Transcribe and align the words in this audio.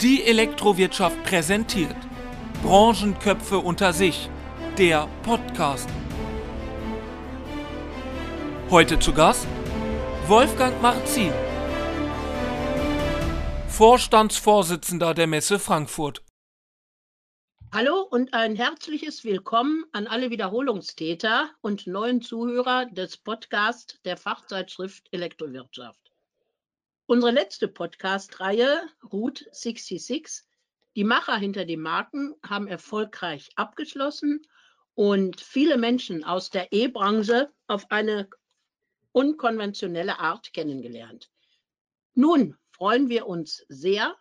Die 0.00 0.22
Elektrowirtschaft 0.22 1.20
präsentiert 1.24 1.96
Branchenköpfe 2.62 3.58
unter 3.58 3.92
sich, 3.92 4.30
der 4.78 5.08
Podcast. 5.24 5.88
Heute 8.70 9.00
zu 9.00 9.12
Gast 9.12 9.48
Wolfgang 10.28 10.80
Marzin, 10.80 11.32
Vorstandsvorsitzender 13.66 15.12
der 15.12 15.26
Messe 15.26 15.58
Frankfurt. 15.58 16.22
Hallo 17.72 18.06
und 18.08 18.32
ein 18.32 18.54
herzliches 18.54 19.24
Willkommen 19.24 19.84
an 19.90 20.06
alle 20.06 20.30
Wiederholungstäter 20.30 21.50
und 21.62 21.88
neuen 21.88 22.22
Zuhörer 22.22 22.86
des 22.86 23.16
Podcasts 23.16 24.00
der 24.04 24.16
Fachzeitschrift 24.18 25.08
Elektrowirtschaft. 25.10 26.03
Unsere 27.06 27.32
letzte 27.32 27.68
Podcast-Reihe, 27.68 28.88
Route 29.12 29.44
66, 29.52 30.42
die 30.96 31.04
Macher 31.04 31.36
hinter 31.36 31.66
den 31.66 31.80
Marken 31.80 32.34
haben 32.42 32.66
erfolgreich 32.66 33.50
abgeschlossen 33.56 34.40
und 34.94 35.38
viele 35.38 35.76
Menschen 35.76 36.24
aus 36.24 36.48
der 36.48 36.72
E-Branche 36.72 37.52
auf 37.66 37.90
eine 37.90 38.30
unkonventionelle 39.12 40.18
Art 40.18 40.54
kennengelernt. 40.54 41.30
Nun 42.14 42.56
freuen 42.70 43.10
wir 43.10 43.26
uns 43.26 43.66
sehr, 43.68 44.16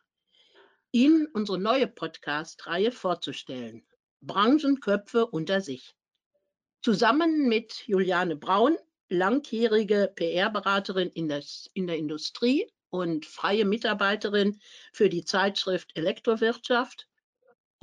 Ihnen 0.92 1.28
unsere 1.28 1.60
neue 1.60 1.88
Podcast-Reihe 1.88 2.92
vorzustellen. 2.92 3.88
Branchenköpfe 4.20 5.26
unter 5.26 5.62
sich. 5.62 5.96
Zusammen 6.82 7.48
mit 7.48 7.88
Juliane 7.88 8.36
Braun 8.36 8.78
langjährige 9.14 10.12
PR-Beraterin 10.16 11.10
in, 11.12 11.32
in 11.74 11.88
der 11.88 11.98
Industrie 11.98 12.68
und 12.90 13.26
freie 13.26 13.64
Mitarbeiterin 13.64 14.60
für 14.92 15.10
die 15.10 15.24
Zeitschrift 15.24 15.92
Elektrowirtschaft, 15.96 17.08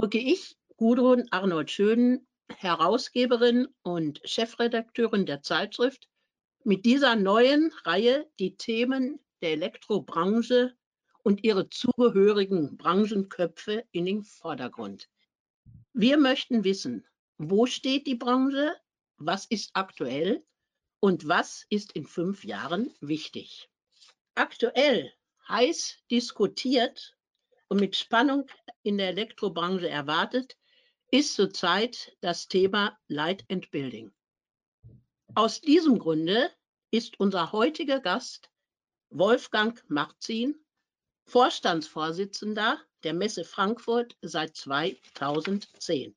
rücke 0.00 0.18
ich, 0.18 0.56
Gudrun 0.76 1.26
Arnold 1.30 1.70
Schönen, 1.70 2.26
Herausgeberin 2.56 3.68
und 3.82 4.20
Chefredakteurin 4.24 5.24
der 5.24 5.42
Zeitschrift, 5.42 6.08
mit 6.64 6.84
dieser 6.84 7.16
neuen 7.16 7.72
Reihe 7.84 8.28
die 8.38 8.56
Themen 8.56 9.20
der 9.40 9.52
Elektrobranche 9.52 10.74
und 11.22 11.44
ihre 11.44 11.70
zugehörigen 11.70 12.76
Branchenköpfe 12.76 13.84
in 13.92 14.04
den 14.04 14.24
Vordergrund. 14.24 15.08
Wir 15.92 16.18
möchten 16.18 16.64
wissen, 16.64 17.06
wo 17.38 17.66
steht 17.66 18.06
die 18.06 18.14
Branche, 18.14 18.74
was 19.16 19.46
ist 19.46 19.70
aktuell 19.74 20.42
und 21.00 21.26
was 21.26 21.66
ist 21.70 21.92
in 21.92 22.06
fünf 22.06 22.44
Jahren 22.44 22.94
wichtig? 23.00 23.68
Aktuell 24.34 25.12
heiß 25.48 25.98
diskutiert 26.10 27.16
und 27.68 27.80
mit 27.80 27.96
Spannung 27.96 28.46
in 28.82 28.98
der 28.98 29.08
Elektrobranche 29.08 29.88
erwartet, 29.88 30.56
ist 31.10 31.34
zurzeit 31.34 32.16
das 32.20 32.48
Thema 32.48 32.96
Light 33.08 33.44
and 33.50 33.70
Building. 33.70 34.12
Aus 35.34 35.60
diesem 35.60 35.98
Grunde 35.98 36.50
ist 36.90 37.18
unser 37.18 37.52
heutiger 37.52 38.00
Gast 38.00 38.50
Wolfgang 39.10 39.82
Marzin, 39.88 40.54
Vorstandsvorsitzender 41.26 42.80
der 43.02 43.14
Messe 43.14 43.44
Frankfurt 43.44 44.16
seit 44.22 44.56
2010. 44.56 46.14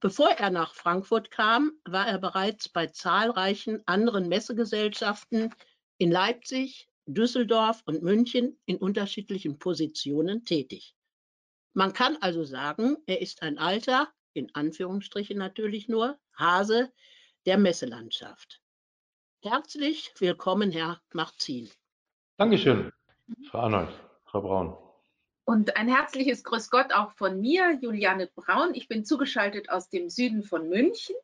Bevor 0.00 0.30
er 0.30 0.50
nach 0.50 0.74
Frankfurt 0.74 1.30
kam, 1.30 1.72
war 1.84 2.06
er 2.06 2.18
bereits 2.18 2.68
bei 2.68 2.86
zahlreichen 2.88 3.82
anderen 3.86 4.28
Messegesellschaften 4.28 5.54
in 5.98 6.10
Leipzig, 6.10 6.88
Düsseldorf 7.06 7.82
und 7.86 8.02
München 8.02 8.58
in 8.66 8.76
unterschiedlichen 8.76 9.58
Positionen 9.58 10.44
tätig. 10.44 10.94
Man 11.74 11.92
kann 11.92 12.16
also 12.20 12.44
sagen, 12.44 12.96
er 13.06 13.20
ist 13.20 13.42
ein 13.42 13.58
alter, 13.58 14.08
in 14.32 14.54
Anführungsstrichen 14.54 15.38
natürlich 15.38 15.88
nur, 15.88 16.18
Hase 16.36 16.92
der 17.46 17.58
Messelandschaft. 17.58 18.60
Herzlich 19.42 20.12
willkommen, 20.18 20.70
Herr 20.70 21.00
Marzin. 21.12 21.70
Dankeschön, 22.36 22.92
Frau 23.50 23.58
Arnold, 23.58 23.90
Frau 24.24 24.40
Braun. 24.40 24.83
Und 25.46 25.76
ein 25.76 25.88
herzliches 25.88 26.42
Grüß 26.42 26.70
Gott 26.70 26.92
auch 26.92 27.12
von 27.12 27.40
mir, 27.40 27.78
Juliane 27.80 28.30
Braun. 28.34 28.74
Ich 28.74 28.88
bin 28.88 29.04
zugeschaltet 29.04 29.68
aus 29.68 29.90
dem 29.90 30.08
Süden 30.08 30.42
von 30.42 30.70
München 30.70 31.14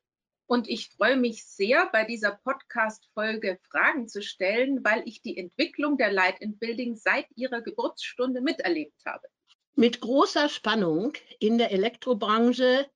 und 0.46 0.68
ich 0.68 0.90
freue 0.90 1.16
mich 1.16 1.46
sehr, 1.46 1.88
bei 1.90 2.04
dieser 2.04 2.32
Podcast-Folge 2.32 3.58
Fragen 3.70 4.08
zu 4.08 4.20
stellen, 4.20 4.84
weil 4.84 5.02
ich 5.06 5.22
die 5.22 5.38
Entwicklung 5.38 5.96
der 5.96 6.12
Light 6.12 6.42
and 6.42 6.60
Building 6.60 6.96
seit 6.96 7.26
ihrer 7.34 7.62
Geburtsstunde 7.62 8.42
miterlebt 8.42 9.00
habe. 9.06 9.26
Mit 9.74 10.00
großer 10.00 10.50
Spannung 10.50 11.14
in 11.38 11.56
der 11.56 11.70
Elektrobranche 11.70 12.90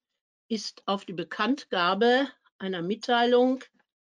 ist 0.48 0.82
auf 0.86 1.06
die 1.06 1.14
Bekanntgabe 1.14 2.28
einer 2.58 2.82
Mitteilung 2.82 3.64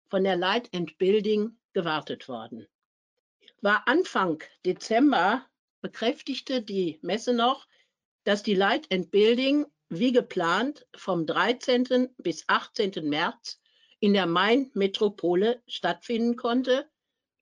von 0.09 0.23
der 0.23 0.37
Light 0.37 0.71
Building 0.99 1.59
gewartet 1.73 2.29
worden. 2.29 2.69
War 3.61 3.89
Anfang 3.89 4.41
Dezember 4.65 5.45
bekräftigte 5.81 6.63
die 6.63 6.99
Messe 7.03 7.33
noch, 7.33 7.67
dass 8.25 8.43
die 8.43 8.55
Light 8.55 8.93
and 8.93 9.11
Building 9.11 9.67
wie 9.89 10.13
geplant 10.13 10.87
vom 10.97 11.27
13. 11.27 12.15
bis 12.19 12.45
18. 12.47 13.09
März 13.09 13.61
in 14.01 14.13
der 14.13 14.27
Main-Metropole 14.27 15.63
stattfinden 15.67 16.37
konnte, 16.37 16.91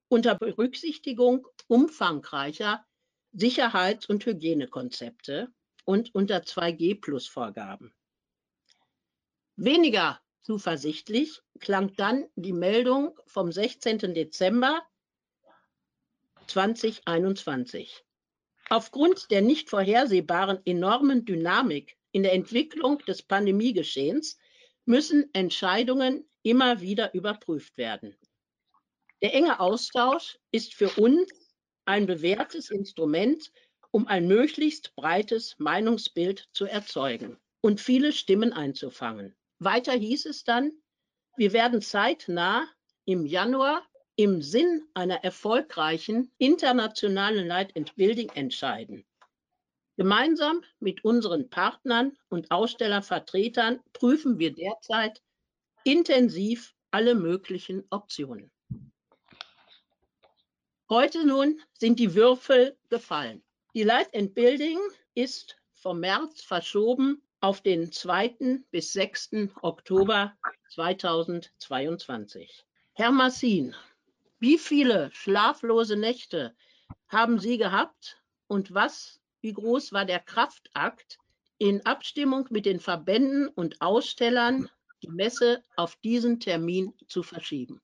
unter 0.08 0.36
Berücksichtigung 0.36 1.46
umfangreicher 1.66 2.86
Sicherheits- 3.32 4.06
und 4.06 4.24
Hygienekonzepte 4.24 5.52
und 5.84 6.14
unter 6.14 6.38
2G-Plus-Vorgaben. 6.38 7.94
Weniger 9.56 10.20
zuversichtlich 10.42 11.42
klang 11.58 11.94
dann 11.96 12.28
die 12.36 12.52
Meldung 12.52 13.18
vom 13.26 13.50
16. 13.50 14.14
Dezember 14.14 14.82
2021. 16.46 18.05
Aufgrund 18.68 19.30
der 19.30 19.42
nicht 19.42 19.70
vorhersehbaren 19.70 20.60
enormen 20.64 21.24
Dynamik 21.24 21.96
in 22.10 22.22
der 22.24 22.32
Entwicklung 22.32 22.98
des 23.00 23.22
Pandemiegeschehens 23.22 24.38
müssen 24.86 25.30
Entscheidungen 25.34 26.28
immer 26.42 26.80
wieder 26.80 27.14
überprüft 27.14 27.76
werden. 27.76 28.16
Der 29.22 29.34
enge 29.34 29.60
Austausch 29.60 30.38
ist 30.50 30.74
für 30.74 30.90
uns 31.00 31.30
ein 31.84 32.06
bewährtes 32.06 32.70
Instrument, 32.70 33.52
um 33.92 34.06
ein 34.08 34.26
möglichst 34.26 34.94
breites 34.96 35.54
Meinungsbild 35.58 36.48
zu 36.52 36.66
erzeugen 36.66 37.38
und 37.60 37.80
viele 37.80 38.12
Stimmen 38.12 38.52
einzufangen. 38.52 39.36
Weiter 39.58 39.92
hieß 39.92 40.26
es 40.26 40.44
dann, 40.44 40.72
wir 41.36 41.52
werden 41.52 41.80
zeitnah 41.82 42.68
im 43.04 43.26
Januar 43.26 43.86
im 44.16 44.42
Sinn 44.42 44.88
einer 44.94 45.22
erfolgreichen 45.24 46.32
internationalen 46.38 47.46
Light 47.46 47.76
and 47.76 47.94
Building 47.96 48.30
entscheiden. 48.30 49.04
Gemeinsam 49.96 50.62
mit 50.80 51.04
unseren 51.04 51.48
Partnern 51.48 52.16
und 52.28 52.50
Ausstellervertretern 52.50 53.80
prüfen 53.92 54.38
wir 54.38 54.54
derzeit 54.54 55.22
intensiv 55.84 56.74
alle 56.90 57.14
möglichen 57.14 57.84
Optionen. 57.90 58.50
Heute 60.88 61.26
nun 61.26 61.60
sind 61.74 61.98
die 61.98 62.14
Würfel 62.14 62.76
gefallen. 62.88 63.42
Die 63.74 63.82
Light 63.82 64.14
and 64.14 64.34
Building 64.34 64.78
ist 65.14 65.56
vom 65.74 66.00
März 66.00 66.42
verschoben 66.42 67.22
auf 67.40 67.60
den 67.60 67.92
2. 67.92 68.62
bis 68.70 68.92
6. 68.92 69.50
Oktober 69.62 70.32
2022. 70.70 72.64
Herr 72.94 73.10
Massin, 73.12 73.74
wie 74.38 74.58
viele 74.58 75.10
schlaflose 75.12 75.96
Nächte 75.96 76.54
haben 77.08 77.38
Sie 77.38 77.58
gehabt 77.58 78.22
und 78.46 78.74
was, 78.74 79.20
wie 79.40 79.52
groß 79.52 79.92
war 79.92 80.04
der 80.04 80.20
Kraftakt, 80.20 81.18
in 81.58 81.84
Abstimmung 81.86 82.46
mit 82.50 82.66
den 82.66 82.80
Verbänden 82.80 83.48
und 83.48 83.80
Ausstellern 83.80 84.68
die 85.02 85.08
Messe 85.08 85.62
auf 85.76 85.96
diesen 85.96 86.38
Termin 86.40 86.92
zu 87.08 87.22
verschieben? 87.22 87.80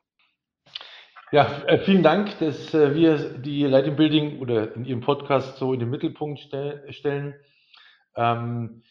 Ja, 1.31 1.63
äh, 1.67 1.79
vielen 1.79 2.03
Dank, 2.03 2.39
dass 2.41 2.75
äh, 2.75 2.95
wir 2.95 3.39
die 3.39 3.65
Lighting 3.65 3.97
Building 3.97 4.41
oder 4.41 4.77
in 4.77 4.85
Ihrem 4.85 5.01
Podcast 5.01 5.57
so 5.57 5.73
in 5.73 5.81
den 5.81 5.89
Mittelpunkt 5.89 6.39
stellen. 6.91 7.35
Ähm, 8.15 8.83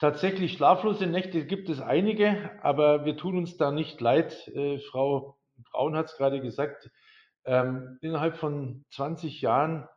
tatsächlich 0.00 0.54
schlaflose 0.54 1.06
Nächte 1.06 1.46
gibt 1.46 1.68
es 1.68 1.80
einige, 1.80 2.50
aber 2.62 3.04
wir 3.04 3.16
tun 3.16 3.38
uns 3.38 3.56
da 3.56 3.70
nicht 3.70 4.00
leid. 4.00 4.48
Äh, 4.48 4.80
Frau 4.80 5.38
Braun 5.70 5.94
hat 5.96 6.06
es 6.06 6.16
gerade 6.16 6.40
gesagt, 6.40 6.90
ähm, 7.44 7.98
innerhalb 8.00 8.36
von 8.36 8.84
20 8.90 9.40
Jahren 9.40 9.88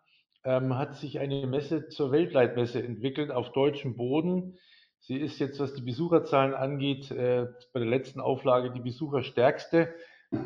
ähm, 0.43 0.77
hat 0.77 0.95
sich 0.95 1.19
eine 1.19 1.47
Messe 1.47 1.89
zur 1.89 2.11
Weltleitmesse 2.11 2.83
entwickelt 2.83 3.31
auf 3.31 3.51
deutschem 3.51 3.95
Boden. 3.95 4.57
Sie 4.99 5.17
ist 5.17 5.39
jetzt, 5.39 5.59
was 5.59 5.73
die 5.73 5.81
Besucherzahlen 5.81 6.53
angeht, 6.53 7.11
äh, 7.11 7.47
bei 7.73 7.79
der 7.79 7.89
letzten 7.89 8.19
Auflage 8.19 8.71
die 8.71 8.81
besucherstärkste 8.81 9.93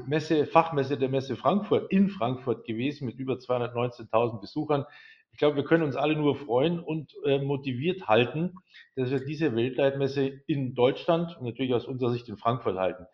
Messe, 0.06 0.46
Fachmesse 0.46 0.98
der 0.98 1.10
Messe 1.10 1.36
Frankfurt 1.36 1.92
in 1.92 2.10
Frankfurt 2.10 2.66
gewesen 2.66 3.06
mit 3.06 3.18
über 3.18 3.36
219.000 3.36 4.40
Besuchern. 4.40 4.86
ich 5.32 5.40
glaube, 5.40 5.56
wir 5.56 5.64
können 5.64 5.84
uns 5.84 5.96
alle 5.96 6.16
nur 6.16 6.36
freuen 6.36 6.80
und 6.80 7.16
äh, 7.26 7.40
motiviert 7.40 8.08
halten, 8.08 8.54
dass 8.96 9.10
wir 9.10 9.26
diese 9.26 9.56
Weltleitmesse 9.56 10.42
in 10.46 10.76
Deutschland 10.76 11.36
und 11.38 11.46
natürlich 11.46 11.74
aus 11.74 11.86
unserer 11.86 12.12
Sicht 12.12 12.30
in 12.30 12.38
Frankfurt 12.38 12.78
halten. 12.78 13.06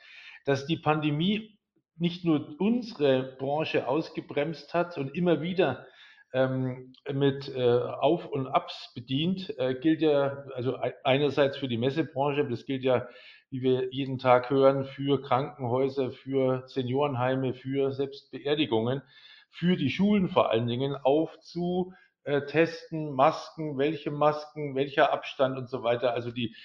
Dass 0.46 0.66
die 0.66 0.78
Pandemie 0.78 1.57
nicht 2.00 2.26
nur 2.26 2.56
unsere 2.60 3.36
Branche 3.38 3.88
ausgebremst 3.88 4.74
hat 4.74 4.98
und 4.98 5.16
immer 5.16 5.42
wieder 5.42 5.86
ähm, 6.34 6.94
mit 7.12 7.50
äh, 7.56 7.62
Auf- 7.62 8.28
und 8.28 8.48
Abs 8.48 8.92
bedient, 8.94 9.54
äh, 9.58 9.76
gilt 9.76 10.02
ja 10.02 10.44
also 10.54 10.78
einerseits 11.04 11.58
für 11.58 11.68
die 11.68 11.78
Messebranche, 11.78 12.48
das 12.48 12.66
gilt 12.66 12.84
ja, 12.84 13.08
wie 13.50 13.62
wir 13.62 13.94
jeden 13.94 14.18
Tag 14.20 14.50
hören, 14.50 14.86
für 14.86 15.22
Krankenhäuser, 15.22 16.12
für 16.12 16.64
Seniorenheime, 16.68 17.54
für 17.54 17.92
Selbstbeerdigungen, 17.92 19.02
für 19.50 19.78
die 19.78 19.90
Schulen 19.90 20.28
vor 20.28 20.52
allen 20.52 20.68
Dingen 20.68 20.96
aufzu 20.96 21.94
äh, 22.26 22.46
testen, 22.46 23.14
Masken, 23.14 23.78
welche 23.78 24.12
Masken, 24.12 24.76
welcher 24.76 25.14
Abstand 25.14 25.58
und 25.58 25.70
so 25.70 25.82
weiter. 25.84 26.12
Also 26.14 26.32
die, 26.32 26.56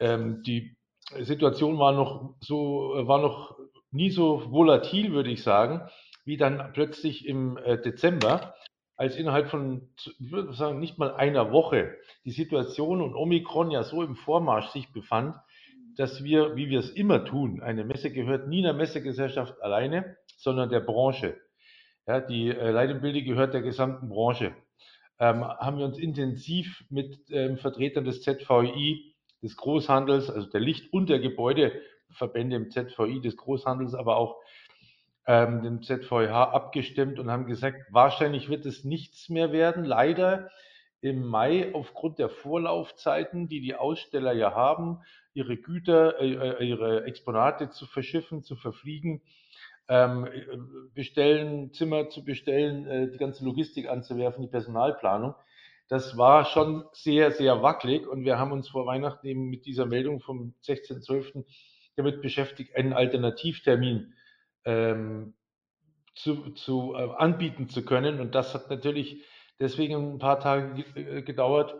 ähm, 0.00 0.42
die 0.42 0.74
Situation 1.20 1.78
war 1.78 1.92
noch 1.92 2.34
so, 2.40 2.92
war 3.06 3.20
noch 3.20 3.56
nie 3.96 4.10
so 4.10 4.50
volatil, 4.52 5.12
würde 5.12 5.30
ich 5.30 5.42
sagen, 5.42 5.88
wie 6.24 6.36
dann 6.36 6.72
plötzlich 6.72 7.26
im 7.26 7.56
äh, 7.56 7.80
Dezember, 7.80 8.54
als 8.96 9.16
innerhalb 9.16 9.48
von, 9.48 9.88
ich 10.18 10.30
würde 10.30 10.52
sagen, 10.54 10.78
nicht 10.78 10.98
mal 10.98 11.14
einer 11.14 11.52
Woche 11.52 11.96
die 12.24 12.30
Situation 12.30 13.02
und 13.02 13.14
Omikron 13.14 13.70
ja 13.70 13.82
so 13.82 14.02
im 14.02 14.16
Vormarsch 14.16 14.68
sich 14.68 14.92
befand, 14.92 15.36
dass 15.96 16.24
wir, 16.24 16.56
wie 16.56 16.68
wir 16.68 16.80
es 16.80 16.90
immer 16.90 17.24
tun, 17.24 17.62
eine 17.62 17.84
Messe 17.84 18.12
gehört 18.12 18.48
nie 18.48 18.64
einer 18.64 18.76
Messegesellschaft 18.76 19.60
alleine, 19.62 20.16
sondern 20.36 20.70
der 20.70 20.80
Branche. 20.80 21.36
Ja, 22.06 22.20
die 22.20 22.48
äh, 22.48 22.70
Leitbilde 22.70 23.22
gehört 23.22 23.54
der 23.54 23.62
gesamten 23.62 24.08
Branche 24.08 24.54
ähm, 25.18 25.44
haben 25.44 25.78
wir 25.78 25.86
uns 25.86 25.98
intensiv 25.98 26.84
mit 26.90 27.18
ähm, 27.30 27.56
Vertretern 27.56 28.04
des 28.04 28.22
ZVI, 28.22 29.14
des 29.42 29.56
Großhandels, 29.56 30.30
also 30.30 30.48
der 30.48 30.60
Licht- 30.60 30.92
und 30.92 31.08
der 31.08 31.20
Gebäudeverbände 32.16 32.56
im 32.56 32.70
ZVI 32.70 33.20
des 33.20 33.36
Großhandels, 33.36 33.94
aber 33.94 34.16
auch 34.16 34.40
ähm, 35.26 35.62
dem 35.62 35.82
ZVH 35.82 36.52
abgestimmt 36.52 37.18
und 37.18 37.30
haben 37.30 37.46
gesagt, 37.46 37.78
wahrscheinlich 37.90 38.48
wird 38.48 38.64
es 38.66 38.84
nichts 38.84 39.28
mehr 39.28 39.52
werden. 39.52 39.84
Leider 39.84 40.50
im 41.00 41.26
Mai 41.26 41.74
aufgrund 41.74 42.18
der 42.18 42.28
Vorlaufzeiten, 42.28 43.48
die 43.48 43.60
die 43.60 43.74
Aussteller 43.74 44.32
ja 44.32 44.54
haben, 44.54 45.00
ihre 45.34 45.56
Güter, 45.56 46.20
äh, 46.20 46.32
äh 46.32 46.64
ihre 46.64 47.04
Exponate 47.04 47.70
zu 47.70 47.86
verschiffen, 47.86 48.42
zu 48.42 48.56
verfliegen, 48.56 49.20
ähm, 49.88 50.26
bestellen, 50.94 51.72
Zimmer 51.72 52.08
zu 52.08 52.24
bestellen, 52.24 52.86
äh, 52.86 53.10
die 53.10 53.18
ganze 53.18 53.44
Logistik 53.44 53.88
anzuwerfen, 53.88 54.42
die 54.42 54.50
Personalplanung. 54.50 55.34
Das 55.88 56.16
war 56.16 56.46
schon 56.46 56.84
sehr, 56.92 57.30
sehr 57.30 57.62
wackelig 57.62 58.08
und 58.08 58.24
wir 58.24 58.38
haben 58.38 58.50
uns 58.50 58.68
vor 58.68 58.86
Weihnachten 58.86 59.24
eben 59.26 59.48
mit 59.48 59.66
dieser 59.66 59.86
Meldung 59.86 60.20
vom 60.20 60.54
16.12. 60.64 61.44
damit 61.96 62.22
beschäftigt, 62.22 62.76
einen 62.76 62.92
Alternativtermin 62.92 64.14
ähm, 64.64 65.34
zu, 66.14 66.50
zu 66.50 66.94
äh, 66.94 67.08
anbieten 67.16 67.68
zu 67.68 67.84
können. 67.84 68.20
Und 68.20 68.34
das 68.34 68.54
hat 68.54 68.70
natürlich 68.70 69.24
deswegen 69.58 70.14
ein 70.14 70.18
paar 70.18 70.40
Tage 70.40 70.84
äh, 70.94 71.22
gedauert, 71.22 71.74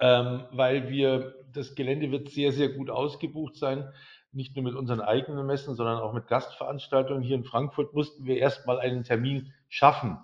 ähm, 0.00 0.44
weil 0.50 0.88
wir, 0.88 1.34
das 1.52 1.74
Gelände 1.74 2.10
wird 2.10 2.30
sehr, 2.30 2.52
sehr 2.52 2.70
gut 2.70 2.90
ausgebucht 2.90 3.56
sein 3.56 3.92
nicht 4.36 4.54
nur 4.54 4.64
mit 4.64 4.74
unseren 4.74 5.00
eigenen 5.00 5.46
Messen, 5.46 5.74
sondern 5.74 5.98
auch 5.98 6.12
mit 6.12 6.28
Gastveranstaltungen. 6.28 7.22
Hier 7.22 7.36
in 7.36 7.44
Frankfurt 7.44 7.94
mussten 7.94 8.26
wir 8.26 8.36
erstmal 8.36 8.78
einen 8.78 9.02
Termin 9.02 9.52
schaffen. 9.68 10.18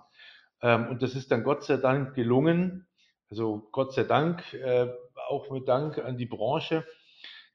Ähm, 0.61 0.87
und 0.87 1.01
das 1.01 1.15
ist 1.15 1.31
dann 1.31 1.43
Gott 1.43 1.63
sei 1.63 1.77
Dank 1.77 2.13
gelungen. 2.13 2.87
Also 3.29 3.67
Gott 3.71 3.93
sei 3.93 4.03
Dank, 4.03 4.53
äh, 4.53 4.87
auch 5.27 5.49
mit 5.49 5.67
Dank 5.67 5.97
an 5.97 6.17
die 6.17 6.27
Branche. 6.27 6.85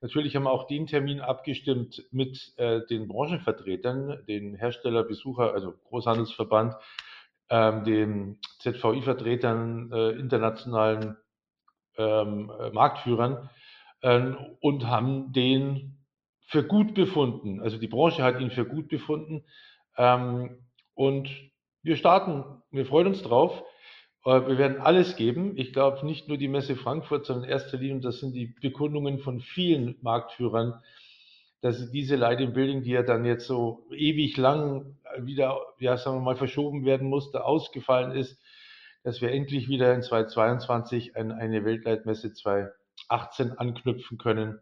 Natürlich 0.01 0.37
haben 0.37 0.45
wir 0.45 0.53
auch 0.53 0.67
den 0.67 0.87
Termin 0.87 1.21
abgestimmt 1.21 2.05
mit 2.13 2.53
äh, 2.57 2.87
den 2.87 3.09
Branchenvertretern, 3.09 4.25
den 4.27 4.55
Hersteller, 4.55 5.03
Besucher, 5.03 5.53
also 5.53 5.75
Großhandelsverband, 5.89 6.77
ähm, 7.51 7.85
den 7.85 8.41
ZVI-Vertretern, 8.61 9.91
äh, 9.93 10.11
internationalen 10.11 11.17
ähm, 11.97 12.53
Marktführern 12.73 13.51
und 14.01 14.87
haben 14.87 15.33
den 15.33 15.99
für 16.49 16.63
gut 16.63 16.95
befunden. 16.95 17.61
Also 17.61 17.79
die 17.79 17.89
Branche 17.89 18.23
hat 18.23 18.41
ihn 18.41 18.51
für 18.51 18.65
gut 18.65 18.89
befunden. 18.89 19.45
Ähm, 19.97 20.65
und 20.95 21.29
wir 21.83 21.97
starten, 21.97 22.63
wir 22.71 22.87
freuen 22.87 23.09
uns 23.09 23.23
drauf. 23.23 23.63
Wir 24.25 24.59
werden 24.59 24.81
alles 24.81 25.17
geben. 25.17 25.57
Ich 25.57 25.73
glaube 25.73 26.05
nicht 26.05 26.29
nur 26.29 26.37
die 26.37 26.49
Messe 26.49 26.77
Frankfurt, 26.77 27.25
sondern 27.25 27.45
in 27.45 27.51
erster 27.51 27.79
Linie, 27.79 28.01
das 28.01 28.19
sind 28.19 28.35
die 28.35 28.47
Bekundungen 28.61 29.21
von 29.21 29.41
vielen 29.41 29.97
Marktführern, 30.03 30.83
dass 31.61 31.91
diese 31.91 32.17
Light 32.17 32.41
in 32.41 32.53
Building, 32.53 32.83
die 32.83 32.91
ja 32.91 33.03
dann 33.03 33.25
jetzt 33.25 33.47
so 33.47 33.87
ewig 33.91 34.37
lang 34.37 34.97
wieder, 35.19 35.59
ja, 35.79 35.97
sagen 35.97 36.19
wir 36.19 36.23
mal, 36.23 36.37
verschoben 36.37 36.85
werden 36.85 37.09
musste, 37.09 37.45
ausgefallen 37.45 38.13
ist, 38.13 38.41
dass 39.03 39.21
wir 39.21 39.33
endlich 39.33 39.69
wieder 39.69 39.95
in 39.95 40.03
2022 40.03 41.17
an 41.17 41.33
eine 41.33 41.65
Weltleitmesse 41.65 42.33
2018 42.33 43.53
anknüpfen 43.53 44.19
können 44.19 44.61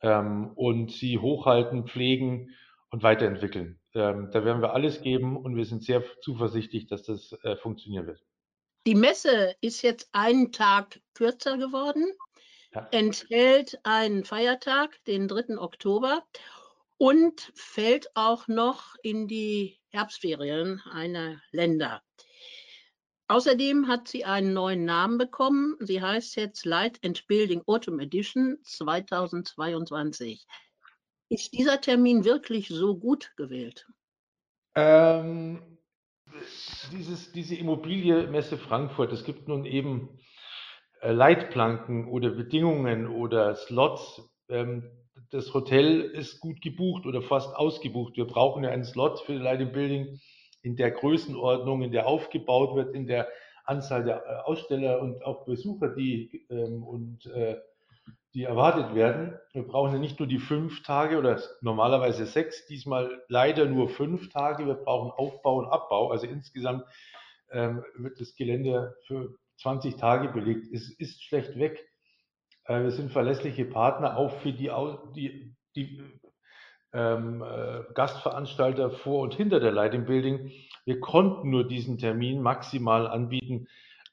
ähm, 0.00 0.52
und 0.54 0.92
sie 0.92 1.18
hochhalten, 1.18 1.86
pflegen 1.86 2.50
und 2.90 3.02
weiterentwickeln. 3.02 3.78
Ähm, 3.94 4.30
da 4.32 4.44
werden 4.44 4.62
wir 4.62 4.72
alles 4.72 5.02
geben 5.02 5.36
und 5.36 5.56
wir 5.56 5.64
sind 5.64 5.82
sehr 5.82 6.02
zuversichtlich, 6.22 6.86
dass 6.86 7.02
das 7.02 7.32
äh, 7.42 7.56
funktionieren 7.56 8.06
wird. 8.06 8.22
Die 8.86 8.94
Messe 8.96 9.54
ist 9.60 9.82
jetzt 9.82 10.08
einen 10.12 10.50
Tag 10.50 11.00
kürzer 11.14 11.56
geworden, 11.56 12.04
ja. 12.74 12.88
enthält 12.90 13.78
einen 13.84 14.24
Feiertag, 14.24 14.98
den 15.04 15.28
3. 15.28 15.58
Oktober, 15.58 16.24
und 16.98 17.52
fällt 17.54 18.08
auch 18.14 18.48
noch 18.48 18.94
in 19.02 19.28
die 19.28 19.78
Herbstferien 19.88 20.82
einer 20.90 21.40
Länder. 21.50 22.02
Außerdem 23.28 23.88
hat 23.88 24.08
sie 24.08 24.24
einen 24.24 24.52
neuen 24.52 24.84
Namen 24.84 25.16
bekommen. 25.16 25.76
Sie 25.80 26.02
heißt 26.02 26.36
jetzt 26.36 26.66
Light 26.66 26.98
and 27.04 27.26
Building 27.28 27.62
Autumn 27.66 27.98
Edition 28.00 28.58
2022. 28.64 30.46
Ist 31.28 31.52
dieser 31.52 31.80
Termin 31.80 32.24
wirklich 32.24 32.68
so 32.68 32.96
gut 32.96 33.32
gewählt? 33.36 33.86
Ähm, 34.74 35.71
dieses, 36.92 37.32
diese 37.32 37.56
Immobilienmesse 37.56 38.58
Frankfurt, 38.58 39.12
es 39.12 39.24
gibt 39.24 39.48
nun 39.48 39.64
eben 39.64 40.18
äh, 41.00 41.12
Leitplanken 41.12 42.08
oder 42.08 42.30
Bedingungen 42.30 43.06
oder 43.06 43.54
Slots. 43.54 44.22
Ähm, 44.48 44.90
das 45.30 45.52
Hotel 45.54 46.00
ist 46.00 46.40
gut 46.40 46.60
gebucht 46.60 47.06
oder 47.06 47.22
fast 47.22 47.54
ausgebucht. 47.56 48.16
Wir 48.16 48.26
brauchen 48.26 48.64
ja 48.64 48.70
einen 48.70 48.84
Slot 48.84 49.20
für 49.20 49.34
Light 49.34 49.60
and 49.60 49.72
Building 49.72 50.20
in 50.62 50.76
der 50.76 50.90
Größenordnung, 50.90 51.82
in 51.82 51.92
der 51.92 52.06
aufgebaut 52.06 52.76
wird, 52.76 52.94
in 52.94 53.06
der 53.06 53.28
Anzahl 53.64 54.04
der 54.04 54.24
äh, 54.26 54.42
Aussteller 54.44 55.00
und 55.00 55.24
auch 55.24 55.44
Besucher, 55.44 55.88
die 55.88 56.46
ähm, 56.50 56.82
und 56.82 57.26
äh, 57.26 57.56
die 58.34 58.44
erwartet 58.44 58.94
werden. 58.94 59.38
Wir 59.52 59.66
brauchen 59.66 59.92
ja 59.92 59.98
nicht 59.98 60.18
nur 60.18 60.26
die 60.26 60.38
fünf 60.38 60.82
Tage 60.82 61.18
oder 61.18 61.40
normalerweise 61.60 62.24
sechs, 62.24 62.66
diesmal 62.66 63.22
leider 63.28 63.66
nur 63.66 63.88
fünf 63.88 64.30
Tage. 64.30 64.66
Wir 64.66 64.74
brauchen 64.74 65.10
Aufbau 65.10 65.58
und 65.58 65.66
Abbau. 65.66 66.10
Also 66.10 66.26
insgesamt 66.26 66.84
ähm, 67.50 67.84
wird 67.96 68.20
das 68.20 68.34
Gelände 68.34 68.96
für 69.06 69.34
20 69.58 69.96
Tage 69.96 70.28
belegt. 70.28 70.72
Es 70.72 70.90
ist 70.90 71.22
schlecht 71.22 71.58
weg. 71.58 71.86
Äh, 72.64 72.82
wir 72.82 72.90
sind 72.90 73.12
verlässliche 73.12 73.66
Partner 73.66 74.16
auch 74.16 74.32
für 74.40 74.52
die, 74.52 74.70
die, 75.14 75.54
die 75.76 76.02
ähm, 76.94 77.42
äh, 77.42 77.82
Gastveranstalter 77.94 78.90
vor 78.90 79.22
und 79.22 79.34
hinter 79.34 79.60
der 79.60 79.72
Lighting 79.72 80.06
Building. 80.06 80.50
Wir 80.84 81.00
konnten 81.00 81.50
nur 81.50 81.66
diesen 81.66 81.98
Termin 81.98 82.40
maximal 82.40 83.06
anbieten. 83.06 83.68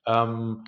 Ähm, 0.06 0.66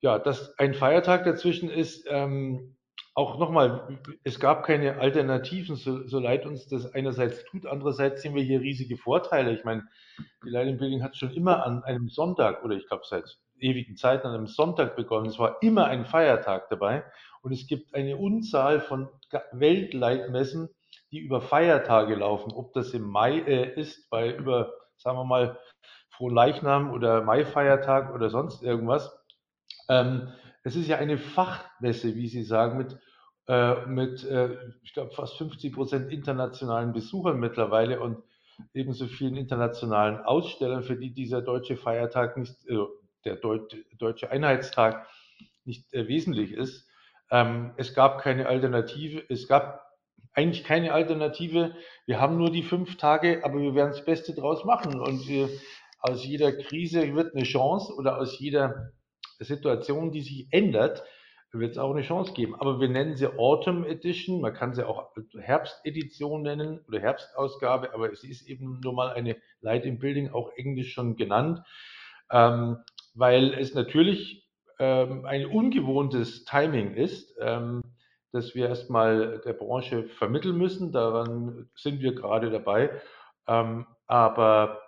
ja, 0.00 0.18
dass 0.18 0.58
ein 0.58 0.74
Feiertag 0.74 1.24
dazwischen 1.24 1.70
ist, 1.70 2.06
ähm, 2.08 2.76
auch 3.14 3.38
nochmal, 3.38 3.98
es 4.24 4.40
gab 4.40 4.64
keine 4.64 4.98
Alternativen, 4.98 5.76
so, 5.76 6.06
so 6.06 6.18
leid 6.18 6.46
uns 6.46 6.66
das 6.68 6.94
einerseits 6.94 7.44
tut, 7.44 7.66
andererseits 7.66 8.22
sehen 8.22 8.34
wir 8.34 8.42
hier 8.42 8.60
riesige 8.60 8.96
Vorteile. 8.96 9.52
Ich 9.52 9.64
meine, 9.64 9.86
die 10.44 10.48
Lighting 10.48 10.78
Building 10.78 11.02
hat 11.02 11.16
schon 11.16 11.30
immer 11.32 11.64
an 11.66 11.84
einem 11.84 12.08
Sonntag 12.08 12.64
oder 12.64 12.74
ich 12.74 12.86
glaube 12.88 13.04
seit 13.06 13.38
ewigen 13.58 13.96
Zeiten 13.96 14.26
an 14.26 14.34
einem 14.34 14.46
Sonntag 14.46 14.96
begonnen. 14.96 15.26
Es 15.26 15.38
war 15.38 15.62
immer 15.62 15.86
ein 15.86 16.06
Feiertag 16.06 16.68
dabei 16.70 17.04
und 17.42 17.52
es 17.52 17.66
gibt 17.66 17.94
eine 17.94 18.16
Unzahl 18.16 18.80
von 18.80 19.08
Weltleitmessen, 19.52 20.70
die 21.10 21.18
über 21.18 21.42
Feiertage 21.42 22.14
laufen, 22.14 22.52
ob 22.52 22.72
das 22.72 22.94
im 22.94 23.02
Mai 23.02 23.40
äh, 23.40 23.78
ist, 23.78 24.08
bei 24.08 24.32
über, 24.34 24.72
sagen 24.96 25.18
wir 25.18 25.24
mal, 25.24 25.58
Frohleichnam 26.10 26.92
oder 26.92 27.22
Maifeiertag 27.22 28.14
oder 28.14 28.30
sonst 28.30 28.62
irgendwas. 28.62 29.14
Ähm, 29.88 30.32
es 30.62 30.76
ist 30.76 30.88
ja 30.88 30.98
eine 30.98 31.18
Fachmesse, 31.18 32.14
wie 32.14 32.28
Sie 32.28 32.42
sagen, 32.42 32.78
mit, 32.78 32.98
äh, 33.48 33.86
mit 33.86 34.24
äh, 34.24 34.56
ich 34.82 34.92
glaube, 34.94 35.12
fast 35.12 35.36
50 35.38 35.72
Prozent 35.72 36.12
internationalen 36.12 36.92
Besuchern 36.92 37.40
mittlerweile 37.40 38.00
und 38.00 38.22
ebenso 38.74 39.06
vielen 39.06 39.36
internationalen 39.36 40.18
Ausstellern, 40.18 40.82
für 40.82 40.96
die 40.96 41.12
dieser 41.12 41.42
deutsche 41.42 41.76
Feiertag 41.76 42.36
nicht, 42.36 42.54
äh, 42.68 42.78
der 43.24 43.36
Deut 43.36 43.76
Deutsche 43.98 44.30
Einheitstag 44.30 45.06
nicht 45.64 45.92
äh, 45.94 46.08
wesentlich 46.08 46.52
ist. 46.52 46.88
Ähm, 47.30 47.72
es 47.76 47.94
gab 47.94 48.20
keine 48.20 48.46
Alternative, 48.46 49.22
es 49.28 49.48
gab 49.48 49.82
eigentlich 50.34 50.64
keine 50.64 50.92
Alternative. 50.92 51.74
Wir 52.06 52.20
haben 52.20 52.36
nur 52.36 52.50
die 52.50 52.62
fünf 52.62 52.96
Tage, 52.96 53.44
aber 53.44 53.60
wir 53.60 53.74
werden 53.74 53.90
das 53.90 54.04
Beste 54.04 54.34
draus 54.34 54.64
machen. 54.64 55.00
Und 55.00 55.26
wir, 55.28 55.48
aus 55.98 56.24
jeder 56.24 56.52
Krise 56.52 57.14
wird 57.14 57.34
eine 57.34 57.44
Chance 57.44 57.94
oder 57.94 58.18
aus 58.18 58.38
jeder 58.38 58.92
Situation, 59.44 60.12
die 60.12 60.22
sich 60.22 60.48
ändert, 60.50 61.02
wird 61.52 61.72
es 61.72 61.78
auch 61.78 61.92
eine 61.92 62.02
Chance 62.02 62.32
geben. 62.32 62.54
Aber 62.54 62.80
wir 62.80 62.88
nennen 62.88 63.16
sie 63.16 63.26
Autumn 63.26 63.84
Edition, 63.84 64.40
man 64.40 64.54
kann 64.54 64.72
sie 64.72 64.86
auch 64.86 65.10
Herbstedition 65.38 66.42
nennen 66.42 66.80
oder 66.88 67.00
Herbstausgabe, 67.00 67.92
aber 67.94 68.10
es 68.10 68.24
ist 68.24 68.48
eben 68.48 68.80
nur 68.80 68.94
mal 68.94 69.12
eine 69.12 69.36
Light 69.60 69.84
in 69.84 69.98
Building, 69.98 70.30
auch 70.32 70.50
Englisch 70.56 70.92
schon 70.94 71.16
genannt, 71.16 71.60
ähm, 72.30 72.78
weil 73.14 73.52
es 73.52 73.74
natürlich 73.74 74.48
ähm, 74.78 75.26
ein 75.26 75.44
ungewohntes 75.44 76.44
Timing 76.44 76.94
ist, 76.94 77.36
ähm, 77.38 77.82
das 78.32 78.54
wir 78.54 78.68
erstmal 78.68 79.42
der 79.44 79.52
Branche 79.52 80.04
vermitteln 80.04 80.56
müssen. 80.56 80.90
Daran 80.90 81.68
sind 81.74 82.00
wir 82.00 82.14
gerade 82.14 82.50
dabei. 82.50 82.90
Ähm, 83.46 83.86
aber 84.06 84.80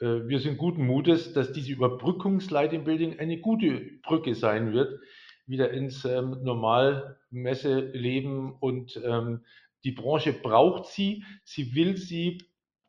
wir 0.00 0.40
sind 0.40 0.56
guten 0.56 0.86
Mutes, 0.86 1.34
dass 1.34 1.52
diese 1.52 1.72
Überbrückungslight 1.72 2.72
in 2.72 2.84
Building 2.84 3.18
eine 3.18 3.38
gute 3.38 3.98
Brücke 4.02 4.34
sein 4.34 4.72
wird, 4.72 4.98
wieder 5.46 5.70
ins 5.72 6.04
ähm, 6.04 6.38
Normalmesseleben 6.42 8.54
und 8.60 9.00
ähm, 9.04 9.44
die 9.84 9.92
Branche 9.92 10.32
braucht 10.32 10.86
sie, 10.86 11.24
sie 11.44 11.74
will 11.74 11.96
sie 11.96 12.42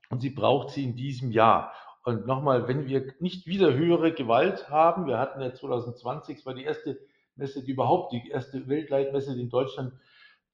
und 0.09 0.21
sie 0.21 0.29
braucht 0.29 0.71
sie 0.71 0.83
in 0.83 0.95
diesem 0.95 1.31
Jahr. 1.31 1.73
Und 2.03 2.25
nochmal, 2.25 2.67
wenn 2.67 2.87
wir 2.87 3.13
nicht 3.19 3.45
wieder 3.45 3.73
höhere 3.73 4.13
Gewalt 4.13 4.69
haben, 4.69 5.07
wir 5.07 5.19
hatten 5.19 5.41
ja 5.41 5.53
2020, 5.53 6.39
es 6.39 6.45
war 6.45 6.53
die 6.53 6.63
erste 6.63 6.99
Messe, 7.35 7.63
die 7.63 7.71
überhaupt, 7.71 8.13
die 8.13 8.29
erste 8.29 8.67
Weltleitmesse 8.67 9.39
in 9.39 9.49
Deutschland, 9.49 9.93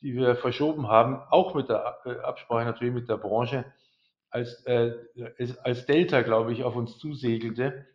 die 0.01 0.15
wir 0.15 0.35
verschoben 0.35 0.87
haben, 0.87 1.21
auch 1.29 1.55
mit 1.55 1.69
der 1.69 1.97
äh, 2.05 2.19
Absprache 2.19 2.65
natürlich 2.65 2.93
mit 2.93 3.09
der 3.09 3.17
Branche, 3.17 3.65
als, 4.29 4.65
äh, 4.65 4.93
als 5.63 5.85
Delta, 5.85 6.21
glaube 6.21 6.53
ich, 6.53 6.63
auf 6.63 6.75
uns 6.75 6.97
zusegelte. 6.97 7.85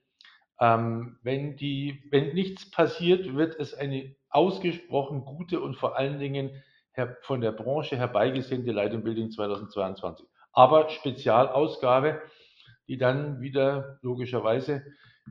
Ähm, 0.61 1.19
wenn, 1.23 1.57
die, 1.57 2.05
wenn 2.11 2.35
nichts 2.35 2.71
passiert, 2.71 3.35
wird 3.35 3.59
es 3.59 3.75
eine 3.75 4.15
ausgesprochen 4.31 5.25
gute 5.25 5.61
und 5.61 5.77
vor 5.77 5.97
allen 5.97 6.19
Dingen 6.19 6.63
von 7.23 7.41
der 7.41 7.53
Branche 7.53 7.97
herbeigesehnte 7.97 8.79
and 8.79 9.05
Building 9.05 9.31
2022. 9.31 10.27
Aber 10.53 10.91
Spezialausgabe, 10.91 12.21
die 12.87 12.99
dann 12.99 13.41
wieder 13.41 13.99
logischerweise 14.03 14.85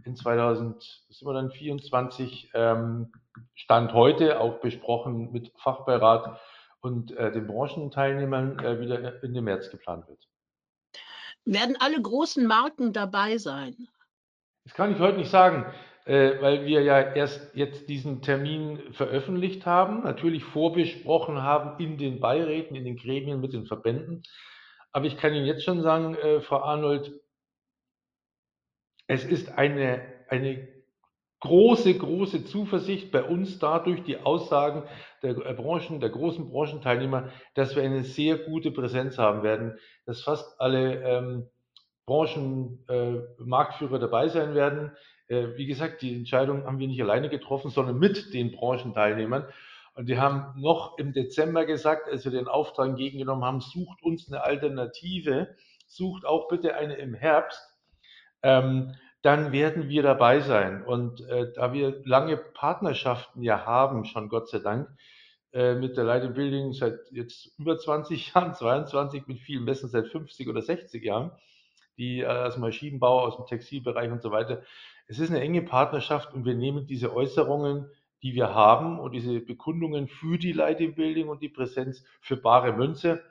in 0.06 0.16
2024 0.16 2.52
ähm, 2.54 3.12
Stand 3.54 3.94
heute 3.94 4.40
auch 4.40 4.60
besprochen 4.60 5.32
mit 5.32 5.52
Fachbeirat 5.58 6.40
und 6.80 7.16
äh, 7.18 7.32
den 7.32 7.48
Branchenteilnehmern 7.48 8.60
äh, 8.60 8.80
wieder 8.80 9.24
in 9.24 9.34
den 9.34 9.44
März 9.44 9.70
geplant 9.70 10.08
wird. 10.08 10.30
Werden 11.46 11.76
alle 11.80 12.02
großen 12.02 12.46
Marken 12.46 12.94
dabei 12.94 13.38
sein? 13.38 13.76
Das 14.64 14.74
kann 14.74 14.94
ich 14.94 15.00
heute 15.00 15.18
nicht 15.18 15.32
sagen, 15.32 15.66
äh, 16.06 16.42
weil 16.42 16.66
wir 16.66 16.82
ja 16.82 17.00
erst 17.00 17.56
jetzt 17.56 17.90
diesen 17.90 18.22
Termin 18.22 18.94
veröffentlicht 18.94 19.66
haben, 19.66 20.04
natürlich 20.04 20.44
vorbesprochen 20.44 21.42
haben 21.42 21.80
in 21.84 21.98
den 21.98 22.20
Beiräten, 22.20 22.76
in 22.76 22.86
den 22.86 22.98
Gremien 22.98 23.42
mit 23.42 23.54
den 23.54 23.66
Verbänden. 23.66 24.24
Aber 24.92 25.06
ich 25.06 25.18
kann 25.18 25.34
Ihnen 25.34 25.46
jetzt 25.46 25.64
schon 25.64 25.82
sagen, 25.82 26.16
äh, 26.16 26.42
Frau 26.42 26.62
Arnold, 26.62 27.12
es 29.08 29.26
ist 29.26 29.58
eine, 29.58 30.02
eine 30.28 30.81
große, 31.42 31.98
große 31.98 32.46
Zuversicht 32.46 33.12
bei 33.12 33.24
uns 33.24 33.60
dadurch, 33.60 34.04
die 34.04 34.18
Aussagen 34.18 34.84
der 35.22 35.34
Branchen, 35.34 36.00
der 36.00 36.10
großen 36.10 36.50
Branchenteilnehmer, 36.50 37.30
dass 37.56 37.76
wir 37.76 37.84
eine 37.84 38.04
sehr 38.04 38.38
gute 38.38 38.72
Präsenz 38.72 39.18
haben 39.18 39.44
werden, 39.44 39.78
dass 40.06 40.24
fast 40.24 40.60
alle 40.60 41.04
ähm, 41.04 41.50
Branchenmarktführer 42.06 43.96
äh, 43.96 44.00
dabei 44.00 44.28
sein 44.30 44.56
werden. 44.56 44.92
Äh, 45.28 45.58
wie 45.58 45.66
gesagt, 45.66 46.02
die 46.02 46.16
Entscheidung 46.16 46.66
haben 46.66 46.80
wir 46.80 46.88
nicht 46.88 47.02
alleine 47.02 47.30
getroffen, 47.30 47.72
sondern 47.72 48.00
mit 48.00 48.34
den 48.34 48.52
Branchenteilnehmern. 48.52 49.46
Und 49.94 50.10
die 50.10 50.18
haben 50.18 50.60
noch 50.60 50.98
im 50.98 51.12
Dezember 51.12 51.66
gesagt, 51.66 52.08
als 52.08 52.24
wir 52.24 52.32
den 52.32 52.48
Auftrag 52.48 52.90
entgegengenommen 52.90 53.44
haben, 53.44 53.62
sucht 53.62 54.02
uns 54.04 54.28
eine 54.28 54.44
Alternative, 54.44 55.56
sucht 55.88 56.26
auch 56.26 56.48
bitte 56.48 56.76
eine 56.76 56.96
im 56.96 57.14
Herbst. 57.14 57.62
Ähm, 58.44 58.94
dann 59.22 59.52
werden 59.52 59.88
wir 59.88 60.04
dabei 60.04 60.40
sein. 60.40 60.84
Und 60.84 61.22
äh, 61.28 61.52
da 61.54 61.74
wir 61.74 62.02
lange 62.06 62.38
Partnerschaften 62.38 63.44
ja 63.44 63.66
haben, 63.66 64.06
schon 64.06 64.30
Gott 64.30 64.50
sei 64.50 64.60
Dank, 64.60 64.90
äh, 65.54 65.76
mit 65.76 65.98
der 65.98 66.06
Light 66.06 66.34
Building 66.34 66.74
seit 66.74 67.00
jetzt 67.12 67.58
über 67.60 67.78
20 67.78 68.34
Jahren, 68.34 68.54
22 68.54 69.28
mit 69.28 69.40
vielen 69.40 69.64
Messen 69.64 69.90
seit 69.90 70.08
50 70.08 70.48
oder 70.48 70.62
60 70.62 71.04
Jahren, 71.04 71.32
die 71.98 72.22
äh, 72.22 72.26
aus 72.26 72.56
dem 72.56 72.62
Maschinenbau, 72.62 73.22
aus 73.22 73.36
dem 73.36 73.46
Textilbereich 73.46 74.12
und 74.12 74.22
so 74.22 74.32
weiter. 74.32 74.64
Es 75.08 75.20
ist 75.20 75.30
eine 75.30 75.42
enge 75.42 75.62
Partnerschaft 75.62 76.34
und 76.34 76.46
wir 76.46 76.56
nehmen 76.56 76.88
diese 76.88 77.14
Äußerungen, 77.14 77.90
die 78.24 78.34
wir 78.34 78.54
haben 78.54 79.00
und 79.00 79.12
diese 79.12 79.40
Bekundungen 79.40 80.08
für 80.08 80.38
die 80.38 80.54
Lighting 80.54 80.96
Building 80.96 81.28
und 81.28 81.42
die 81.42 81.50
Präsenz 81.50 82.04
für 82.22 82.38
bare 82.38 82.74
Münze. 82.74 83.22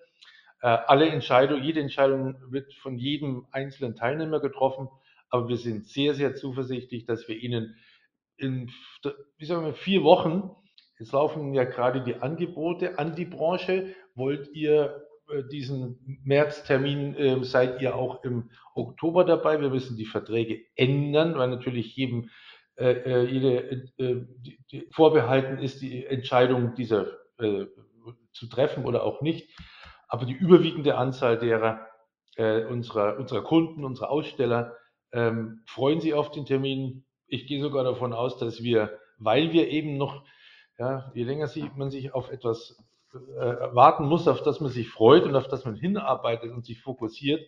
Äh, 0.61 0.69
alle 0.69 1.09
Entscheidungen, 1.09 1.65
jede 1.65 1.81
Entscheidung 1.81 2.37
wird 2.53 2.75
von 2.75 2.99
jedem 2.99 3.47
einzelnen 3.51 3.97
Teilnehmer 3.97 4.41
getroffen, 4.41 4.89
aber 5.31 5.49
wir 5.49 5.57
sind 5.57 5.89
sehr, 5.89 6.15
sehr 6.15 6.35
zuversichtlich, 6.35 7.07
dass 7.07 7.29
wir 7.29 7.37
Ihnen 7.37 7.77
in, 8.37 8.71
wie 9.39 9.45
sagen 9.45 9.65
wir, 9.65 9.75
vier 9.75 10.03
Wochen, 10.03 10.51
jetzt 10.99 11.13
laufen 11.13 11.55
ja 11.55 11.65
gerade 11.65 12.03
die 12.03 12.17
Angebote 12.17 12.99
an 12.99 13.15
die 13.15 13.27
Branche, 13.27 13.95
wollt 14.15 14.49
ihr 14.55 15.07
äh, 15.31 15.45
diesen 15.51 16.21
Märztermin 16.25 17.15
äh, 17.15 17.45
seid 17.45 17.81
ihr 17.81 17.95
auch 17.95 18.25
im 18.25 18.51
Oktober 18.75 19.25
dabei. 19.25 19.61
Wir 19.61 19.71
müssen 19.71 19.97
die 19.97 20.07
Verträge 20.07 20.63
ändern, 20.75 21.37
weil 21.37 21.49
natürlich 21.49 21.95
jedem 21.97 22.31
äh, 22.77 22.93
äh 22.93 23.25
jede, 23.25 23.71
äh, 23.99 24.27
die, 24.39 24.59
die 24.71 24.89
vorbehalten 24.91 25.59
ist, 25.59 25.83
die 25.83 26.07
Entscheidung 26.07 26.75
dieser 26.75 27.07
äh, 27.39 27.67
zu 28.33 28.49
treffen 28.49 28.85
oder 28.85 29.05
auch 29.05 29.21
nicht. 29.21 29.51
Aber 30.09 30.25
die 30.25 30.35
überwiegende 30.35 30.97
Anzahl 30.97 31.39
derer 31.39 31.87
unserer, 32.71 33.19
unserer 33.19 33.43
Kunden, 33.43 33.85
unserer 33.85 34.09
Aussteller 34.09 34.75
ähm, 35.13 35.63
freuen 35.67 36.01
sich 36.01 36.15
auf 36.15 36.31
den 36.31 36.47
Termin. 36.47 37.05
Ich 37.27 37.47
gehe 37.47 37.61
sogar 37.61 37.85
davon 37.85 38.13
aus, 38.13 38.39
dass 38.39 38.63
wir, 38.63 38.99
weil 39.19 39.53
wir 39.53 39.69
eben 39.69 39.97
noch, 39.97 40.25
ja, 40.79 41.11
je 41.15 41.25
länger 41.25 41.49
man 41.77 41.91
sich 41.91 42.15
auf 42.15 42.31
etwas 42.31 42.77
äh, 43.13 43.19
warten 43.75 44.07
muss, 44.07 44.29
auf 44.29 44.43
das 44.43 44.61
man 44.61 44.71
sich 44.71 44.89
freut 44.89 45.25
und 45.25 45.35
auf 45.37 45.49
das 45.49 45.65
man 45.65 45.77
hinarbeitet 45.77 46.53
und 46.53 46.65
sich 46.65 46.81
fokussiert, 46.81 47.45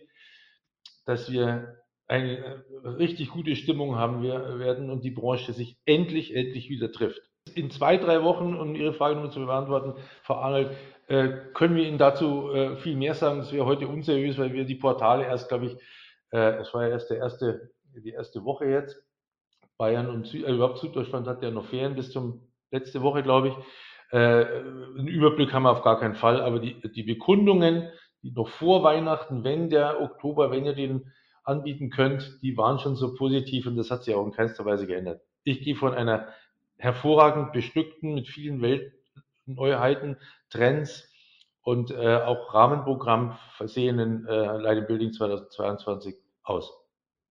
dass 1.05 1.31
wir 1.31 1.77
eine 2.07 2.37
äh, 2.37 2.87
richtig 2.87 3.29
gute 3.29 3.55
Stimmung 3.55 3.95
haben 3.95 4.21
wir, 4.21 4.59
werden 4.59 4.89
und 4.89 5.03
die 5.03 5.11
Branche 5.11 5.53
sich 5.53 5.77
endlich, 5.85 6.35
endlich 6.35 6.69
wieder 6.69 6.91
trifft. 6.91 7.21
In 7.55 7.69
zwei, 7.69 7.97
drei 7.97 8.23
Wochen, 8.23 8.55
um 8.55 8.75
Ihre 8.75 8.93
Frage 8.93 9.19
nur 9.19 9.31
zu 9.31 9.45
beantworten, 9.45 9.95
Frau 10.21 10.35
Arnold, 10.35 10.71
äh, 11.07 11.29
können 11.53 11.75
wir 11.75 11.87
Ihnen 11.87 11.97
dazu 11.97 12.51
äh, 12.51 12.75
viel 12.77 12.95
mehr 12.95 13.15
sagen. 13.15 13.39
Das 13.39 13.51
wäre 13.51 13.65
heute 13.65 13.87
unseriös, 13.87 14.37
weil 14.37 14.53
wir 14.53 14.65
die 14.65 14.75
Portale 14.75 15.25
erst, 15.25 15.49
glaube 15.49 15.65
ich, 15.65 15.77
äh, 16.33 16.57
es 16.57 16.73
war 16.73 16.83
ja 16.83 16.89
erst 16.89 17.11
der 17.11 17.17
erste, 17.17 17.71
die 17.95 18.09
erste 18.09 18.43
Woche 18.43 18.65
jetzt. 18.65 19.01
Bayern 19.77 20.09
und 20.09 20.27
Süd, 20.27 20.45
äh, 20.45 20.51
überhaupt 20.51 20.79
Süddeutschland 20.79 21.27
hat 21.27 21.43
ja 21.43 21.51
noch 21.51 21.65
Ferien 21.65 21.95
bis 21.95 22.11
zum 22.11 22.41
letzte 22.71 23.01
Woche, 23.01 23.21
glaube 23.23 23.49
ich. 23.49 23.55
Äh, 24.11 24.45
einen 24.97 25.07
Überblick 25.07 25.53
haben 25.53 25.63
wir 25.63 25.71
auf 25.71 25.83
gar 25.83 25.99
keinen 25.99 26.15
Fall, 26.15 26.41
aber 26.41 26.59
die, 26.59 26.81
die 26.91 27.03
Bekundungen, 27.03 27.89
die 28.23 28.31
noch 28.31 28.47
vor 28.47 28.83
Weihnachten, 28.83 29.43
wenn 29.43 29.69
der 29.69 30.01
Oktober, 30.01 30.51
wenn 30.51 30.65
ihr 30.65 30.73
den 30.73 31.11
anbieten 31.43 31.89
könnt, 31.89 32.39
die 32.41 32.57
waren 32.57 32.79
schon 32.79 32.95
so 32.95 33.13
positiv 33.15 33.67
und 33.67 33.75
das 33.75 33.91
hat 33.91 34.03
sich 34.03 34.15
auch 34.15 34.25
in 34.25 34.31
keinster 34.31 34.65
Weise 34.65 34.87
geändert. 34.87 35.21
Ich 35.43 35.61
gehe 35.61 35.75
von 35.75 35.93
einer 35.93 36.29
hervorragend 36.77 37.51
bestückten, 37.53 38.15
mit 38.15 38.27
vielen 38.27 38.61
Weltneuheiten, 38.61 40.17
Trends 40.49 41.11
und 41.61 41.91
äh, 41.91 42.17
auch 42.17 42.53
Rahmenprogramm 42.53 43.37
versehenen 43.57 44.25
äh, 44.27 44.57
Light 44.57 44.87
Building 44.87 45.11
2022 45.11 46.22
aus. 46.43 46.71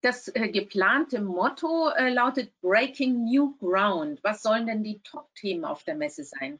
Das 0.02 0.28
äh, 0.34 0.48
geplante 0.48 1.20
Motto 1.20 1.90
äh, 1.90 2.12
lautet 2.12 2.52
Breaking 2.60 3.24
New 3.24 3.56
Ground. 3.58 4.18
Was 4.24 4.42
sollen 4.42 4.66
denn 4.66 4.82
die 4.82 5.00
Top-Themen 5.02 5.64
auf 5.64 5.84
der 5.84 5.94
Messe 5.94 6.24
sein? 6.24 6.58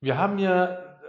Wir 0.00 0.18
haben 0.18 0.38
ja 0.38 1.00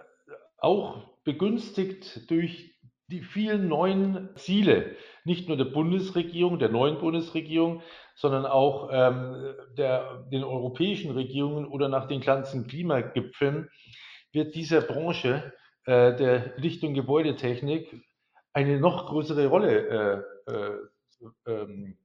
auch 0.57 1.03
begünstigt 1.23 2.29
durch 2.31 2.79
die 3.07 3.21
vielen 3.21 3.67
neuen 3.67 4.29
Ziele, 4.35 4.95
nicht 5.25 5.47
nur 5.47 5.57
der 5.57 5.65
Bundesregierung, 5.65 6.59
der 6.59 6.69
neuen 6.69 6.99
Bundesregierung, 6.99 7.81
sondern 8.15 8.45
auch 8.45 8.89
ähm, 8.91 9.55
der, 9.77 10.23
den 10.31 10.43
europäischen 10.43 11.11
Regierungen 11.11 11.65
oder 11.67 11.89
nach 11.89 12.07
den 12.07 12.21
ganzen 12.21 12.67
Klimagipfeln, 12.67 13.69
wird 14.31 14.55
dieser 14.55 14.81
Branche 14.81 15.53
äh, 15.85 16.15
der 16.15 16.53
Licht- 16.57 16.83
und 16.83 16.93
Gebäudetechnik 16.93 18.01
eine 18.53 18.79
noch 18.79 19.07
größere 19.07 19.47
Rolle 19.47 19.87
äh, 19.87 20.23
äh, 20.49 21.51
ähm, 21.51 21.97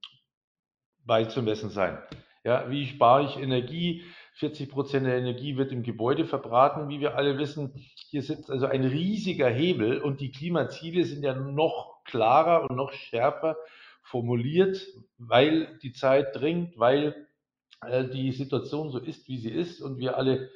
beizumessen 1.05 1.69
sein. 1.69 1.97
Ja, 2.43 2.69
wie 2.69 2.85
spare 2.85 3.25
ich 3.25 3.37
Energie? 3.37 4.03
40 4.35 4.69
Prozent 4.69 5.05
der 5.05 5.17
Energie 5.17 5.55
wird 5.55 5.71
im 5.71 5.81
Gebäude 5.81 6.25
verbraten, 6.25 6.89
wie 6.89 6.99
wir 6.99 7.15
alle 7.15 7.37
wissen. 7.37 7.73
Hier 8.09 8.21
sitzt 8.21 8.51
also 8.51 8.65
ein 8.65 8.83
riesiger 8.83 9.49
Hebel 9.49 9.99
und 9.99 10.19
die 10.19 10.31
Klimaziele 10.31 11.05
sind 11.05 11.23
ja 11.23 11.33
noch 11.33 12.03
klarer 12.03 12.69
und 12.69 12.75
noch 12.75 12.91
schärfer 12.91 13.55
formuliert, 14.03 14.85
weil 15.17 15.79
die 15.81 15.93
Zeit 15.93 16.35
dringt, 16.35 16.77
weil 16.77 17.27
äh, 17.81 18.05
die 18.05 18.31
Situation 18.31 18.91
so 18.91 18.99
ist, 18.99 19.27
wie 19.27 19.37
sie 19.37 19.51
ist 19.51 19.81
und 19.81 19.97
wir 19.97 20.17
alle 20.17 20.49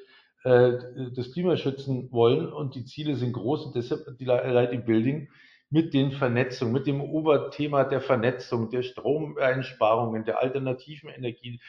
äh, 0.44 0.74
das 1.16 1.32
Klima 1.32 1.58
schützen 1.58 2.12
wollen 2.12 2.52
und 2.52 2.76
die 2.76 2.86
Ziele 2.86 3.16
sind 3.16 3.34
groß 3.34 3.68
und 3.68 3.76
deshalb 3.76 4.18
die 4.18 4.26
Lighting 4.26 4.86
Building 4.86 5.30
mit 5.70 5.94
den 5.94 6.12
Vernetzungen, 6.12 6.74
mit 6.74 6.88
dem 6.88 7.02
Oberthema 7.02 7.84
der 7.84 8.02
Vernetzung, 8.02 8.70
der 8.70 8.82
Stromeinsparungen, 8.82 10.26
der 10.26 10.42
alternativen 10.42 11.10
Energie, 11.10 11.62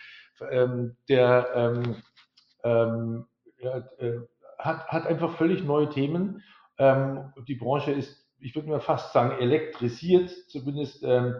ähm, 0.50 0.96
der 1.08 1.50
ähm, 1.54 1.96
ähm, 2.64 3.26
äh, 3.58 4.20
hat, 4.58 4.88
hat 4.88 5.06
einfach 5.06 5.36
völlig 5.36 5.64
neue 5.64 5.88
Themen. 5.88 6.42
Ähm, 6.78 7.32
die 7.46 7.54
Branche 7.54 7.92
ist, 7.92 8.26
ich 8.38 8.54
würde 8.54 8.68
mal 8.68 8.80
fast 8.80 9.12
sagen, 9.12 9.38
elektrisiert, 9.38 10.30
zumindest 10.48 11.02
ähm, 11.02 11.36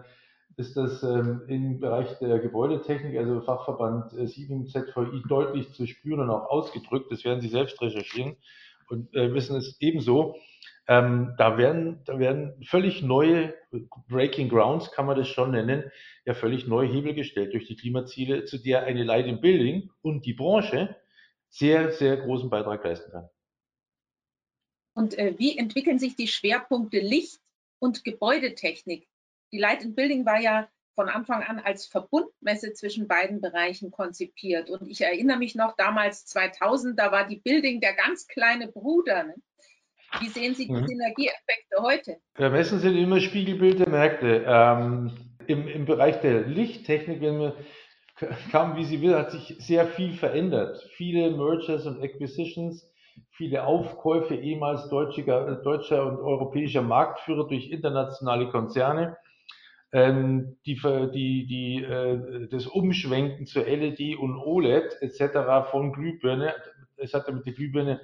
ist 0.57 0.77
das 0.77 1.01
ähm, 1.03 1.41
im 1.47 1.79
Bereich 1.79 2.19
der 2.19 2.39
Gebäudetechnik, 2.39 3.17
also 3.17 3.41
Fachverband 3.41 4.13
äh, 4.13 4.27
7 4.27 4.67
ZVI, 4.67 5.23
deutlich 5.27 5.73
zu 5.73 5.87
spüren 5.87 6.19
und 6.19 6.29
auch 6.29 6.49
ausgedrückt. 6.49 7.11
Das 7.11 7.23
werden 7.23 7.41
Sie 7.41 7.49
selbst 7.49 7.81
recherchieren 7.81 8.35
und 8.89 9.13
äh, 9.15 9.33
wissen 9.33 9.55
es 9.55 9.77
ebenso. 9.79 10.35
Ähm, 10.87 11.35
da, 11.37 11.57
werden, 11.57 12.03
da 12.05 12.19
werden 12.19 12.61
völlig 12.63 13.01
neue 13.01 13.53
Breaking 14.07 14.49
Grounds, 14.49 14.91
kann 14.91 15.05
man 15.05 15.17
das 15.17 15.27
schon 15.27 15.51
nennen, 15.51 15.91
ja 16.25 16.33
völlig 16.33 16.67
neue 16.67 16.87
Hebel 16.87 17.13
gestellt 17.13 17.53
durch 17.53 17.67
die 17.67 17.75
Klimaziele, 17.75 18.45
zu 18.45 18.57
der 18.57 18.83
eine 18.83 19.03
Light 19.03 19.27
in 19.27 19.41
Building 19.41 19.89
und 20.01 20.25
die 20.25 20.33
Branche 20.33 20.95
sehr, 21.49 21.91
sehr 21.91 22.17
großen 22.17 22.49
Beitrag 22.49 22.83
leisten 22.83 23.11
kann. 23.11 23.29
Und 24.93 25.17
äh, 25.17 25.35
wie 25.37 25.57
entwickeln 25.57 25.99
sich 25.99 26.15
die 26.15 26.27
Schwerpunkte 26.27 26.99
Licht 26.99 27.41
und 27.79 28.03
Gebäudetechnik? 28.03 29.07
Die 29.51 29.59
Light 29.59 29.83
in 29.83 29.95
Building 29.95 30.25
war 30.25 30.39
ja 30.39 30.69
von 30.95 31.09
Anfang 31.09 31.43
an 31.43 31.59
als 31.59 31.87
Verbundmesse 31.87 32.73
zwischen 32.73 33.07
beiden 33.07 33.41
Bereichen 33.41 33.91
konzipiert. 33.91 34.69
Und 34.69 34.87
ich 34.87 35.01
erinnere 35.01 35.37
mich 35.37 35.55
noch 35.55 35.75
damals 35.75 36.25
2000, 36.25 36.99
da 36.99 37.11
war 37.11 37.27
die 37.27 37.37
Building 37.37 37.79
der 37.81 37.93
ganz 37.93 38.27
kleine 38.27 38.67
Bruder. 38.67 39.23
Ne? 39.23 39.35
Wie 40.19 40.29
sehen 40.29 40.53
Sie 40.53 40.67
die 40.67 40.73
mhm. 40.73 40.87
Synergieeffekte 40.87 41.81
heute? 41.81 42.17
Ja, 42.37 42.49
Messen 42.49 42.79
sind 42.79 42.97
immer 42.97 43.19
Spiegelbild 43.19 43.79
der 43.79 43.89
Märkte. 43.89 44.43
Ähm, 44.45 45.11
im, 45.47 45.67
Im 45.67 45.85
Bereich 45.85 46.19
der 46.21 46.41
Lichttechnik, 46.41 47.21
wenn 47.21 47.39
wir 47.39 47.55
kam, 48.51 48.75
wie 48.75 48.85
sie 48.85 49.01
will, 49.01 49.15
hat 49.15 49.31
sich 49.31 49.55
sehr 49.59 49.87
viel 49.87 50.13
verändert. 50.13 50.87
Viele 50.95 51.31
Mergers 51.31 51.85
und 51.85 52.01
Acquisitions, 52.01 52.89
viele 53.31 53.65
Aufkäufe 53.65 54.35
ehemals 54.35 54.89
deutscher, 54.89 55.55
deutscher 55.63 56.05
und 56.05 56.19
europäischer 56.19 56.81
Marktführer 56.81 57.47
durch 57.47 57.71
internationale 57.71 58.49
Konzerne. 58.49 59.17
Ähm, 59.93 60.57
die, 60.65 60.79
die, 61.13 61.45
die, 61.47 61.83
äh, 61.83 62.47
das 62.49 62.65
Umschwenken 62.65 63.45
zur 63.45 63.65
LED 63.65 64.17
und 64.17 64.37
OLED 64.37 64.97
etc. 65.01 65.69
von 65.69 65.91
Glühbirne, 65.91 66.53
es 66.95 67.13
hat 67.13 67.27
damit 67.27 67.45
die 67.45 67.53
Glühbirne 67.53 67.99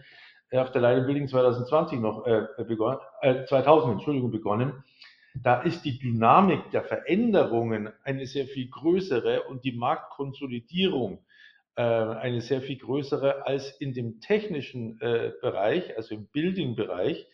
auf 0.51 0.71
der 0.71 1.01
Building 1.01 1.27
2020 1.27 1.99
noch 1.99 2.25
äh, 2.25 2.47
begonnen, 2.63 2.99
äh, 3.21 3.45
2000, 3.45 3.93
Entschuldigung, 3.93 4.31
begonnen. 4.31 4.83
Da 5.35 5.61
ist 5.61 5.83
die 5.83 5.99
Dynamik 5.99 6.71
der 6.71 6.83
Veränderungen 6.83 7.89
eine 8.03 8.25
sehr 8.25 8.47
viel 8.47 8.69
größere 8.69 9.43
und 9.43 9.63
die 9.65 9.73
Marktkonsolidierung 9.73 11.25
äh, 11.75 11.81
eine 11.83 12.41
sehr 12.41 12.61
viel 12.61 12.77
größere 12.77 13.45
als 13.45 13.69
in 13.79 13.93
dem 13.93 14.19
technischen 14.19 14.99
äh, 15.01 15.33
Bereich, 15.41 15.95
also 15.95 16.15
im 16.15 16.27
Building-Bereich. 16.27 17.27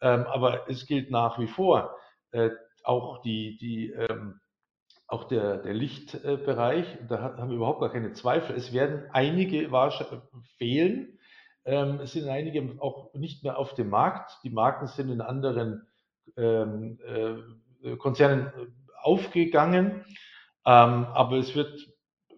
Ähm, 0.00 0.26
aber 0.26 0.68
es 0.68 0.86
gilt 0.86 1.10
nach 1.10 1.38
wie 1.38 1.46
vor 1.46 1.96
äh, 2.32 2.50
auch 2.84 3.22
die, 3.22 3.56
die 3.56 3.90
ähm, 3.90 4.40
auch 5.06 5.24
der, 5.24 5.56
der 5.56 5.72
Lichtbereich, 5.72 6.86
da 7.08 7.36
haben 7.38 7.48
wir 7.48 7.56
überhaupt 7.56 7.80
gar 7.80 7.90
keine 7.90 8.12
Zweifel. 8.12 8.54
Es 8.54 8.74
werden 8.74 9.04
einige 9.10 9.70
fehlen, 10.58 11.17
ähm, 11.64 12.00
es 12.00 12.12
sind 12.12 12.28
einige 12.28 12.80
auch 12.80 13.12
nicht 13.14 13.44
mehr 13.44 13.58
auf 13.58 13.74
dem 13.74 13.90
Markt. 13.90 14.38
Die 14.44 14.50
Marken 14.50 14.86
sind 14.86 15.10
in 15.10 15.20
anderen 15.20 15.86
ähm, 16.36 16.98
äh, 17.82 17.96
Konzernen 17.96 18.46
äh, 18.46 18.66
aufgegangen, 19.02 20.04
ähm, 20.66 21.04
aber 21.04 21.36
es 21.36 21.54
wird 21.54 21.88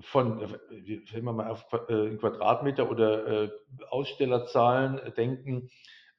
von, 0.01 0.41
wenn 0.41 1.25
wir 1.25 1.33
mal 1.33 1.51
auf 1.51 1.67
äh, 1.89 2.17
Quadratmeter 2.17 2.91
oder 2.91 3.45
äh, 3.45 3.51
Ausstellerzahlen 3.91 5.01
denken, 5.17 5.71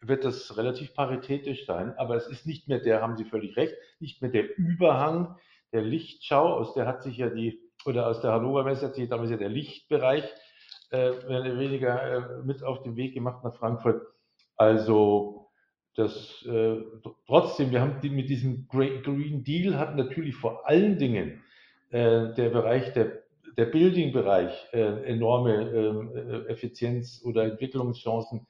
wird 0.02 0.24
das 0.24 0.58
relativ 0.58 0.94
paritätisch 0.94 1.66
sein. 1.66 1.98
Aber 1.98 2.16
es 2.16 2.28
ist 2.28 2.46
nicht 2.46 2.68
mehr 2.68 2.80
der, 2.80 3.02
haben 3.02 3.18
Sie 3.18 3.26
völlig 3.26 3.56
recht, 3.58 3.76
nicht 4.00 4.22
mehr 4.22 4.32
der 4.32 4.58
Überhang 4.58 5.38
der 5.74 5.82
Lichtschau, 5.82 6.54
aus 6.54 6.74
der 6.74 6.86
hat 6.86 7.04
sich 7.04 7.18
ja 7.18 7.30
die, 7.30 7.60
oder 7.86 8.08
aus 8.08 8.22
der 8.22 8.34
Hannover 8.34 8.64
Messe 8.64 8.88
hat 8.88 8.96
sich 8.96 9.10
damals 9.10 9.32
ja 9.32 9.38
der 9.38 9.50
Lichtbereich 9.50 10.26
äh, 10.92 11.12
weniger 11.58 12.40
äh, 12.40 12.44
mit 12.44 12.64
auf 12.64 12.84
den 12.84 12.96
Weg 12.96 13.14
gemacht 13.14 13.44
nach 13.44 13.56
Frankfurt. 13.56 14.02
Also 14.58 15.50
das 15.96 16.46
äh, 16.46 16.78
trotzdem, 17.28 17.72
wir 17.72 17.82
haben 17.82 18.00
die, 18.02 18.10
mit 18.10 18.30
diesem 18.30 18.68
Green 18.68 19.44
Deal 19.44 19.78
hat 19.78 19.96
natürlich 19.96 20.36
vor 20.36 20.68
allen 20.68 20.98
Dingen 20.98 21.44
äh, 21.90 22.34
der 22.34 22.50
Bereich 22.50 22.94
der 22.94 23.22
der 23.58 23.66
Building-Bereich 23.66 24.68
äh, 24.74 25.04
enorme 25.06 25.70
ähm, 25.72 26.12
äh, 26.16 26.52
Effizienz 26.52 27.22
oder 27.24 27.44
Entwicklungschancen. 27.44 28.48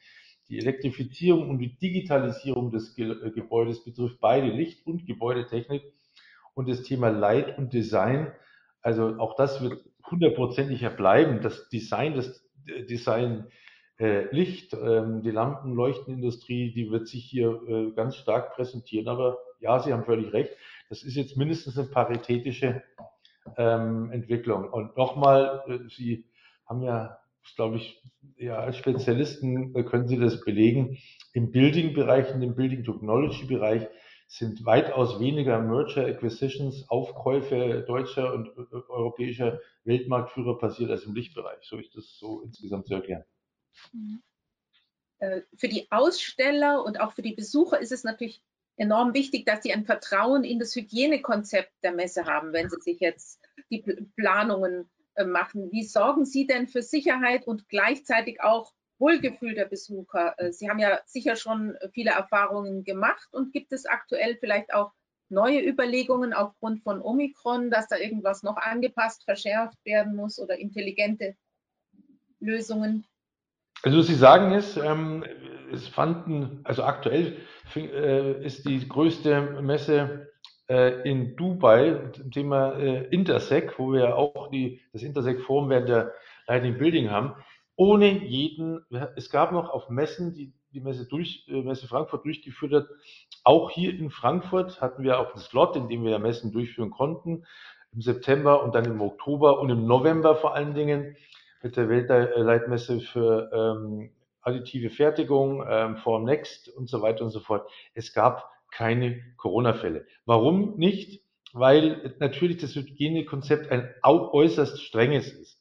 Die 0.49 0.57
Elektrifizierung 0.57 1.49
und 1.49 1.59
die 1.59 1.77
Digitalisierung 1.77 2.71
des 2.71 2.95
Ge 2.95 3.09
äh, 3.11 3.31
Gebäudes 3.31 3.83
betrifft 3.83 4.19
beide 4.19 4.47
Licht- 4.47 4.85
und 4.85 5.05
Gebäudetechnik 5.05 5.83
und 6.53 6.69
das 6.69 6.83
Thema 6.83 7.09
Light 7.09 7.57
und 7.57 7.73
Design. 7.73 8.31
Also 8.81 9.17
auch 9.17 9.35
das 9.35 9.61
wird 9.61 9.83
hundertprozentiger 10.11 10.89
bleiben. 10.89 11.41
Das 11.41 11.69
Design, 11.69 12.15
das 12.15 12.43
Design 12.89 13.47
äh, 13.97 14.33
Licht, 14.35 14.73
ähm, 14.73 15.21
die 15.21 15.31
Lampenleuchtenindustrie, 15.31 16.73
die 16.73 16.91
wird 16.91 17.07
sich 17.07 17.23
hier 17.23 17.61
äh, 17.67 17.91
ganz 17.91 18.15
stark 18.15 18.55
präsentieren. 18.55 19.07
Aber 19.07 19.37
ja, 19.59 19.79
Sie 19.79 19.93
haben 19.93 20.05
völlig 20.05 20.33
recht. 20.33 20.51
Das 20.89 21.03
ist 21.03 21.15
jetzt 21.15 21.37
mindestens 21.37 21.77
eine 21.77 21.87
paritätische 21.87 22.83
ähm, 23.57 24.11
Entwicklung. 24.11 24.69
Und 24.69 24.97
nochmal, 24.97 25.63
äh, 25.67 25.89
Sie 25.89 26.25
haben 26.65 26.81
ja, 26.81 27.19
glaube 27.55 27.77
ich, 27.77 28.01
ja, 28.37 28.57
als 28.57 28.77
Spezialisten 28.77 29.75
äh, 29.75 29.83
können 29.83 30.07
Sie 30.07 30.17
das 30.17 30.43
belegen. 30.43 30.97
Im 31.33 31.51
Building-Bereich, 31.51 32.33
in 32.33 32.41
dem 32.41 32.55
Building 32.55 32.83
Technology-Bereich 32.83 33.87
sind 34.31 34.65
weitaus 34.65 35.19
weniger 35.19 35.59
Merger 35.59 36.05
Acquisitions, 36.05 36.87
Aufkäufe 36.87 37.83
deutscher 37.85 38.33
und 38.33 38.47
äh, 38.47 38.75
europäischer 38.87 39.59
Weltmarktführer 39.83 40.57
passiert 40.57 40.89
als 40.89 41.03
im 41.03 41.13
Lichtbereich. 41.13 41.59
So 41.63 41.77
ist 41.77 41.93
das 41.97 42.17
so 42.17 42.41
insgesamt 42.41 42.87
zu 42.87 42.93
erklären. 42.93 43.25
Mhm. 43.91 44.23
Äh, 45.19 45.41
für 45.57 45.67
die 45.67 45.91
Aussteller 45.91 46.85
und 46.85 47.01
auch 47.01 47.11
für 47.11 47.23
die 47.23 47.35
Besucher 47.35 47.81
ist 47.81 47.91
es 47.91 48.05
natürlich 48.05 48.41
enorm 48.77 49.13
wichtig, 49.13 49.45
dass 49.45 49.63
sie 49.63 49.73
ein 49.73 49.83
Vertrauen 49.83 50.45
in 50.45 50.59
das 50.59 50.73
Hygienekonzept 50.77 51.73
der 51.83 51.91
Messe 51.91 52.23
haben, 52.23 52.53
wenn 52.53 52.69
sie 52.69 52.79
sich 52.79 53.01
jetzt 53.01 53.41
die 53.69 53.81
Planungen 54.15 54.89
äh, 55.15 55.25
machen. 55.25 55.73
Wie 55.73 55.83
sorgen 55.83 56.23
Sie 56.23 56.47
denn 56.47 56.69
für 56.69 56.81
Sicherheit 56.81 57.47
und 57.47 57.67
gleichzeitig 57.67 58.39
auch 58.39 58.71
Wohlgefühl 59.01 59.55
der 59.55 59.65
Besucher? 59.65 60.35
Äh, 60.37 60.53
sie 60.53 60.69
haben 60.69 60.79
ja 60.79 60.99
sicher 61.05 61.35
schon 61.35 61.75
viele 61.93 62.11
Erfahrungen 62.11 62.85
gemacht 62.85 63.27
und 63.33 63.51
gibt 63.51 63.73
es 63.73 63.85
aktuell 63.85 64.37
vielleicht 64.37 64.73
auch 64.73 64.93
neue 65.27 65.61
Überlegungen 65.61 66.33
aufgrund 66.33 66.83
von 66.83 67.01
Omikron, 67.01 67.71
dass 67.71 67.87
da 67.87 67.97
irgendwas 67.97 68.43
noch 68.43 68.57
angepasst, 68.57 69.23
verschärft 69.25 69.77
werden 69.85 70.15
muss 70.15 70.39
oder 70.39 70.57
intelligente 70.57 71.35
Lösungen? 72.39 73.05
Also 73.83 74.01
Sie 74.01 74.15
sagen 74.15 74.51
es, 74.53 74.77
ähm, 74.77 75.25
es 75.73 75.87
fanden, 75.87 76.61
also 76.63 76.83
aktuell 76.83 77.37
äh, 77.75 78.45
ist 78.45 78.67
die 78.67 78.87
größte 78.87 79.61
Messe 79.61 80.31
äh, 80.69 81.09
in 81.09 81.35
Dubai 81.35 82.11
zum 82.13 82.31
Thema 82.31 82.77
äh, 82.77 83.05
Intersec, 83.07 83.79
wo 83.79 83.93
wir 83.93 84.15
auch 84.15 84.51
die, 84.51 84.81
das 84.93 85.01
Intersec-Forum 85.01 85.69
während 85.69 85.89
der 85.89 86.13
Lighting 86.47 86.77
Building 86.77 87.09
haben, 87.09 87.33
ohne 87.81 88.25
jeden, 88.25 88.85
es 89.15 89.31
gab 89.31 89.51
noch 89.51 89.71
auf 89.71 89.89
Messen, 89.89 90.35
die 90.35 90.53
die 90.71 90.81
Messe, 90.81 91.07
durch, 91.07 91.47
äh, 91.47 91.63
Messe 91.63 91.87
Frankfurt 91.87 92.23
durchgeführt 92.25 92.73
hat, 92.73 92.87
auch 93.43 93.71
hier 93.71 93.91
in 93.97 94.11
Frankfurt 94.11 94.79
hatten 94.81 95.01
wir 95.01 95.19
auch 95.19 95.31
einen 95.31 95.41
Slot, 95.41 95.75
in 95.75 95.89
dem 95.89 96.03
wir 96.03 96.19
Messen 96.19 96.51
durchführen 96.51 96.91
konnten, 96.91 97.43
im 97.91 98.01
September 98.01 98.63
und 98.63 98.75
dann 98.75 98.85
im 98.85 99.01
Oktober 99.01 99.59
und 99.59 99.71
im 99.71 99.87
November 99.87 100.35
vor 100.35 100.53
allen 100.53 100.75
Dingen 100.75 101.17
mit 101.63 101.75
der 101.75 101.89
Weltleitmesse 101.89 102.99
für 102.99 103.49
ähm, 103.51 104.11
additive 104.43 104.91
Fertigung, 104.91 105.65
ähm, 105.67 105.97
Next 106.23 106.69
und 106.69 106.87
so 106.87 107.01
weiter 107.01 107.23
und 107.23 107.31
so 107.31 107.39
fort. 107.39 107.67
Es 107.95 108.13
gab 108.13 108.47
keine 108.69 109.23
Corona-Fälle. 109.37 110.05
Warum 110.25 110.77
nicht? 110.77 111.23
Weil 111.51 112.15
natürlich 112.19 112.57
das 112.57 112.75
Hygienekonzept 112.75 113.71
ein 113.71 113.91
äußerst 114.03 114.79
strenges 114.83 115.33
ist. 115.33 115.60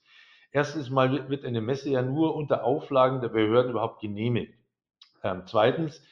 Erstens 0.52 0.90
mal 0.90 1.28
wird 1.28 1.44
eine 1.44 1.60
Messe 1.60 1.90
ja 1.90 2.02
nur 2.02 2.34
unter 2.34 2.64
Auflagen 2.64 3.20
der 3.20 3.28
Behörden 3.28 3.70
überhaupt 3.70 4.00
genehmigt. 4.00 4.54
Ähm, 5.22 5.42
zweitens 5.46 6.02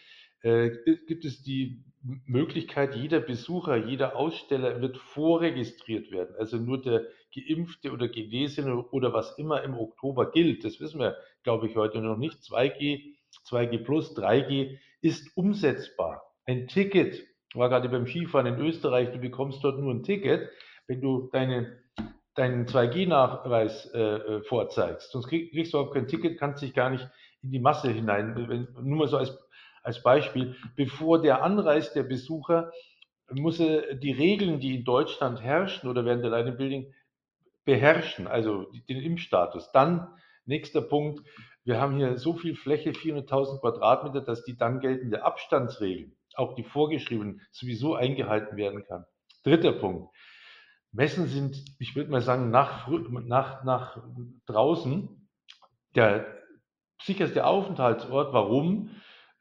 äh, 0.43 0.71
gibt 1.07 1.25
es 1.25 1.43
die 1.43 1.85
Möglichkeit, 2.27 2.95
jeder 2.95 3.21
Besucher, 3.21 3.77
jeder 3.77 4.17
Aussteller 4.17 4.81
wird 4.81 4.99
vorregistriert 4.99 6.11
werden. 6.13 6.37
Also 6.39 6.57
nur 6.57 6.81
der 6.81 7.07
Geimpfte 7.35 7.93
oder 7.93 8.09
Genesene 8.09 8.77
oder 8.77 9.13
was 9.13 9.37
immer 9.39 9.63
im 9.63 9.77
Oktober 9.77 10.31
gilt, 10.31 10.65
das 10.65 10.81
wissen 10.81 11.01
wir, 11.01 11.17
glaube 11.43 11.67
ich, 11.67 11.77
heute 11.77 12.01
noch 12.01 12.17
nicht. 12.17 12.39
2G, 12.39 13.15
2G 13.47 13.85
plus, 13.85 14.17
3G 14.17 14.79
ist 15.01 15.37
umsetzbar. 15.37 16.23
Ein 16.47 16.69
Ticket, 16.69 17.27
war 17.55 17.69
gerade 17.69 17.89
beim 17.89 18.07
Skifahren 18.07 18.47
in 18.47 18.61
Österreich, 18.61 19.11
du 19.11 19.19
bekommst 19.19 19.63
dort 19.65 19.79
nur 19.79 19.93
ein 19.93 20.03
Ticket, 20.03 20.49
wenn 20.87 21.01
du 21.01 21.29
deine, 21.33 21.79
deinen 22.39 22.67
2G-Nachweis 22.67 23.91
äh, 23.93 23.99
äh, 23.99 24.43
vorzeigst. 24.43 25.11
Sonst 25.11 25.29
krieg, 25.29 25.51
kriegst 25.51 25.75
du 25.75 25.79
auch 25.79 25.93
kein 25.93 26.07
Ticket, 26.07 26.39
kannst 26.39 26.63
dich 26.63 26.73
gar 26.73 26.91
nicht 26.91 27.07
in 27.43 27.51
die 27.51 27.59
Masse 27.59 27.91
hinein. 27.91 28.69
Nur 28.81 28.99
mal 28.99 29.09
so 29.09 29.17
als 29.17 29.37
als 29.83 30.03
Beispiel, 30.03 30.55
bevor 30.77 31.23
der 31.23 31.43
anreist, 31.43 31.97
der 31.97 32.03
Besucher, 32.03 32.71
muss 33.31 33.59
er 33.59 33.95
die 33.95 34.13
Regeln, 34.13 34.61
die 34.61 34.77
in 34.77 34.85
Deutschland 34.85 35.43
herrschen 35.43 35.89
oder 35.89 36.05
während 36.05 36.25
der 36.25 36.31
Line 36.31 36.93
beherrschen, 37.65 38.27
also 38.27 38.71
den 38.89 39.01
Impfstatus. 39.01 39.73
Dann, 39.73 40.09
nächster 40.45 40.83
Punkt, 40.83 41.27
wir 41.65 41.81
haben 41.81 41.97
hier 41.97 42.19
so 42.19 42.35
viel 42.35 42.55
Fläche, 42.55 42.91
400.000 42.91 43.61
Quadratmeter, 43.61 44.21
dass 44.21 44.45
die 44.45 44.57
dann 44.57 44.81
geltende 44.81 45.23
Abstandsregeln, 45.23 46.17
auch 46.35 46.55
die 46.55 46.65
vorgeschriebenen, 46.65 47.41
sowieso 47.51 47.95
eingehalten 47.95 48.57
werden 48.57 48.85
kann. 48.85 49.05
Dritter 49.43 49.73
Punkt. 49.73 50.15
Messen 50.93 51.27
sind, 51.27 51.63
ich 51.79 51.97
würde 51.97 52.11
mal 52.11 52.23
sagen, 52.23 52.51
nach, 52.51 52.89
nach, 52.89 53.65
nach 53.65 53.99
draußen 54.47 55.29
der 55.95 56.27
sicherste 57.03 57.47
Aufenthaltsort. 57.47 58.33
Warum? 58.33 58.91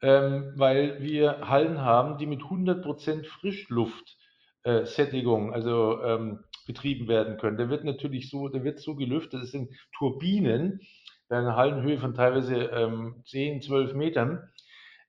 ähm, 0.00 0.52
weil 0.56 1.02
wir 1.02 1.48
Hallen 1.48 1.80
haben, 1.80 2.18
die 2.18 2.26
mit 2.26 2.42
100% 2.42 3.24
Frischluftsättigung, 3.24 5.50
äh, 5.50 5.54
also 5.54 6.00
ähm, 6.02 6.44
betrieben 6.66 7.08
werden 7.08 7.38
können. 7.38 7.56
Der 7.56 7.70
wird 7.70 7.84
natürlich 7.84 8.30
so, 8.30 8.48
der 8.48 8.62
wird 8.64 8.80
so 8.80 8.94
gelüftet, 8.94 9.42
es 9.42 9.50
sind 9.52 9.70
Turbinen 9.96 10.80
bei 11.28 11.38
einer 11.38 11.56
Hallenhöhe 11.56 11.98
von 11.98 12.14
teilweise 12.14 12.56
ähm, 12.56 13.22
10, 13.26 13.62
12 13.62 13.94
Metern. 13.94 14.50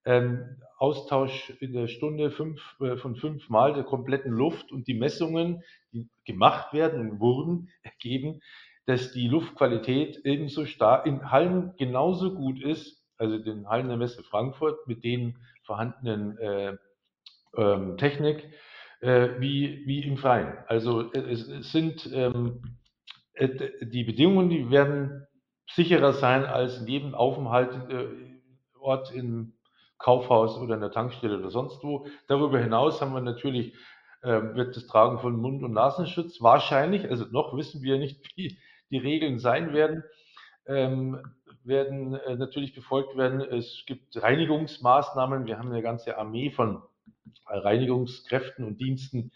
Ähm, 0.06 0.58
Austausch 0.78 1.50
in 1.60 1.74
der 1.74 1.88
Stunde 1.88 2.32
fünf, 2.32 2.62
äh, 2.80 2.96
von 2.96 3.16
fünf 3.16 3.50
Mal 3.50 3.74
der 3.74 3.84
kompletten 3.84 4.32
Luft 4.32 4.72
und 4.72 4.88
die 4.88 4.94
Messungen, 4.94 5.62
die 5.92 6.08
gemacht 6.26 6.74
werden 6.74 7.00
und 7.00 7.20
wurden, 7.20 7.70
ergeben, 7.84 8.40
dass 8.86 9.12
die 9.12 9.28
Luftqualität 9.28 10.22
ebenso 10.24 10.66
stark 10.66 11.06
in 11.06 11.32
Hallen 11.32 11.74
genauso 11.78 12.34
gut 12.34 12.62
ist 12.62 13.00
also 13.20 13.38
den 13.38 13.68
Hallen 13.68 13.90
der 13.90 13.98
Messe 13.98 14.24
Frankfurt 14.24 14.88
mit 14.88 15.04
den 15.04 15.38
vorhandenen 15.64 16.38
äh, 16.38 16.78
ähm, 17.56 17.98
Technik 17.98 18.50
äh, 19.02 19.30
wie, 19.40 19.86
wie 19.86 20.04
im 20.04 20.18
Freien. 20.18 20.58
Also 20.68 21.12
äh, 21.12 21.30
es, 21.30 21.48
es 21.48 21.72
sind 21.72 22.10
ähm, 22.14 22.62
äh, 23.34 23.50
die 23.86 24.06
Bedingungen, 24.06 24.50
die 24.50 24.72
werden 24.72 25.28
sicherer 25.70 26.14
sein 26.14 26.46
als 26.46 26.82
neben 26.82 27.14
Aufenthaltsort 27.14 29.12
im 29.14 29.54
Kaufhaus 30.00 30.58
oder 30.58 30.76
in 30.76 30.82
der 30.82 30.92
Tankstelle 30.92 31.38
oder 31.38 31.52
sonst 31.52 31.84
wo. 31.84 32.08
Darüber 32.28 32.60
hinaus 32.60 33.02
haben 33.02 33.14
wir 33.14 33.22
natürlich, 33.22 33.76
äh, 34.22 34.42
wird 34.56 34.76
das 34.76 34.88
Tragen 34.88 35.20
von 35.20 35.36
Mund- 35.36 35.64
und 35.64 35.74
Nasenschutz 35.74 36.42
wahrscheinlich, 36.42 37.10
also 37.10 37.26
noch 37.32 37.56
wissen 37.56 37.84
wir 37.84 37.98
nicht, 38.00 38.22
wie 38.36 38.58
die 38.90 38.98
Regeln 38.98 39.40
sein 39.40 39.74
werden, 39.74 40.04
ähm, 40.66 41.22
werden 41.64 42.16
äh, 42.16 42.36
natürlich 42.36 42.74
befolgt 42.74 43.18
werden. 43.18 43.42
Es 43.42 43.84
gibt 43.86 44.22
Reinigungsmaßnahmen. 44.22 45.46
Wir 45.46 45.60
haben 45.60 45.70
eine 45.70 45.82
ganze 45.82 46.18
Armee 46.18 46.50
von 46.50 46.82
Reinigungskräften 47.46 48.66
und 48.66 48.80
Diensten. 48.80 49.32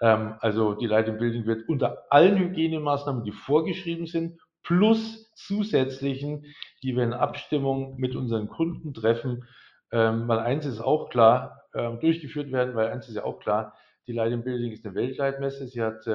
Ähm, 0.00 0.34
also 0.40 0.74
die 0.74 0.86
Light 0.86 1.06
Building 1.18 1.46
wird 1.46 1.68
unter 1.68 2.06
allen 2.10 2.38
Hygienemaßnahmen, 2.38 3.24
die 3.24 3.32
vorgeschrieben 3.32 4.06
sind, 4.06 4.40
plus 4.62 5.32
zusätzlichen, 5.34 6.44
die 6.82 6.96
wir 6.96 7.04
in 7.04 7.12
Abstimmung 7.12 7.96
mit 7.98 8.16
unseren 8.16 8.48
Kunden 8.48 8.92
treffen, 8.92 9.46
ähm, 9.92 10.28
weil 10.28 10.38
eins 10.38 10.66
ist 10.66 10.80
auch 10.80 11.10
klar, 11.10 11.62
ähm, 11.74 12.00
durchgeführt 12.00 12.52
werden, 12.52 12.74
weil 12.74 12.88
eins 12.88 13.08
ist 13.08 13.14
ja 13.14 13.24
auch 13.24 13.40
klar, 13.40 13.76
die 14.06 14.12
Light 14.12 14.44
Building 14.44 14.72
ist 14.72 14.84
eine 14.84 14.94
Weltleitmesse. 14.94 15.68
Sie 15.68 15.82
hat 15.82 16.06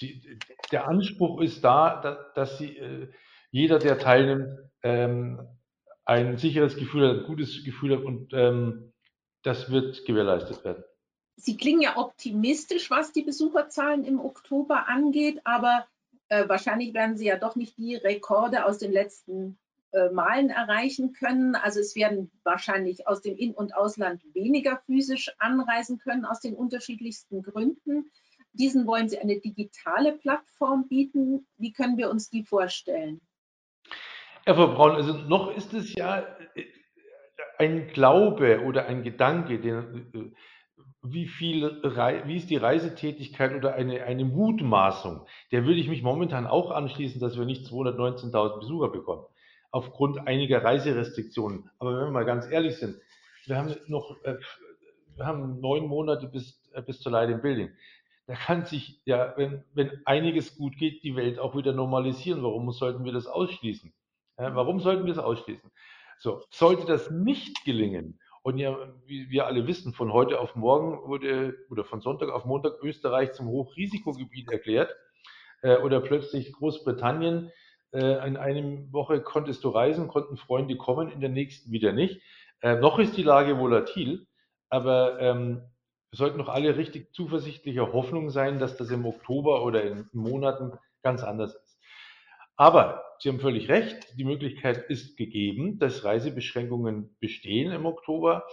die, 0.00 0.38
der 0.72 0.88
Anspruch 0.88 1.40
ist 1.40 1.62
da, 1.62 2.00
dass, 2.00 2.18
dass 2.34 2.58
sie 2.58 2.76
äh, 2.78 3.08
jeder, 3.50 3.78
der 3.78 3.98
teilnimmt, 3.98 4.58
ähm, 4.82 5.46
ein 6.04 6.38
sicheres 6.38 6.76
Gefühl 6.76 7.08
hat, 7.08 7.16
ein 7.18 7.26
gutes 7.26 7.64
Gefühl 7.64 7.96
hat 7.96 8.04
und 8.04 8.32
ähm, 8.32 8.92
das 9.42 9.70
wird 9.70 10.04
gewährleistet 10.06 10.64
werden. 10.64 10.84
Sie 11.36 11.56
klingen 11.56 11.80
ja 11.80 11.96
optimistisch, 11.96 12.90
was 12.90 13.12
die 13.12 13.22
Besucherzahlen 13.22 14.04
im 14.04 14.20
Oktober 14.20 14.88
angeht, 14.88 15.40
aber 15.44 15.86
äh, 16.28 16.48
wahrscheinlich 16.48 16.94
werden 16.94 17.16
Sie 17.16 17.26
ja 17.26 17.38
doch 17.38 17.56
nicht 17.56 17.78
die 17.78 17.96
Rekorde 17.96 18.66
aus 18.66 18.78
den 18.78 18.92
letzten 18.92 19.58
Malen 20.12 20.50
erreichen 20.50 21.12
können. 21.12 21.54
Also 21.54 21.80
es 21.80 21.96
werden 21.96 22.30
wahrscheinlich 22.44 23.08
aus 23.08 23.22
dem 23.22 23.36
In- 23.36 23.54
und 23.54 23.74
Ausland 23.74 24.22
weniger 24.34 24.80
physisch 24.86 25.30
anreisen 25.38 25.98
können, 25.98 26.24
aus 26.24 26.40
den 26.40 26.54
unterschiedlichsten 26.54 27.42
Gründen. 27.42 28.10
Diesen 28.52 28.86
wollen 28.86 29.08
Sie 29.08 29.18
eine 29.18 29.40
digitale 29.40 30.12
Plattform 30.12 30.88
bieten. 30.88 31.46
Wie 31.56 31.72
können 31.72 31.98
wir 31.98 32.10
uns 32.10 32.30
die 32.30 32.44
vorstellen? 32.44 33.20
Herr 34.44 34.54
Frau 34.54 34.68
Braun, 34.68 34.92
also 34.92 35.12
noch 35.12 35.54
ist 35.56 35.72
es 35.74 35.94
ja 35.94 36.20
äh, 36.54 36.64
ein 37.58 37.88
Glaube 37.88 38.62
oder 38.64 38.86
ein 38.86 39.02
Gedanke, 39.02 39.60
den, 39.60 40.10
äh, 40.14 40.32
wie 41.02 41.26
viel, 41.26 41.80
wie 42.24 42.36
ist 42.36 42.50
die 42.50 42.56
Reisetätigkeit 42.56 43.54
oder 43.54 43.74
eine, 43.74 44.02
eine 44.04 44.24
Mutmaßung, 44.24 45.26
der 45.52 45.64
würde 45.64 45.80
ich 45.80 45.88
mich 45.88 46.02
momentan 46.02 46.46
auch 46.46 46.70
anschließen, 46.70 47.20
dass 47.20 47.38
wir 47.38 47.44
nicht 47.44 47.66
219.000 47.66 48.58
Besucher 48.58 48.88
bekommen, 48.88 49.24
aufgrund 49.70 50.26
einiger 50.26 50.64
Reiserestriktionen. 50.64 51.70
Aber 51.78 51.92
wenn 51.92 52.06
wir 52.06 52.10
mal 52.10 52.24
ganz 52.24 52.50
ehrlich 52.50 52.76
sind, 52.76 52.96
wir 53.46 53.56
haben 53.56 53.74
noch, 53.86 54.22
äh, 54.24 54.36
wir 55.16 55.26
haben 55.26 55.60
neun 55.60 55.86
Monate 55.86 56.26
bis, 56.26 56.62
bis 56.86 57.00
zur 57.00 57.12
Light 57.12 57.30
in 57.30 57.40
Building 57.40 57.70
da 58.30 58.36
kann 58.36 58.64
sich 58.64 59.00
ja, 59.04 59.34
wenn, 59.36 59.64
wenn 59.74 60.02
einiges 60.04 60.56
gut 60.56 60.76
geht, 60.76 61.02
die 61.02 61.16
Welt 61.16 61.40
auch 61.40 61.56
wieder 61.56 61.72
normalisieren. 61.72 62.44
Warum 62.44 62.70
sollten 62.70 63.04
wir 63.04 63.10
das 63.10 63.26
ausschließen? 63.26 63.92
Warum 64.36 64.78
sollten 64.78 65.04
wir 65.04 65.12
das 65.12 65.22
ausschließen? 65.22 65.68
So, 66.16 66.40
sollte 66.48 66.86
das 66.86 67.10
nicht 67.10 67.64
gelingen, 67.64 68.20
und 68.42 68.58
ja, 68.58 68.76
wie 69.04 69.30
wir 69.30 69.46
alle 69.46 69.66
wissen, 69.66 69.92
von 69.92 70.12
heute 70.12 70.38
auf 70.38 70.54
morgen 70.54 71.08
wurde, 71.08 71.58
oder 71.70 71.84
von 71.84 72.00
Sonntag 72.00 72.28
auf 72.30 72.44
Montag 72.44 72.80
Österreich 72.84 73.32
zum 73.32 73.48
Hochrisikogebiet 73.48 74.48
erklärt, 74.48 74.94
äh, 75.62 75.78
oder 75.78 76.00
plötzlich 76.00 76.52
Großbritannien, 76.52 77.50
äh, 77.92 78.26
in 78.26 78.36
einem 78.36 78.92
Woche 78.92 79.20
konntest 79.20 79.64
du 79.64 79.70
reisen, 79.70 80.08
konnten 80.08 80.36
Freunde 80.36 80.76
kommen, 80.76 81.10
in 81.10 81.20
der 81.20 81.30
nächsten 81.30 81.72
wieder 81.72 81.92
nicht. 81.92 82.20
Äh, 82.60 82.76
noch 82.76 82.98
ist 82.98 83.16
die 83.16 83.22
Lage 83.22 83.58
volatil, 83.58 84.26
aber 84.68 85.20
ähm, 85.20 85.62
wir 86.10 86.16
sollten 86.16 86.38
doch 86.38 86.48
alle 86.48 86.76
richtig 86.76 87.12
zuversichtlicher 87.14 87.92
Hoffnung 87.92 88.30
sein, 88.30 88.58
dass 88.58 88.76
das 88.76 88.90
im 88.90 89.06
Oktober 89.06 89.64
oder 89.64 89.82
in 89.82 90.08
Monaten 90.12 90.72
ganz 91.02 91.22
anders 91.22 91.54
ist. 91.54 91.78
Aber 92.56 93.04
Sie 93.20 93.28
haben 93.28 93.40
völlig 93.40 93.68
recht, 93.68 94.18
die 94.18 94.24
Möglichkeit 94.24 94.88
ist 94.88 95.18
gegeben, 95.18 95.78
dass 95.78 96.04
Reisebeschränkungen 96.04 97.14
bestehen 97.20 97.70
im 97.70 97.84
Oktober. 97.84 98.44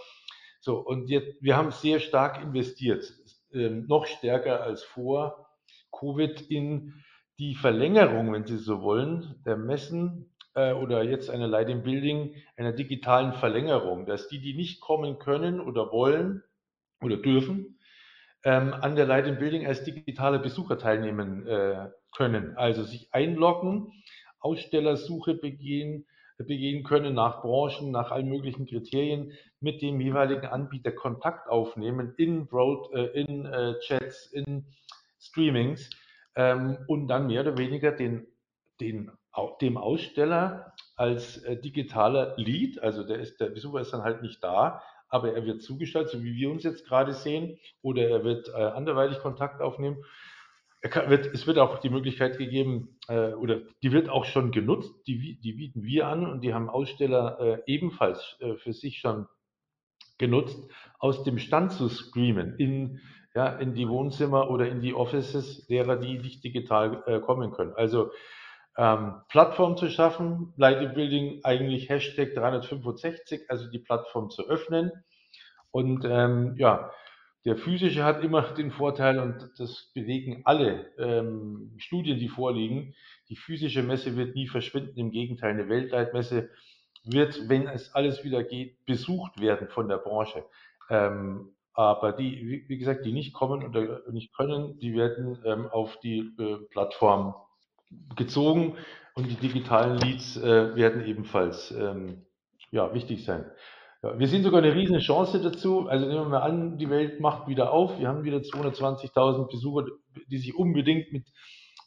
So, 0.60 0.78
und 0.78 1.08
jetzt, 1.08 1.42
wir 1.42 1.56
haben 1.56 1.70
sehr 1.70 2.00
stark 2.00 2.42
investiert, 2.42 3.10
äh, 3.52 3.70
noch 3.70 4.04
stärker 4.06 4.62
als 4.62 4.82
vor 4.82 5.48
Covid 5.90 6.42
in 6.50 7.02
die 7.38 7.54
Verlängerung, 7.54 8.32
wenn 8.32 8.46
Sie 8.46 8.58
so 8.58 8.82
wollen, 8.82 9.36
der 9.46 9.56
Messen 9.56 10.30
äh, 10.54 10.72
oder 10.72 11.04
jetzt 11.04 11.30
einer 11.30 11.46
Light 11.46 11.68
in 11.68 11.82
Building, 11.82 12.34
einer 12.56 12.72
digitalen 12.72 13.32
Verlängerung, 13.32 14.06
dass 14.06 14.28
die, 14.28 14.40
die 14.40 14.54
nicht 14.54 14.80
kommen 14.80 15.18
können 15.18 15.60
oder 15.60 15.92
wollen, 15.92 16.42
oder 17.00 17.16
dürfen, 17.16 17.78
ähm, 18.44 18.74
an 18.74 18.96
der 18.96 19.06
Light 19.06 19.26
in 19.26 19.38
Building 19.38 19.66
als 19.66 19.84
digitale 19.84 20.40
Besucher 20.40 20.78
teilnehmen 20.78 21.46
äh, 21.46 21.90
können. 22.16 22.56
Also 22.56 22.82
sich 22.82 23.12
einloggen, 23.12 23.92
Ausstellersuche 24.40 25.34
begehen, 25.34 26.06
begehen 26.38 26.82
können 26.82 27.14
nach 27.14 27.42
Branchen, 27.42 27.92
nach 27.92 28.10
allen 28.10 28.28
möglichen 28.28 28.66
Kriterien, 28.66 29.32
mit 29.60 29.80
dem 29.82 30.00
jeweiligen 30.00 30.46
Anbieter 30.46 30.92
Kontakt 30.92 31.48
aufnehmen 31.48 32.14
in, 32.16 32.46
Broad, 32.46 32.92
äh, 32.94 33.20
in 33.20 33.46
äh, 33.46 33.74
Chats, 33.80 34.26
in 34.26 34.64
Streamings 35.20 35.90
ähm, 36.38 36.78
und 36.86 37.08
dann 37.08 37.26
mehr 37.26 37.42
oder 37.42 37.58
weniger 37.58 37.90
den, 37.90 38.26
den, 38.80 39.10
dem 39.60 39.76
Aussteller 39.76 40.72
als 40.96 41.38
äh, 41.38 41.60
digitaler 41.60 42.34
Lead, 42.36 42.80
also 42.80 43.02
der, 43.02 43.18
ist, 43.18 43.40
der 43.40 43.50
Besucher 43.50 43.80
ist 43.80 43.92
dann 43.92 44.04
halt 44.04 44.22
nicht 44.22 44.42
da, 44.42 44.80
aber 45.08 45.34
er 45.34 45.44
wird 45.44 45.62
zugestellt, 45.62 46.08
so 46.08 46.22
wie 46.22 46.36
wir 46.36 46.50
uns 46.50 46.62
jetzt 46.62 46.86
gerade 46.86 47.12
sehen, 47.12 47.58
oder 47.82 48.08
er 48.08 48.24
wird 48.24 48.48
äh, 48.48 48.52
anderweitig 48.52 49.18
Kontakt 49.18 49.60
aufnehmen. 49.60 50.04
wird, 50.82 51.26
es 51.26 51.48
wird 51.48 51.58
auch 51.58 51.78
die 51.80 51.90
Möglichkeit 51.90 52.38
gegeben, 52.38 53.00
äh, 53.08 53.32
oder 53.32 53.62
die 53.82 53.90
wird 53.90 54.08
auch 54.08 54.24
schon 54.24 54.52
genutzt, 54.52 54.94
die, 55.08 55.40
die 55.40 55.52
bieten 55.54 55.82
wir 55.82 56.06
an 56.06 56.24
und 56.24 56.42
die 56.42 56.54
haben 56.54 56.70
Aussteller 56.70 57.40
äh, 57.40 57.62
ebenfalls 57.66 58.36
äh, 58.38 58.54
für 58.54 58.72
sich 58.72 58.98
schon 58.98 59.26
genutzt, 60.18 60.70
aus 61.00 61.24
dem 61.24 61.38
Stand 61.38 61.72
zu 61.72 61.88
streamen 61.88 62.54
in, 62.58 63.00
ja, 63.34 63.48
in 63.48 63.74
die 63.74 63.88
Wohnzimmer 63.88 64.50
oder 64.50 64.68
in 64.68 64.80
die 64.80 64.94
Offices 64.94 65.66
derer, 65.66 65.96
die 65.96 66.18
nicht 66.18 66.42
digital 66.42 67.02
äh, 67.06 67.20
kommen 67.20 67.52
können. 67.52 67.72
Also 67.74 68.10
ähm, 68.76 69.14
Plattform 69.28 69.76
zu 69.76 69.90
schaffen, 69.90 70.52
Lighting 70.56 70.94
Building 70.94 71.40
eigentlich 71.42 71.88
Hashtag 71.88 72.34
365, 72.34 73.50
also 73.50 73.68
die 73.68 73.80
Plattform 73.80 74.30
zu 74.30 74.48
öffnen. 74.48 74.92
Und 75.70 76.04
ähm, 76.04 76.54
ja, 76.56 76.90
der 77.44 77.56
physische 77.56 78.04
hat 78.04 78.22
immer 78.22 78.42
den 78.54 78.70
Vorteil, 78.70 79.18
und 79.18 79.50
das 79.58 79.90
bewegen 79.94 80.42
alle 80.44 80.92
ähm, 80.98 81.74
Studien, 81.78 82.18
die 82.18 82.28
vorliegen, 82.28 82.94
die 83.28 83.36
physische 83.36 83.82
Messe 83.82 84.16
wird 84.16 84.34
nie 84.34 84.46
verschwinden. 84.46 84.98
Im 84.98 85.10
Gegenteil, 85.10 85.50
eine 85.50 85.68
Weltleitmesse 85.68 86.50
wird, 87.04 87.48
wenn 87.48 87.66
es 87.66 87.94
alles 87.94 88.24
wieder 88.24 88.44
geht, 88.44 88.84
besucht 88.86 89.40
werden 89.40 89.68
von 89.68 89.88
der 89.88 89.98
Branche. 89.98 90.44
Ähm, 90.90 91.54
aber 91.78 92.10
die, 92.10 92.64
wie, 92.66 92.76
gesagt, 92.76 93.06
die 93.06 93.12
nicht 93.12 93.32
kommen 93.32 93.64
oder 93.64 94.00
nicht 94.10 94.34
können, 94.34 94.80
die 94.80 94.94
werden 94.94 95.38
ähm, 95.44 95.68
auf 95.70 95.96
die 96.00 96.28
äh, 96.36 96.56
Plattform 96.70 97.36
gezogen 98.16 98.74
und 99.14 99.30
die 99.30 99.36
digitalen 99.36 99.96
Leads 99.96 100.36
äh, 100.38 100.74
werden 100.74 101.06
ebenfalls 101.06 101.70
ähm, 101.70 102.26
ja, 102.72 102.92
wichtig 102.94 103.24
sein. 103.24 103.48
Ja, 104.02 104.18
wir 104.18 104.26
sehen 104.26 104.42
sogar 104.42 104.60
eine 104.60 104.74
riesen 104.74 104.98
Chance 104.98 105.40
dazu. 105.40 105.86
Also 105.86 106.06
nehmen 106.06 106.22
wir 106.22 106.28
mal 106.28 106.42
an, 106.42 106.78
die 106.78 106.90
Welt 106.90 107.20
macht 107.20 107.46
wieder 107.46 107.72
auf. 107.72 107.96
Wir 108.00 108.08
haben 108.08 108.24
wieder 108.24 108.38
220.000 108.38 109.48
Besucher, 109.48 109.86
die 110.28 110.38
sich 110.38 110.56
unbedingt 110.56 111.12
mit 111.12 111.28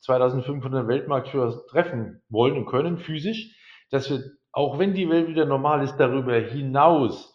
2500 0.03 0.87
Weltmarktführern 0.87 1.53
treffen 1.69 2.21
wollen 2.29 2.55
und 2.55 2.65
können, 2.65 2.97
physisch, 2.97 3.57
dass 3.89 4.09
wir, 4.09 4.23
auch 4.53 4.79
wenn 4.79 4.93
die 4.93 5.09
Welt 5.09 5.27
wieder 5.27 5.45
normal 5.45 5.83
ist, 5.83 5.97
darüber 5.97 6.39
hinaus 6.39 7.30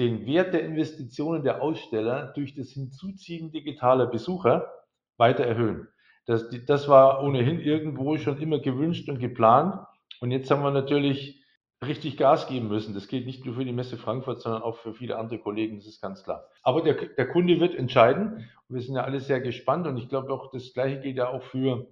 den 0.00 0.26
Wert 0.26 0.54
der 0.54 0.64
Investitionen 0.64 1.44
der 1.44 1.62
Aussteller 1.62 2.32
durch 2.34 2.54
das 2.54 2.70
Hinzuziehen 2.70 3.52
digitaler 3.52 4.06
Besucher 4.06 4.72
weiter 5.18 5.44
erhöhen. 5.44 5.88
Das, 6.24 6.48
das 6.66 6.88
war 6.88 7.22
ohnehin 7.22 7.60
irgendwo 7.60 8.16
schon 8.16 8.40
immer 8.40 8.58
gewünscht 8.58 9.08
und 9.08 9.18
geplant. 9.18 9.76
Und 10.20 10.30
jetzt 10.30 10.50
haben 10.50 10.62
wir 10.62 10.70
natürlich 10.70 11.44
richtig 11.84 12.16
Gas 12.16 12.48
geben 12.48 12.68
müssen. 12.68 12.94
Das 12.94 13.08
gilt 13.08 13.26
nicht 13.26 13.44
nur 13.44 13.54
für 13.54 13.64
die 13.64 13.72
Messe 13.72 13.96
Frankfurt, 13.96 14.40
sondern 14.40 14.62
auch 14.62 14.76
für 14.78 14.94
viele 14.94 15.18
andere 15.18 15.38
Kollegen, 15.38 15.76
das 15.76 15.86
ist 15.86 16.00
ganz 16.00 16.24
klar. 16.24 16.46
Aber 16.62 16.82
der, 16.82 16.94
der 16.94 17.28
Kunde 17.28 17.60
wird 17.60 17.74
entscheiden. 17.74 18.48
Und 18.68 18.74
wir 18.76 18.82
sind 18.82 18.96
ja 18.96 19.04
alle 19.04 19.20
sehr 19.20 19.40
gespannt. 19.40 19.86
Und 19.86 19.98
ich 19.98 20.08
glaube 20.08 20.32
auch, 20.32 20.50
das 20.50 20.72
Gleiche 20.72 21.00
gilt 21.00 21.16
ja 21.16 21.28
auch 21.28 21.42
für, 21.42 21.88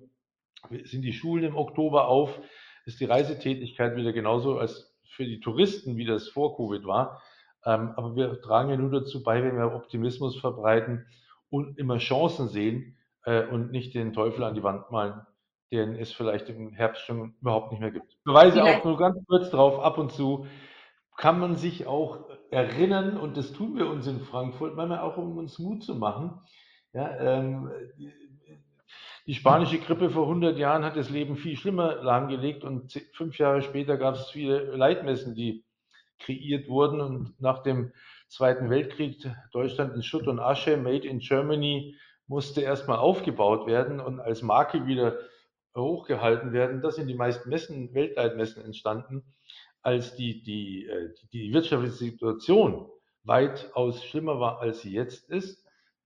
sind 0.85 1.03
die 1.03 1.13
Schulen 1.13 1.45
im 1.45 1.57
Oktober 1.57 2.09
auf, 2.09 2.41
ist 2.87 3.01
die 3.01 3.07
Reisetätigkeit 3.07 3.97
wieder 3.97 4.13
genauso 4.13 4.59
als 4.59 4.95
für 5.05 5.25
die 5.25 5.41
Touristen, 5.41 5.97
wie 5.97 6.07
das 6.07 6.29
vor 6.29 6.57
Covid 6.57 6.87
war. 6.87 7.23
Ähm, 7.65 7.93
aber 7.97 8.17
wir 8.17 8.41
tragen 8.41 8.71
ja 8.71 8.77
nur 8.77 8.91
dazu 8.91 9.23
bei, 9.23 9.43
wenn 9.43 9.57
wir 9.57 9.75
Optimismus 9.75 10.39
verbreiten 10.39 11.07
und 11.51 11.79
immer 11.79 11.99
Chancen 11.99 12.49
sehen, 12.49 12.99
äh, 13.29 13.47
und 13.47 13.71
nicht 13.71 13.95
den 13.95 14.13
Teufel 14.13 14.43
an 14.45 14.55
die 14.55 14.63
Wand 14.63 14.91
malen, 14.91 15.21
den 15.71 15.95
es 15.97 16.13
vielleicht 16.13 16.49
im 16.49 16.73
Herbst 16.73 17.03
schon 17.03 17.35
überhaupt 17.41 17.71
nicht 17.71 17.81
mehr 17.81 17.91
gibt. 17.91 18.11
Ich 18.11 18.19
verweise 18.25 18.65
auch 18.65 18.85
nur 18.85 18.97
ganz 18.97 19.19
kurz 19.27 19.51
drauf, 19.51 19.81
ab 19.81 19.99
und 19.99 20.13
zu 20.13 20.47
kann 21.17 21.39
man 21.39 21.57
sich 21.57 21.87
auch 21.87 22.25
erinnern, 22.51 23.19
und 23.19 23.37
das 23.37 23.53
tun 23.53 23.77
wir 23.77 23.89
uns 23.89 24.07
in 24.07 24.21
Frankfurt, 24.21 24.77
manchmal 24.77 25.01
auch, 25.01 25.17
um 25.17 25.37
uns 25.37 25.59
Mut 25.59 25.83
zu 25.83 25.95
machen. 25.95 26.41
Ja, 26.95 27.19
ähm, 27.19 27.71
die 29.27 29.35
spanische 29.35 29.79
Grippe 29.79 30.09
vor 30.09 30.23
100 30.23 30.57
Jahren 30.57 30.85
hat 30.85 30.97
das 30.97 31.11
Leben 31.11 31.37
viel 31.37 31.57
schlimmer 31.57 31.97
lahmgelegt 31.97 32.65
und 32.65 32.93
fünf 33.13 33.37
Jahre 33.37 33.61
später 33.61 33.99
gab 33.99 34.15
es 34.15 34.31
viele 34.31 34.75
Leitmessen, 34.75 35.35
die 35.35 35.65
kreiert 36.19 36.69
wurden 36.69 37.01
und 37.01 37.41
nach 37.41 37.63
dem 37.63 37.93
Zweiten 38.29 38.69
Weltkrieg 38.69 39.27
Deutschland 39.53 39.95
in 39.95 40.03
Schutt 40.03 40.29
und 40.29 40.39
Asche, 40.39 40.77
Made 40.77 41.07
in 41.07 41.19
Germany, 41.21 41.97
musste 42.27 42.61
erstmal 42.61 42.99
aufgebaut 42.99 43.67
werden 43.67 44.01
und 44.01 44.21
als 44.21 44.43
Marke 44.43 44.87
wieder 44.87 45.19
hochgehalten 45.75 46.53
werden. 46.53 46.83
Das 46.83 46.97
sind 46.97 47.09
die 47.09 47.15
meisten 47.15 47.49
Messen, 47.49 47.95
Weltleitmessen 47.95 48.65
entstanden, 48.65 49.25
als 49.83 50.15
die, 50.17 50.43
die, 50.43 50.87
äh, 50.87 51.15
die, 51.33 51.53
wirtschaftliche 51.53 51.95
Situation 51.95 52.89
weitaus 53.25 54.05
schlimmer 54.05 54.41
war, 54.41 54.61
als 54.61 54.83
sie 54.83 54.93
jetzt 54.93 55.31
ist. 55.31 55.65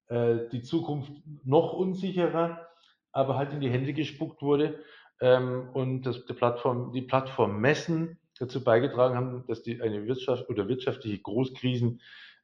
Äh, 0.08 0.48
die 0.52 0.62
Zukunft 0.62 1.12
noch 1.44 1.72
unsicherer, 1.72 2.68
aber 3.12 3.36
halt 3.36 3.52
in 3.52 3.60
die 3.60 3.70
Hände 3.70 3.92
gespuckt 3.92 4.42
wurde 4.42 4.78
ähm, 5.20 5.70
und 5.72 6.02
das, 6.02 6.24
die 6.26 6.34
Plattform, 6.34 6.92
die 6.92 7.02
Plattform 7.02 7.60
Messen 7.60 8.18
dazu 8.38 8.62
beigetragen 8.62 9.16
haben, 9.16 9.44
dass 9.46 9.62
die 9.62 9.80
eine 9.80 10.06
Wirtschaft 10.06 10.48
oder 10.48 10.68
wirtschaftliche 10.68 11.18
Großkrisen 11.18 12.00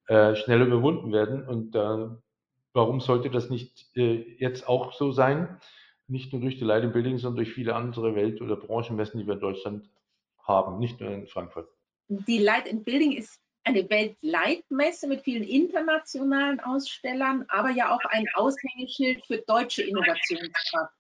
äh, 0.06 0.34
schneller 0.36 0.66
überwunden 0.66 1.12
werden. 1.12 1.46
Und 1.46 1.74
da 1.74 2.18
Warum 2.78 3.00
sollte 3.00 3.28
das 3.28 3.50
nicht 3.50 3.86
äh, 3.96 4.36
jetzt 4.38 4.68
auch 4.68 4.92
so 4.92 5.10
sein? 5.10 5.60
Nicht 6.06 6.32
nur 6.32 6.40
durch 6.40 6.58
die 6.58 6.64
Light 6.64 6.92
Building, 6.92 7.18
sondern 7.18 7.44
durch 7.44 7.52
viele 7.52 7.74
andere 7.74 8.14
Welt- 8.14 8.40
oder 8.40 8.54
Branchenmessen, 8.54 9.18
die 9.18 9.26
wir 9.26 9.34
in 9.34 9.40
Deutschland 9.40 9.90
haben, 10.42 10.78
nicht 10.78 11.00
nur 11.00 11.10
in 11.10 11.26
Frankfurt. 11.26 11.68
Die 12.08 12.38
Light 12.38 12.66
Building 12.84 13.12
ist 13.12 13.40
eine 13.64 13.90
Weltleitmesse 13.90 15.08
mit 15.08 15.22
vielen 15.22 15.42
internationalen 15.42 16.60
Ausstellern, 16.60 17.44
aber 17.48 17.70
ja 17.70 17.94
auch 17.94 18.04
ein 18.10 18.26
Aushängeschild 18.34 19.26
für 19.26 19.38
deutsche 19.38 19.82
Innovationskraft. 19.82 20.94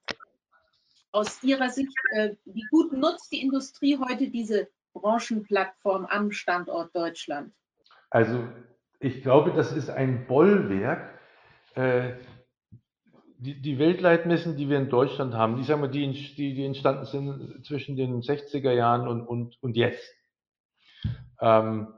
Aus 1.12 1.42
Ihrer 1.42 1.70
Sicht, 1.70 1.94
äh, 2.16 2.30
wie 2.44 2.64
gut 2.70 2.92
nutzt 2.92 3.30
die 3.32 3.40
Industrie 3.40 3.96
heute 3.96 4.28
diese 4.28 4.68
Branchenplattform 5.00 6.06
am 6.06 6.30
Standort 6.30 6.94
Deutschland? 6.94 7.52
Also 8.10 8.46
ich 9.00 9.22
glaube, 9.22 9.52
das 9.52 9.72
ist 9.72 9.90
ein 9.90 10.26
Bollwerk 10.26 11.18
äh, 11.74 12.14
die, 13.38 13.78
Weltleitmessen, 13.78 14.56
die 14.56 14.68
wir 14.68 14.78
in 14.78 14.90
Deutschland 14.90 15.34
haben, 15.34 15.56
die, 15.56 15.62
sagen 15.62 15.82
wir, 15.82 15.88
die, 15.88 16.10
die, 16.12 16.54
die 16.54 16.64
entstanden 16.64 17.04
sind 17.04 17.64
zwischen 17.64 17.96
den 17.96 18.20
60er 18.20 18.72
Jahren 18.72 19.06
und, 19.06 19.26
und, 19.26 19.62
und 19.62 19.76
jetzt, 19.76 20.12
ähm, 21.40 21.94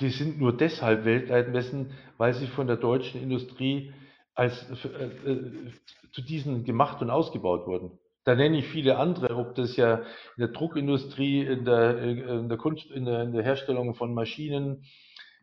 die 0.00 0.10
sind 0.10 0.38
nur 0.38 0.56
deshalb 0.56 1.04
Weltleitmessen, 1.04 1.92
weil 2.18 2.34
sie 2.34 2.46
von 2.46 2.66
der 2.66 2.76
deutschen 2.76 3.22
Industrie 3.22 3.92
als, 4.34 4.66
äh, 4.84 5.04
äh, 5.04 5.72
zu 6.12 6.22
diesen 6.22 6.64
gemacht 6.64 7.00
und 7.00 7.10
ausgebaut 7.10 7.66
wurden. 7.66 7.98
Da 8.28 8.34
nenne 8.34 8.58
ich 8.58 8.68
viele 8.68 8.98
andere, 8.98 9.34
ob 9.36 9.54
das 9.54 9.74
ja 9.76 10.00
in 10.36 10.40
der 10.40 10.48
Druckindustrie, 10.48 11.40
in 11.46 11.64
der, 11.64 11.96
in 11.96 12.50
der 12.50 12.58
Kunst, 12.58 12.90
in 12.90 13.06
der, 13.06 13.22
in 13.22 13.32
der 13.32 13.42
Herstellung 13.42 13.94
von 13.94 14.12
Maschinen, 14.12 14.84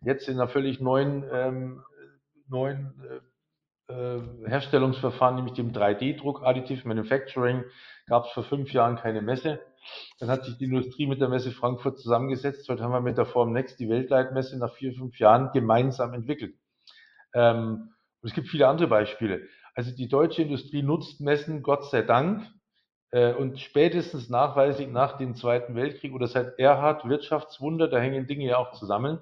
jetzt 0.03 0.29
in 0.29 0.35
einer 0.35 0.47
völlig 0.47 0.79
neuen 0.79 1.25
ähm, 1.33 1.81
neuen 2.47 2.93
äh, 3.89 3.91
äh, 3.91 4.21
Herstellungsverfahren, 4.45 5.35
nämlich 5.35 5.55
dem 5.55 5.73
3D-Druck, 5.73 6.43
Additive 6.43 6.87
Manufacturing, 6.87 7.63
gab 8.05 8.25
es 8.25 8.31
vor 8.33 8.43
fünf 8.43 8.71
Jahren 8.71 8.97
keine 8.97 9.23
Messe. 9.23 9.59
Dann 10.19 10.29
hat 10.29 10.45
sich 10.45 10.55
die 10.59 10.65
Industrie 10.65 11.07
mit 11.07 11.19
der 11.19 11.29
Messe 11.29 11.49
Frankfurt 11.49 11.97
zusammengesetzt. 11.97 12.69
Heute 12.69 12.83
haben 12.83 12.91
wir 12.91 13.01
mit 13.01 13.17
der 13.17 13.25
Form 13.25 13.51
Next 13.51 13.79
die 13.79 13.89
Weltleitmesse 13.89 14.59
nach 14.59 14.75
vier, 14.75 14.93
fünf 14.93 15.17
Jahren 15.17 15.49
gemeinsam 15.53 16.13
entwickelt. 16.13 16.53
Ähm, 17.33 17.95
und 18.21 18.29
es 18.29 18.35
gibt 18.35 18.47
viele 18.47 18.67
andere 18.67 18.87
Beispiele. 18.87 19.47
Also 19.73 19.89
die 19.89 20.07
deutsche 20.07 20.43
Industrie 20.43 20.83
nutzt 20.83 21.19
Messen, 21.19 21.63
Gott 21.63 21.89
sei 21.89 22.03
Dank. 22.03 22.47
Äh, 23.15 23.33
und 23.33 23.61
spätestens 23.61 24.29
nachweislich 24.29 24.89
nach 24.89 25.17
dem 25.17 25.35
Zweiten 25.35 25.73
Weltkrieg 25.73 26.13
oder 26.13 26.27
seit 26.27 26.59
Erhard 26.59 27.07
Wirtschaftswunder, 27.07 27.87
da 27.87 27.97
hängen 27.97 28.27
Dinge 28.27 28.43
ja 28.43 28.57
auch 28.57 28.73
zusammen, 28.73 29.19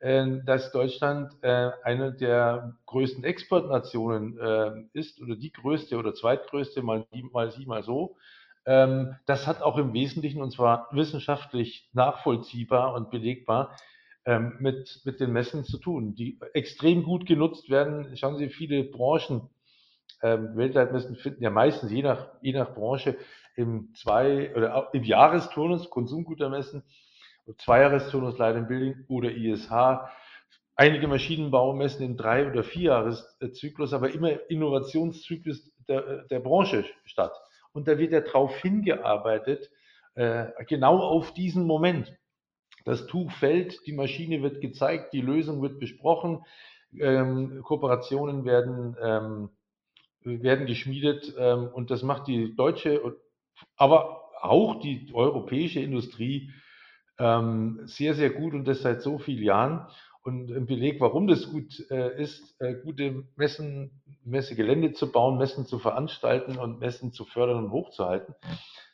äh, 0.00 0.26
dass 0.44 0.70
Deutschland 0.70 1.32
äh, 1.40 1.70
eine 1.82 2.12
der 2.12 2.76
größten 2.84 3.24
Exportnationen 3.24 4.38
äh, 4.38 4.82
ist 4.92 5.22
oder 5.22 5.34
die 5.34 5.50
größte 5.50 5.96
oder 5.96 6.12
zweitgrößte, 6.12 6.82
mal, 6.82 7.06
mal 7.32 7.50
sie, 7.52 7.64
mal 7.64 7.82
so. 7.82 8.16
Ähm, 8.66 9.16
das 9.24 9.46
hat 9.46 9.62
auch 9.62 9.78
im 9.78 9.94
Wesentlichen, 9.94 10.42
und 10.42 10.50
zwar 10.50 10.88
wissenschaftlich 10.90 11.88
nachvollziehbar 11.94 12.92
und 12.92 13.10
belegbar, 13.10 13.78
ähm, 14.26 14.56
mit, 14.58 15.00
mit 15.04 15.20
den 15.20 15.32
Messen 15.32 15.64
zu 15.64 15.78
tun, 15.78 16.14
die 16.14 16.38
extrem 16.52 17.02
gut 17.02 17.24
genutzt 17.24 17.70
werden. 17.70 18.14
Schauen 18.18 18.36
Sie, 18.36 18.50
viele 18.50 18.84
Branchen, 18.84 19.48
ähm, 20.22 20.56
Weltleitmessen 20.56 21.16
finden 21.16 21.42
ja 21.42 21.50
meistens, 21.50 21.90
je 21.90 22.02
nach, 22.02 22.28
je 22.40 22.52
nach 22.52 22.74
Branche, 22.74 23.16
im 23.56 23.94
zwei 23.94 24.54
oder 24.54 24.90
im 24.92 25.02
Jahresturnus, 25.02 25.88
Konsumgütermessen, 25.90 26.82
Zweijahrestonus 27.58 28.38
Light 28.38 28.56
and 28.56 28.68
Building 28.68 29.04
oder 29.08 29.30
ISH. 29.30 29.70
Einige 30.74 31.08
Maschinenbau 31.08 31.72
messen 31.72 32.04
in 32.04 32.16
drei- 32.16 32.50
oder 32.50 32.62
vierjahreszyklus, 32.62 33.94
aber 33.94 34.10
immer 34.12 34.50
Innovationszyklus 34.50 35.72
der, 35.88 36.24
der 36.24 36.40
Branche 36.40 36.84
statt. 37.04 37.32
Und 37.72 37.88
da 37.88 37.98
wird 37.98 38.12
ja 38.12 38.20
darauf 38.20 38.54
hingearbeitet, 38.58 39.70
äh, 40.14 40.46
genau 40.66 40.98
auf 40.98 41.32
diesen 41.32 41.66
Moment. 41.66 42.14
Das 42.84 43.06
Tuch 43.06 43.32
fällt, 43.32 43.86
die 43.86 43.92
Maschine 43.92 44.42
wird 44.42 44.60
gezeigt, 44.60 45.12
die 45.12 45.20
Lösung 45.20 45.62
wird 45.62 45.78
besprochen, 45.78 46.44
ähm, 46.98 47.62
Kooperationen 47.62 48.44
werden 48.44 48.96
ähm, 49.00 49.50
werden 50.26 50.66
geschmiedet 50.66 51.34
ähm, 51.38 51.68
und 51.72 51.90
das 51.90 52.02
macht 52.02 52.26
die 52.26 52.54
deutsche, 52.54 53.00
aber 53.76 54.22
auch 54.40 54.80
die 54.80 55.10
europäische 55.14 55.80
Industrie 55.80 56.52
ähm, 57.18 57.80
sehr, 57.84 58.14
sehr 58.14 58.30
gut 58.30 58.54
und 58.54 58.66
das 58.66 58.82
seit 58.82 59.02
so 59.02 59.18
vielen 59.18 59.42
Jahren. 59.42 59.86
Und 60.22 60.50
ein 60.50 60.66
Beleg, 60.66 61.00
warum 61.00 61.28
das 61.28 61.50
gut 61.50 61.88
äh, 61.88 62.20
ist, 62.20 62.60
äh, 62.60 62.74
gute 62.74 63.24
Messen, 63.36 64.02
Messegelände 64.24 64.92
zu 64.92 65.12
bauen, 65.12 65.38
Messen 65.38 65.66
zu 65.66 65.78
veranstalten 65.78 66.58
und 66.58 66.80
Messen 66.80 67.12
zu 67.12 67.24
fördern 67.24 67.64
und 67.64 67.70
hochzuhalten, 67.70 68.34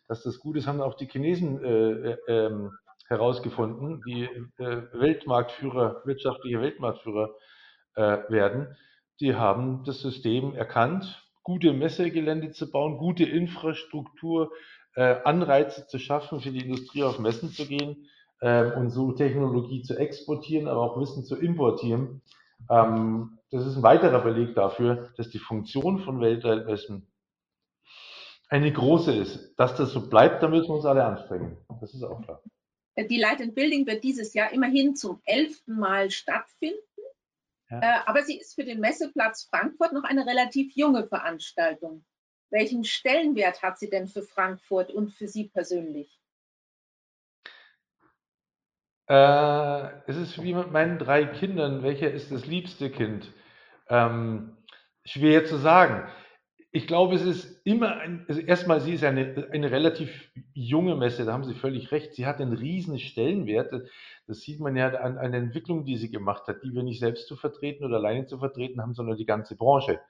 dass 0.09 0.23
das 0.23 0.39
gut 0.41 0.57
ist, 0.57 0.67
haben 0.67 0.83
auch 0.83 0.95
die 0.95 1.09
Chinesen 1.09 1.65
äh, 1.65 2.17
ähm, 2.29 2.73
herausgefunden, 3.09 4.03
die 4.07 4.25
äh, 4.59 4.83
Weltmarktführer, 4.93 6.03
wirtschaftliche 6.05 6.61
Weltmarktführer 6.61 7.35
äh, 7.95 8.19
werden. 8.29 8.77
Die 9.21 9.35
haben 9.35 9.85
das 9.85 10.01
System 10.01 10.55
erkannt, 10.55 11.22
gute 11.43 11.73
Messegelände 11.73 12.53
zu 12.53 12.71
bauen, 12.71 12.99
gute 12.99 13.25
Infrastruktur, 13.25 14.53
äh, 14.95 15.17
Anreize 15.25 15.87
zu 15.87 15.99
schaffen, 15.99 16.41
für 16.41 16.51
die 16.51 16.65
Industrie 16.65 17.03
auf 17.03 17.19
Messen 17.19 17.51
zu 17.51 17.67
gehen 17.67 18.09
äh, 18.41 18.65
und 18.73 18.91
so 18.91 19.13
Technologie 19.13 19.83
zu 19.83 19.97
exportieren, 19.97 20.69
aber 20.69 20.81
auch 20.83 21.01
Wissen 21.01 21.25
zu 21.25 21.37
importieren. 21.37 22.23
Ähm, 22.71 23.39
das 23.51 23.67
ist 23.67 23.77
ein 23.77 23.83
weiterer 23.83 24.23
Beleg 24.23 24.55
dafür, 24.55 25.13
dass 25.17 25.31
die 25.31 25.39
Funktion 25.39 26.01
von 26.01 26.21
Weltmessen 26.21 27.07
eine 28.49 28.73
große 28.73 29.15
ist. 29.15 29.55
Dass 29.57 29.77
das 29.77 29.93
so 29.93 30.09
bleibt, 30.09 30.43
da 30.43 30.49
müssen 30.49 30.69
wir 30.69 30.77
uns 30.77 30.85
alle 30.85 31.05
anstrengen. 31.05 31.57
Das 31.81 31.95
ist 31.95 32.03
auch 32.03 32.21
klar. 32.23 32.43
Die 32.99 33.19
Light 33.19 33.41
and 33.41 33.55
Building 33.55 33.87
wird 33.87 34.05
dieses 34.05 34.35
Jahr 34.35 34.53
immerhin 34.53 34.95
zum 34.95 35.21
elften 35.25 35.79
Mal 35.79 36.11
stattfinden. 36.11 36.77
Ja. 37.73 37.81
Äh, 37.81 38.01
aber 38.05 38.23
sie 38.23 38.39
ist 38.39 38.55
für 38.55 38.65
den 38.65 38.81
Messeplatz 38.81 39.49
Frankfurt 39.49 39.95
noch 39.95 40.05
eine 40.05 40.27
relativ 40.27 40.77
junge 40.77 41.07
Veranstaltung. 41.07 42.05
Welchen 42.51 42.85
Stellenwert 42.85 43.63
hat 43.63 43.79
sie 43.79 43.89
denn 43.89 44.09
für 44.09 44.23
Frankfurt 44.23 44.93
und 44.93 45.11
für 45.11 45.27
Sie 45.27 45.49
persönlich? 45.49 46.21
Äh, 49.09 49.89
es 50.07 50.19
ist 50.19 50.43
wie 50.43 50.53
mit 50.53 50.71
meinen 50.71 50.99
drei 50.99 51.25
Kindern. 51.25 51.83
Welcher 51.83 52.11
ist 52.11 52.31
das 52.31 52.45
liebste 52.45 52.91
Kind? 52.91 53.33
Ähm, 53.89 54.59
schwer 55.07 55.47
zu 55.47 55.57
sagen. 55.57 56.13
Ich 56.75 56.87
glaube, 56.87 57.15
es 57.15 57.23
ist 57.23 57.61
immer 57.67 57.99
ein, 57.99 58.25
also 58.29 58.41
erstmal, 58.41 58.81
sie 58.81 58.95
ist 58.95 59.05
eine, 59.05 59.47
eine 59.53 59.71
relativ 59.71 60.31
junge 60.55 60.97
Messe, 60.97 61.27
da 61.27 61.35
haben 61.35 61.45
Sie 61.45 61.55
völlig 61.55 61.93
recht. 61.93 62.15
Sie 62.15 62.25
hat 62.25 62.41
einen 62.41 62.55
riesen 62.55 62.99
Stellenwert. 62.99 63.73
Das 64.27 64.41
sieht 64.41 64.59
man 64.59 64.75
ja 64.75 64.89
an, 64.89 65.19
an 65.19 65.33
der 65.33 65.43
Entwicklung, 65.43 65.85
die 65.85 65.97
sie 65.99 66.11
gemacht 66.11 66.49
hat, 66.49 66.63
die 66.65 66.73
wir 66.73 66.83
nicht 66.83 67.01
selbst 67.01 67.29
zu 67.29 67.37
vertreten 67.37 67.85
oder 67.85 67.97
alleine 67.97 68.27
zu 68.27 68.39
vertreten 68.39 68.81
haben, 68.81 68.95
sondern 68.95 69.19
die 69.19 69.27
ganze 69.27 69.55
Branche 69.55 70.01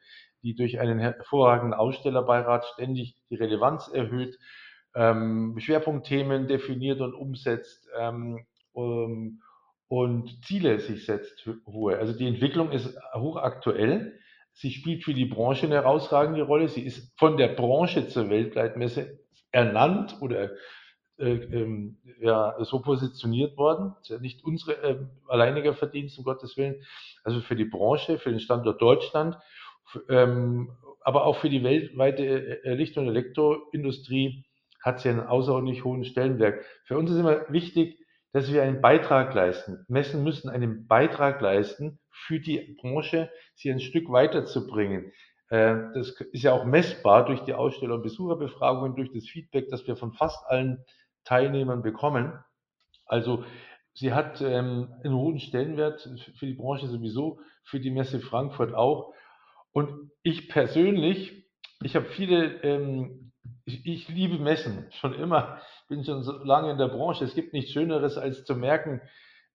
die 0.43 0.55
durch 0.55 0.81
einen 0.81 0.99
hervorragenden 0.99 1.75
Ausstellerbeirat 1.75 2.65
ständig 2.67 3.17
die 3.31 3.37
Relevanz 3.37 3.89
erhöht, 3.89 4.39
ähm, 4.95 5.57
Schwerpunktthemen 5.59 6.49
definiert 6.49 7.01
und 7.01 7.15
umsetzt 7.15 7.89
ähm, 7.99 8.45
um, 8.73 9.43
und 9.89 10.45
Ziele 10.45 10.81
sich 10.81 11.07
setzt 11.07 11.49
hohe. 11.67 11.99
Also 11.99 12.13
die 12.13 12.27
Entwicklung 12.27 12.71
ist 12.73 12.99
hochaktuell. 13.15 14.19
Sie 14.53 14.71
spielt 14.71 15.05
für 15.05 15.15
die 15.15 15.25
Branche 15.25 15.67
eine 15.67 15.77
herausragende 15.77 16.43
Rolle. 16.43 16.69
Sie 16.69 16.83
ist 16.83 17.19
von 17.19 17.37
der 17.37 17.49
Branche 17.49 18.09
zur 18.09 18.31
Weltleitmesse 18.31 19.19
ernannt 19.51 20.17
oder 20.21 20.51
äh, 21.19 21.35
ähm, 21.35 21.99
ja, 22.21 22.57
so 22.65 22.81
positioniert 22.81 23.57
worden. 23.57 23.95
Ja 24.05 24.19
nicht 24.19 24.45
unsere 24.45 24.83
äh, 24.83 24.97
alleiniger 25.27 25.75
Verdienst, 25.75 26.19
um 26.19 26.25
Gottes 26.25 26.57
Willen. 26.57 26.83
Also 27.25 27.41
für 27.41 27.57
die 27.57 27.65
Branche, 27.65 28.19
für 28.19 28.31
den 28.31 28.41
Standort 28.41 28.81
Deutschland 28.81 29.37
ähm, 30.09 30.73
aber 31.01 31.25
auch 31.25 31.37
für 31.37 31.51
die 31.51 31.65
weltweite 31.65 32.65
äh, 32.65 32.75
Licht- 32.75 32.97
und 32.97 33.09
Elektroindustrie 33.09 34.45
hat 34.81 35.01
sie 35.01 35.11
einen 35.11 35.21
außerordentlich 35.21 35.85
hohen 35.85 36.05
Stellenwert. 36.05 36.65
Für 36.85 36.99
uns 36.99 37.11
ist 37.11 37.19
immer 37.19 37.45
wichtig, 37.49 37.99
dass 38.33 38.53
wir 38.53 38.63
einen 38.63 38.81
Beitrag 38.81 39.35
leisten. 39.35 39.85
Messen 39.89 40.25
müssen 40.25 40.49
einen 40.49 40.87
Beitrag 40.87 41.41
leisten, 41.41 42.01
für 42.11 42.41
die 42.41 42.77
Branche 42.81 43.31
sie 43.55 43.71
ein 43.71 43.81
Stück 43.81 44.11
weiterzubringen. 44.11 45.13
Äh, 45.49 45.77
das 45.95 46.11
ist 46.33 46.43
ja 46.43 46.53
auch 46.53 46.65
messbar 46.65 47.27
durch 47.27 47.41
die 47.41 47.55
Aussteller- 47.55 47.97
und 47.97 48.03
Besucherbefragungen, 48.03 48.97
durch 48.97 49.13
das 49.13 49.27
Feedback, 49.27 49.69
das 49.69 49.87
wir 49.87 49.97
von 49.97 50.13
fast 50.13 50.45
allen 50.47 50.85
Teilnehmern 51.25 51.83
bekommen. 51.83 52.33
Also 53.05 53.45
sie 53.93 54.15
hat 54.15 54.41
ähm, 54.41 54.95
einen 55.05 55.15
hohen 55.15 55.39
Stellenwert 55.39 56.09
für 56.39 56.47
die 56.47 56.55
Branche 56.55 56.89
sowieso, 56.89 57.41
für 57.65 57.81
die 57.81 57.91
Messe 57.91 58.21
Frankfurt 58.21 58.73
auch. 58.75 59.13
Und 59.73 60.11
ich 60.23 60.49
persönlich, 60.49 61.47
ich 61.83 61.97
habe 61.97 62.07
viele, 62.07 62.63
ähm, 62.63 63.22
ich, 63.65 63.87
ich, 63.87 64.09
liebe 64.09 64.39
Messen, 64.39 64.87
schon 64.91 65.15
immer, 65.15 65.61
bin 65.89 66.05
schon 66.05 66.23
so 66.23 66.33
lange 66.45 66.73
in 66.73 66.79
der 66.79 66.89
Branche. 66.89 67.25
Es 67.25 67.35
gibt 67.35 67.53
nichts 67.53 67.73
Schöneres, 67.73 68.17
als 68.19 68.45
zu 68.45 68.55
merken, 68.55 69.01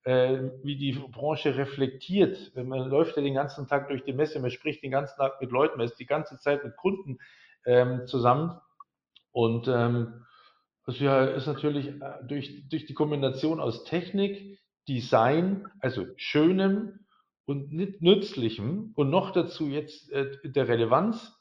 äh, 0.04 0.52
wie 0.64 0.78
die 0.78 0.94
Branche 0.94 1.58
reflektiert. 1.58 2.56
Man 2.56 2.90
läuft 2.90 3.18
ja 3.18 3.22
den 3.22 3.34
ganzen 3.34 3.68
Tag 3.68 3.90
durch 3.90 4.04
die 4.04 4.14
Messe, 4.14 4.40
man 4.40 4.52
spricht 4.52 4.84
den 4.84 4.92
ganzen 4.92 5.18
Tag 5.18 5.42
mit 5.42 5.52
Leuten, 5.52 5.78
man 5.78 5.88
ist 5.88 6.00
die 6.00 6.06
ganze 6.06 6.38
Zeit 6.38 6.64
mit 6.64 6.78
Kunden 6.78 7.18
ähm, 7.66 8.08
zusammen. 8.08 8.60
Und 9.32 9.68
ähm, 9.68 10.26
das 10.86 10.96
ist 10.96 11.48
natürlich 11.48 11.88
äh, 11.88 12.24
durch, 12.26 12.70
durch 12.70 12.86
die 12.86 12.94
Kombination 12.94 13.60
aus 13.60 13.84
Technik, 13.84 14.60
Design, 14.88 15.68
also 15.82 16.06
schönem 16.16 17.06
und 17.46 17.74
nützlichem 17.74 18.94
und 18.96 19.10
noch 19.10 19.32
dazu 19.32 19.68
jetzt 19.68 20.10
äh, 20.12 20.32
der 20.44 20.70
Relevanz, 20.70 21.37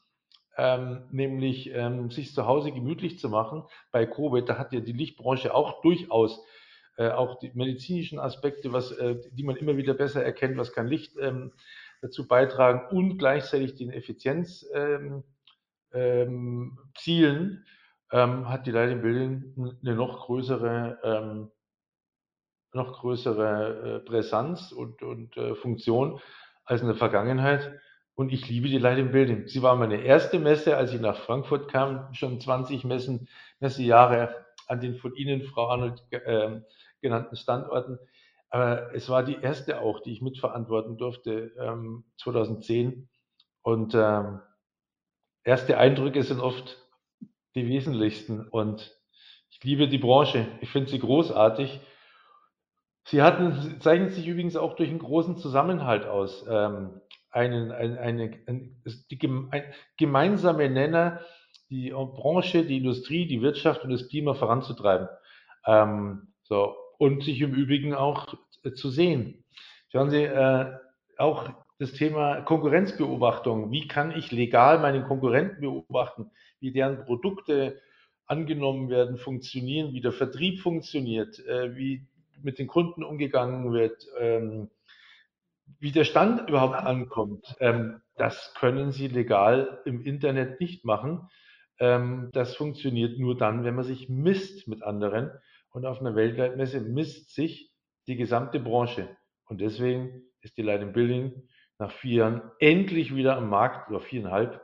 ähm, 0.56 1.04
nämlich 1.10 1.70
ähm, 1.72 2.10
sich 2.10 2.32
zu 2.34 2.46
Hause 2.46 2.72
gemütlich 2.72 3.18
zu 3.18 3.28
machen. 3.28 3.64
Bei 3.92 4.06
Covid, 4.06 4.48
da 4.48 4.58
hat 4.58 4.72
ja 4.72 4.80
die 4.80 4.92
Lichtbranche 4.92 5.54
auch 5.54 5.82
durchaus 5.82 6.44
äh, 6.96 7.10
auch 7.10 7.38
die 7.38 7.52
medizinischen 7.54 8.18
Aspekte, 8.18 8.72
was, 8.72 8.92
äh, 8.92 9.16
die 9.30 9.42
man 9.42 9.56
immer 9.56 9.76
wieder 9.76 9.94
besser 9.94 10.24
erkennt, 10.24 10.56
was 10.56 10.72
kann 10.72 10.86
Licht 10.86 11.16
ähm, 11.20 11.52
dazu 12.00 12.26
beitragen 12.26 12.96
und 12.96 13.18
gleichzeitig 13.18 13.74
den 13.74 13.90
Effizienzzielen 13.90 15.24
ähm, 15.92 16.78
ähm, 17.06 17.64
ähm, 18.12 18.48
hat 18.48 18.66
die 18.66 18.70
Light 18.70 19.02
Building 19.02 19.76
eine 19.82 19.94
noch 19.94 20.26
größere 20.26 20.98
ähm, 21.02 21.50
noch 22.72 23.00
größere 23.00 23.96
äh, 23.96 23.98
Präsenz 24.00 24.70
und, 24.70 25.02
und 25.02 25.36
äh, 25.36 25.54
Funktion 25.54 26.20
als 26.64 26.82
in 26.82 26.88
der 26.88 26.96
Vergangenheit. 26.96 27.80
Und 28.16 28.32
ich 28.32 28.48
liebe 28.48 28.68
die 28.68 28.78
Light 28.78 28.98
in 28.98 29.12
Building. 29.12 29.46
Sie 29.46 29.62
war 29.62 29.76
meine 29.76 30.02
erste 30.02 30.38
Messe, 30.38 30.76
als 30.76 30.92
ich 30.92 31.00
nach 31.00 31.18
Frankfurt 31.18 31.70
kam, 31.70 32.12
schon 32.14 32.40
20 32.40 32.82
Messen, 32.84 33.28
Messejahre 33.60 34.34
an 34.66 34.80
den 34.80 34.96
von 34.96 35.14
Ihnen, 35.14 35.42
Frau 35.42 35.68
Arnold, 35.68 36.02
äh, 36.10 36.60
genannten 37.02 37.36
Standorten. 37.36 37.98
Aber 38.48 38.94
es 38.94 39.10
war 39.10 39.22
die 39.22 39.36
erste 39.36 39.82
auch, 39.82 40.00
die 40.00 40.12
ich 40.12 40.22
mitverantworten 40.22 40.96
durfte, 40.96 41.52
ähm, 41.60 42.04
2010. 42.16 43.06
Und 43.60 43.94
ähm, 43.94 44.40
erste 45.44 45.76
Eindrücke 45.76 46.22
sind 46.22 46.40
oft 46.40 46.78
die 47.54 47.68
wesentlichsten. 47.68 48.48
Und 48.48 48.96
ich 49.50 49.62
liebe 49.62 49.88
die 49.88 49.98
Branche. 49.98 50.48
Ich 50.62 50.70
finde 50.70 50.88
sie 50.88 51.00
großartig. 51.00 51.80
Sie 53.04 53.22
hatten, 53.22 53.78
zeichnen 53.80 54.08
sich 54.08 54.26
übrigens 54.26 54.56
auch 54.56 54.74
durch 54.74 54.88
einen 54.88 55.00
großen 55.00 55.36
Zusammenhalt 55.36 56.06
aus. 56.06 56.46
Ähm, 56.48 57.02
einen, 57.30 57.70
ein, 57.72 57.98
eine, 57.98 58.38
ein, 58.46 58.82
die, 59.10 59.28
ein 59.50 59.64
gemeinsame 59.96 60.70
Nenner, 60.70 61.20
die 61.70 61.90
Branche, 61.90 62.64
die 62.64 62.78
Industrie, 62.78 63.26
die 63.26 63.42
Wirtschaft 63.42 63.84
und 63.84 63.90
das 63.90 64.08
Klima 64.08 64.34
voranzutreiben. 64.34 65.08
Ähm, 65.66 66.28
so, 66.44 66.74
und 66.98 67.24
sich 67.24 67.40
im 67.40 67.54
Übrigen 67.54 67.94
auch 67.94 68.34
äh, 68.62 68.72
zu 68.72 68.90
sehen. 68.90 69.44
Schauen 69.88 70.10
Sie, 70.10 70.22
äh, 70.22 70.72
auch 71.18 71.50
das 71.78 71.92
Thema 71.92 72.42
Konkurrenzbeobachtung. 72.42 73.70
Wie 73.70 73.86
kann 73.86 74.16
ich 74.16 74.32
legal 74.32 74.78
meinen 74.78 75.04
Konkurrenten 75.04 75.60
beobachten, 75.60 76.30
wie 76.60 76.72
deren 76.72 77.04
Produkte 77.04 77.80
angenommen 78.26 78.88
werden, 78.88 79.18
funktionieren, 79.18 79.92
wie 79.92 80.00
der 80.00 80.12
Vertrieb 80.12 80.60
funktioniert, 80.60 81.38
äh, 81.46 81.76
wie 81.76 82.06
mit 82.42 82.58
den 82.58 82.66
Kunden 82.66 83.02
umgegangen 83.02 83.72
wird, 83.72 84.06
ähm, 84.18 84.70
wie 85.78 85.92
der 85.92 86.04
Stand 86.04 86.48
überhaupt 86.48 86.74
ankommt, 86.74 87.56
ähm, 87.60 88.00
das 88.16 88.54
können 88.54 88.92
Sie 88.92 89.08
legal 89.08 89.82
im 89.84 90.02
Internet 90.02 90.60
nicht 90.60 90.84
machen. 90.84 91.28
Ähm, 91.78 92.30
das 92.32 92.56
funktioniert 92.56 93.18
nur 93.18 93.36
dann, 93.36 93.64
wenn 93.64 93.74
man 93.74 93.84
sich 93.84 94.08
misst 94.08 94.68
mit 94.68 94.82
anderen. 94.82 95.30
Und 95.70 95.84
auf 95.84 96.00
einer 96.00 96.14
Weltleitmesse 96.14 96.80
misst 96.80 97.34
sich 97.34 97.70
die 98.06 98.16
gesamte 98.16 98.60
Branche. 98.60 99.14
Und 99.44 99.60
deswegen 99.60 100.22
ist 100.40 100.56
die 100.56 100.62
Light 100.62 100.80
in 100.80 100.92
Building 100.92 101.48
nach 101.78 101.92
vier 101.92 102.14
Jahren 102.14 102.50
endlich 102.58 103.14
wieder 103.14 103.36
am 103.36 103.50
Markt, 103.50 103.90
oder 103.90 104.00
viereinhalb. 104.00 104.62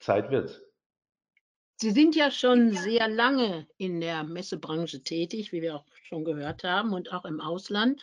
Zeit 0.00 0.30
wird's. 0.30 0.60
Sie 1.76 1.92
sind 1.92 2.16
ja 2.16 2.32
schon 2.32 2.72
sehr 2.72 3.08
lange 3.08 3.68
in 3.76 4.00
der 4.00 4.24
Messebranche 4.24 5.04
tätig, 5.04 5.52
wie 5.52 5.62
wir 5.62 5.76
auch 5.76 5.84
schon 6.02 6.24
gehört 6.24 6.64
haben, 6.64 6.92
und 6.92 7.12
auch 7.12 7.24
im 7.24 7.40
Ausland 7.40 8.02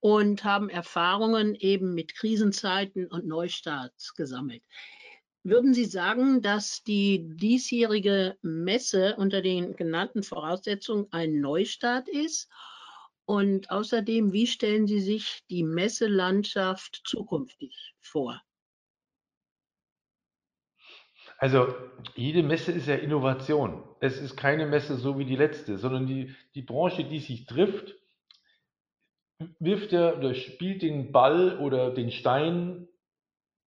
und 0.00 0.44
haben 0.44 0.68
Erfahrungen 0.68 1.54
eben 1.54 1.94
mit 1.94 2.14
Krisenzeiten 2.14 3.06
und 3.06 3.26
Neustarts 3.26 4.14
gesammelt. 4.14 4.62
Würden 5.44 5.72
Sie 5.72 5.84
sagen, 5.84 6.42
dass 6.42 6.82
die 6.82 7.26
diesjährige 7.36 8.36
Messe 8.42 9.16
unter 9.16 9.40
den 9.40 9.76
genannten 9.76 10.22
Voraussetzungen 10.22 11.06
ein 11.10 11.40
Neustart 11.40 12.08
ist? 12.08 12.48
Und 13.24 13.70
außerdem, 13.70 14.32
wie 14.32 14.46
stellen 14.46 14.86
Sie 14.86 15.00
sich 15.00 15.44
die 15.48 15.62
Messelandschaft 15.62 17.02
zukünftig 17.04 17.94
vor? 18.00 18.40
Also 21.38 21.72
jede 22.16 22.42
Messe 22.42 22.72
ist 22.72 22.88
ja 22.88 22.96
Innovation. 22.96 23.84
Es 24.00 24.20
ist 24.20 24.36
keine 24.36 24.66
Messe 24.66 24.96
so 24.96 25.18
wie 25.18 25.24
die 25.24 25.36
letzte, 25.36 25.78
sondern 25.78 26.06
die, 26.06 26.34
die 26.54 26.62
Branche, 26.62 27.04
die 27.04 27.20
sich 27.20 27.46
trifft, 27.46 27.94
wirft 29.58 29.92
ja 29.92 30.14
oder 30.14 30.34
spielt 30.34 30.82
den 30.82 31.12
Ball 31.12 31.58
oder 31.58 31.90
den 31.90 32.10
Stein 32.10 32.88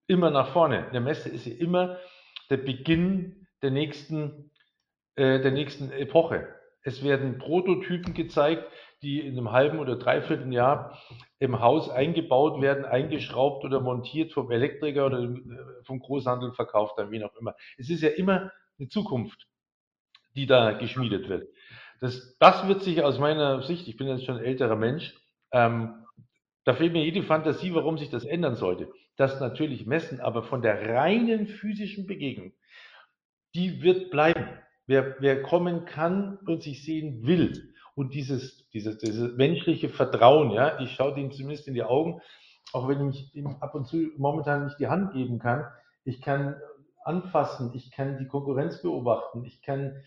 immer 0.07 0.29
nach 0.29 0.51
vorne. 0.51 0.87
Eine 0.87 1.01
Messe 1.01 1.29
ist 1.29 1.45
ja 1.45 1.53
immer 1.53 1.97
der 2.49 2.57
Beginn 2.57 3.47
der 3.61 3.71
nächsten, 3.71 4.51
äh, 5.15 5.39
der 5.39 5.51
nächsten 5.51 5.91
Epoche. 5.91 6.47
Es 6.83 7.03
werden 7.03 7.37
Prototypen 7.37 8.13
gezeigt, 8.13 8.65
die 9.01 9.19
in 9.19 9.37
einem 9.37 9.51
halben 9.51 9.79
oder 9.79 9.95
dreiviertel 9.95 10.51
Jahr 10.51 10.99
im 11.39 11.59
Haus 11.59 11.89
eingebaut 11.89 12.61
werden, 12.61 12.85
eingeschraubt 12.85 13.63
oder 13.63 13.79
montiert 13.79 14.31
vom 14.31 14.51
Elektriker 14.51 15.05
oder 15.05 15.23
äh, 15.23 15.37
vom 15.85 15.99
Großhandel 15.99 16.51
verkauft, 16.53 16.95
dann 16.97 17.11
wie 17.11 17.23
auch 17.23 17.35
immer. 17.35 17.55
Es 17.77 17.89
ist 17.89 18.01
ja 18.01 18.09
immer 18.09 18.51
eine 18.77 18.89
Zukunft, 18.89 19.47
die 20.35 20.45
da 20.45 20.73
geschmiedet 20.73 21.29
wird. 21.29 21.47
Das, 21.99 22.35
das 22.39 22.67
wird 22.67 22.81
sich 22.81 23.03
aus 23.03 23.19
meiner 23.19 23.61
Sicht, 23.61 23.87
ich 23.87 23.95
bin 23.95 24.07
jetzt 24.07 24.25
schon 24.25 24.37
ein 24.37 24.43
älterer 24.43 24.75
Mensch, 24.75 25.15
ähm, 25.51 26.05
da 26.63 26.73
fehlt 26.73 26.93
mir 26.93 27.03
jede 27.03 27.23
Fantasie, 27.23 27.73
warum 27.73 27.97
sich 27.97 28.09
das 28.09 28.23
ändern 28.25 28.55
sollte. 28.55 28.89
Das 29.17 29.39
natürlich 29.39 29.85
messen, 29.85 30.19
aber 30.19 30.43
von 30.43 30.61
der 30.61 30.89
reinen 30.89 31.47
physischen 31.47 32.07
Begegnung, 32.07 32.53
die 33.55 33.81
wird 33.81 34.11
bleiben. 34.11 34.47
Wer, 34.87 35.15
wer 35.19 35.41
kommen 35.43 35.85
kann 35.85 36.37
und 36.45 36.63
sich 36.63 36.83
sehen 36.83 37.25
will 37.25 37.73
und 37.95 38.13
dieses, 38.13 38.67
dieses, 38.69 38.97
dieses 38.97 39.37
menschliche 39.37 39.89
Vertrauen, 39.89 40.51
ja, 40.51 40.79
ich 40.79 40.91
schaue 40.91 41.13
dem 41.13 41.31
zumindest 41.31 41.67
in 41.67 41.73
die 41.73 41.83
Augen, 41.83 42.21
auch 42.73 42.87
wenn 42.87 43.09
ich 43.09 43.33
ihm 43.35 43.57
ab 43.59 43.75
und 43.75 43.87
zu 43.87 44.09
momentan 44.17 44.65
nicht 44.65 44.79
die 44.79 44.87
Hand 44.87 45.13
geben 45.13 45.39
kann. 45.39 45.65
Ich 46.03 46.21
kann 46.21 46.55
anfassen, 47.03 47.71
ich 47.73 47.91
kann 47.91 48.17
die 48.17 48.27
Konkurrenz 48.27 48.81
beobachten, 48.81 49.45
ich 49.45 49.61
kann 49.61 50.03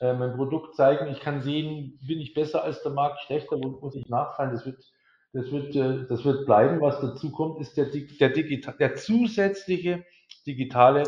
äh, 0.00 0.12
mein 0.12 0.34
Produkt 0.36 0.74
zeigen, 0.76 1.08
ich 1.08 1.20
kann 1.20 1.42
sehen, 1.42 1.98
bin 2.06 2.20
ich 2.20 2.34
besser 2.34 2.62
als 2.64 2.82
der 2.82 2.92
Markt, 2.92 3.20
schlechter, 3.20 3.56
wo 3.56 3.68
muss 3.80 3.94
ich 3.94 4.08
nachfallen. 4.08 4.52
Das 4.52 4.66
wird 4.66 4.82
das 5.36 5.52
wird, 5.52 5.76
äh, 5.76 6.06
das 6.08 6.24
wird 6.24 6.46
bleiben. 6.46 6.80
Was 6.80 7.00
dazu 7.00 7.30
kommt, 7.30 7.60
ist 7.60 7.76
der, 7.76 7.86
der, 7.86 8.30
digital, 8.30 8.74
der 8.78 8.94
zusätzliche 8.94 10.04
digitale, 10.46 11.02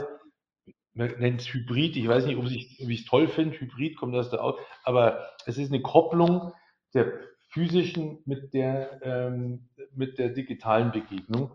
man 0.92 1.18
nennt 1.18 1.40
es 1.40 1.52
Hybrid. 1.52 1.96
Ich 1.96 2.08
weiß 2.08 2.26
nicht, 2.26 2.36
ob 2.36 2.44
ich 2.44 3.00
es 3.00 3.04
toll 3.06 3.28
finde. 3.28 3.58
Hybrid 3.58 3.96
kommt 3.96 4.14
das 4.14 4.30
da 4.30 4.38
aus. 4.38 4.56
Aber 4.84 5.28
es 5.46 5.56
ist 5.56 5.72
eine 5.72 5.80
Kopplung 5.80 6.52
der 6.92 7.12
physischen 7.50 8.18
mit 8.26 8.52
der, 8.52 9.00
ähm, 9.02 9.68
mit 9.94 10.18
der 10.18 10.30
digitalen 10.30 10.92
Begegnung. 10.92 11.52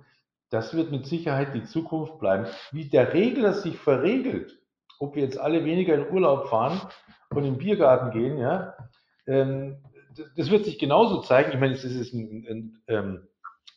Das 0.49 0.73
wird 0.73 0.91
mit 0.91 1.05
Sicherheit 1.05 1.53
die 1.53 1.63
Zukunft 1.63 2.17
bleiben. 2.19 2.47
Wie 2.71 2.89
der 2.89 3.13
Regler 3.13 3.53
sich 3.53 3.77
verregelt, 3.77 4.59
ob 5.03 5.15
wir 5.15 5.23
jetzt 5.23 5.37
alle 5.37 5.65
weniger 5.65 5.95
in 5.95 6.09
Urlaub 6.09 6.47
fahren 6.47 6.81
und 7.29 7.43
in 7.43 7.53
den 7.53 7.57
Biergarten 7.57 8.11
gehen, 8.11 8.37
ja, 8.37 8.73
ähm, 9.27 9.83
das 10.37 10.49
wird 10.49 10.65
sich 10.65 10.79
genauso 10.79 11.21
zeigen. 11.21 11.51
Ich 11.51 11.59
meine, 11.59 11.73
es 11.73 11.83
ist 11.83 12.13
ein, 12.13 12.45
ein, 12.49 12.83
ähm, 12.87 13.27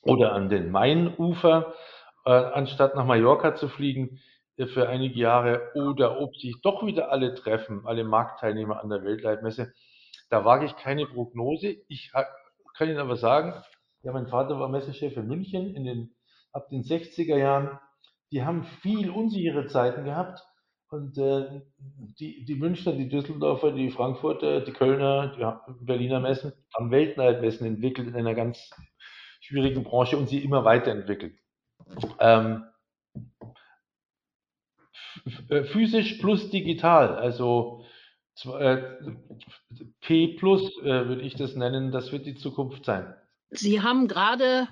oder 0.02 0.32
an 0.32 0.48
den 0.48 0.70
Mainufer, 0.70 1.74
äh, 2.24 2.30
anstatt 2.30 2.94
nach 2.94 3.06
Mallorca 3.06 3.54
zu 3.56 3.68
fliegen 3.68 4.20
äh, 4.56 4.66
für 4.66 4.88
einige 4.88 5.18
Jahre, 5.18 5.72
oder 5.74 6.20
ob 6.20 6.36
sich 6.36 6.60
doch 6.62 6.86
wieder 6.86 7.10
alle 7.10 7.34
treffen, 7.34 7.82
alle 7.86 8.04
Marktteilnehmer 8.04 8.82
an 8.82 8.90
der 8.90 9.02
Weltleitmesse. 9.02 9.72
Da 10.30 10.44
wage 10.44 10.66
ich 10.66 10.76
keine 10.76 11.06
Prognose. 11.06 11.76
Ich 11.88 12.12
kann 12.12 12.88
Ihnen 12.88 12.98
aber 12.98 13.16
sagen, 13.16 13.54
ja, 14.02 14.12
mein 14.12 14.26
Vater 14.26 14.60
war 14.60 14.68
Messechef 14.68 15.16
in 15.16 15.26
München 15.26 15.74
in 15.74 15.84
den, 15.84 16.14
ab 16.52 16.68
den 16.68 16.82
60er 16.82 17.36
Jahren. 17.36 17.78
Die 18.32 18.44
haben 18.44 18.64
viel 18.82 19.10
unsichere 19.10 19.66
Zeiten 19.66 20.04
gehabt 20.04 20.42
und 20.90 21.18
äh, 21.18 21.62
die, 22.18 22.44
die 22.44 22.54
Münchner, 22.54 22.92
die 22.92 23.08
Düsseldorfer, 23.08 23.72
die 23.72 23.90
Frankfurter, 23.90 24.60
die 24.60 24.72
Kölner, 24.72 25.34
die 25.36 25.84
Berliner 25.84 26.20
Messen 26.20 26.52
haben 26.74 26.90
Weltleitmessen 26.90 27.66
entwickelt 27.66 28.08
in 28.08 28.14
einer 28.14 28.34
ganz 28.34 28.70
schwierigen 29.40 29.82
Branche 29.82 30.16
und 30.16 30.28
sie 30.28 30.38
immer 30.38 30.64
weiterentwickelt. 30.64 31.38
Ähm, 32.20 32.64
äh, 35.48 35.64
physisch 35.64 36.14
plus 36.14 36.50
digital, 36.50 37.16
also 37.16 37.84
äh, 38.44 38.82
P 40.00 40.36
plus 40.38 40.76
äh, 40.82 41.08
würde 41.08 41.22
ich 41.22 41.34
das 41.34 41.56
nennen, 41.56 41.90
das 41.90 42.12
wird 42.12 42.26
die 42.26 42.34
Zukunft 42.34 42.84
sein. 42.84 43.14
Sie 43.50 43.80
haben 43.80 44.08
gerade 44.08 44.68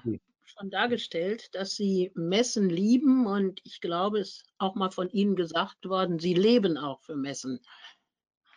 schon 0.59 0.71
dargestellt, 0.71 1.55
dass 1.55 1.75
Sie 1.75 2.13
Messen 2.15 2.69
lieben 2.69 3.27
und 3.27 3.61
ich 3.65 3.81
glaube, 3.81 4.21
es 4.21 4.29
ist 4.29 4.45
auch 4.59 4.75
mal 4.75 4.91
von 4.91 5.11
Ihnen 5.11 5.37
gesagt 5.37 5.89
worden, 5.89 6.19
Sie 6.19 6.35
leben 6.35 6.77
auch 6.77 7.01
für 7.03 7.17
Messen. 7.17 7.61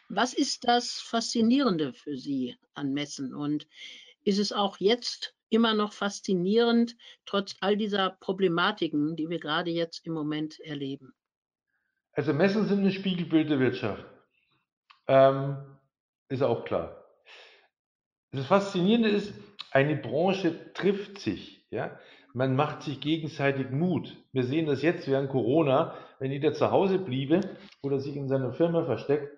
Was 0.10 0.34
ist 0.34 0.68
das 0.68 0.94
Faszinierende 0.94 1.94
für 1.94 2.18
Sie 2.18 2.56
an 2.74 2.94
Messen 2.94 3.34
und 3.34 3.68
ist 4.24 4.40
es 4.40 4.52
auch 4.52 4.78
jetzt 4.78 5.34
immer 5.50 5.74
noch 5.74 5.94
faszinierend, 5.94 6.96
trotz 7.26 7.56
all 7.62 7.78
dieser 7.78 8.12
Problematiken, 8.12 9.16
die 9.16 9.30
wir 9.30 9.40
gerade 9.40 9.72
jetzt 9.72 10.06
im 10.06 10.14
Moment 10.14 10.60
erleben? 10.60 11.14
Also 12.14 12.34
Messen 12.34 12.68
sind 12.68 12.84
ein 12.84 12.92
Spiegelbild 12.92 13.50
der 13.50 13.60
Wirtschaft. 13.60 14.06
Ähm, 15.08 15.58
ist 16.30 16.42
auch 16.42 16.66
klar. 16.66 17.06
Das 18.32 18.46
Faszinierende 18.46 19.10
ist, 19.10 19.34
eine 19.72 19.96
Branche 19.96 20.74
trifft 20.74 21.20
sich. 21.20 21.57
Ja? 21.72 22.00
Man 22.34 22.56
macht 22.56 22.84
sich 22.84 23.00
gegenseitig 23.00 23.72
Mut. 23.72 24.16
Wir 24.32 24.44
sehen 24.44 24.66
das 24.66 24.82
jetzt 24.82 25.08
während 25.08 25.30
Corona, 25.30 25.96
wenn 26.20 26.32
jeder 26.32 26.54
zu 26.54 26.72
Hause 26.72 27.00
bliebe 27.00 27.42
oder 27.82 28.00
sich 28.00 28.16
in 28.16 28.28
seiner 28.28 28.54
Firma 28.54 28.86
versteckt, 28.86 29.32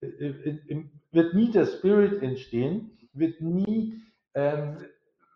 äh, 0.00 0.06
äh, 0.06 0.84
wird 1.12 1.34
nie 1.34 1.50
der 1.50 1.66
Spirit 1.66 2.22
entstehen, 2.22 2.98
wird 3.12 3.40
nie, 3.40 4.00
ähm, 4.34 4.78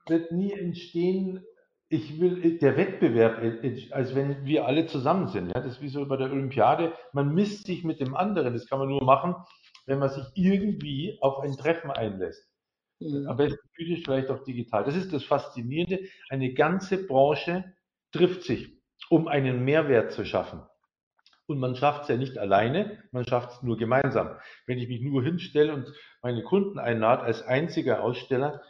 wird 0.08 0.32
nie 0.32 0.52
entstehen, 0.52 1.44
ich 1.88 2.20
will 2.20 2.44
äh, 2.44 2.58
der 2.58 2.76
Wettbewerb, 2.76 3.38
als 3.92 4.14
wenn 4.14 4.44
wir 4.44 4.66
alle 4.66 4.86
zusammen 4.86 5.28
sind. 5.28 5.48
Ja? 5.48 5.60
Das 5.60 5.74
ist 5.74 5.82
wie 5.82 5.88
so 5.88 6.06
bei 6.06 6.16
der 6.16 6.32
Olympiade. 6.32 6.92
Man 7.12 7.34
misst 7.34 7.66
sich 7.66 7.84
mit 7.84 8.00
dem 8.00 8.16
anderen. 8.16 8.52
Das 8.54 8.66
kann 8.66 8.78
man 8.78 8.88
nur 8.88 9.04
machen, 9.04 9.36
wenn 9.86 9.98
man 9.98 10.08
sich 10.08 10.24
irgendwie 10.34 11.18
auf 11.20 11.38
ein 11.40 11.56
Treffen 11.56 11.90
einlässt. 11.90 12.55
Mhm. 13.00 13.28
Am 13.28 13.36
besten 13.36 13.68
physisch, 13.74 14.02
vielleicht 14.04 14.30
auch 14.30 14.42
digital. 14.44 14.84
Das 14.84 14.96
ist 14.96 15.12
das 15.12 15.24
Faszinierende. 15.24 16.00
Eine 16.28 16.54
ganze 16.54 17.06
Branche 17.06 17.74
trifft 18.12 18.42
sich, 18.42 18.72
um 19.10 19.28
einen 19.28 19.64
Mehrwert 19.64 20.12
zu 20.12 20.24
schaffen. 20.24 20.62
Und 21.46 21.58
man 21.58 21.76
schafft 21.76 22.02
es 22.02 22.08
ja 22.08 22.16
nicht 22.16 22.38
alleine, 22.38 23.02
man 23.12 23.24
schafft 23.24 23.52
es 23.52 23.62
nur 23.62 23.76
gemeinsam. 23.76 24.36
Wenn 24.66 24.78
ich 24.78 24.88
mich 24.88 25.00
nur 25.00 25.22
hinstelle 25.22 25.74
und 25.74 25.92
meine 26.20 26.42
Kunden 26.42 26.78
einlade 26.78 27.22
als 27.22 27.42
einziger 27.42 28.02
Aussteller 28.02 28.62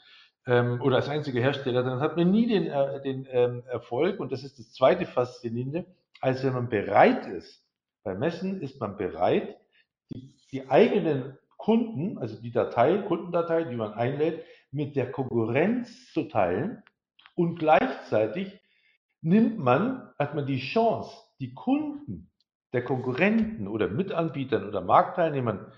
ähm, 0.47 0.83
oder 0.83 0.97
als 0.97 1.09
einziger 1.09 1.41
Hersteller, 1.41 1.83
dann 1.83 2.01
hat 2.01 2.17
man 2.17 2.31
nie 2.31 2.47
den, 2.47 2.67
äh, 2.67 3.01
den 3.01 3.27
ähm, 3.31 3.63
Erfolg. 3.67 4.21
Und 4.21 4.31
das 4.31 4.45
ist 4.45 4.59
das 4.59 4.73
zweite 4.73 5.07
Faszinierende, 5.07 5.87
als 6.21 6.45
wenn 6.45 6.53
man 6.53 6.69
bereit 6.69 7.27
ist. 7.27 7.65
Bei 8.05 8.15
Messen 8.15 8.61
ist 8.61 8.79
man 8.79 8.99
bereit, 8.99 9.57
die, 10.11 10.35
die 10.53 10.69
eigenen 10.69 11.39
Kunden, 11.67 12.17
also 12.19 12.41
die 12.41 12.53
Datei, 12.53 12.99
Kundendatei, 12.99 13.65
die 13.65 13.75
man 13.75 13.93
einlädt, 13.93 14.45
mit 14.71 14.95
der 14.95 15.11
Konkurrenz 15.11 16.13
zu 16.13 16.29
teilen 16.29 16.85
und 17.35 17.59
gleichzeitig 17.59 18.61
nimmt 19.21 19.59
man, 19.59 20.09
hat 20.17 20.37
man 20.37 20.47
die 20.47 20.61
Chance, 20.61 21.11
die 21.41 21.55
Kunden 21.55 22.31
der 22.73 22.85
Konkurrenten 22.85 23.67
oder 23.67 23.89
Mitanbietern 23.89 24.69
oder 24.69 24.81
Marktteilnehmern 24.81 25.73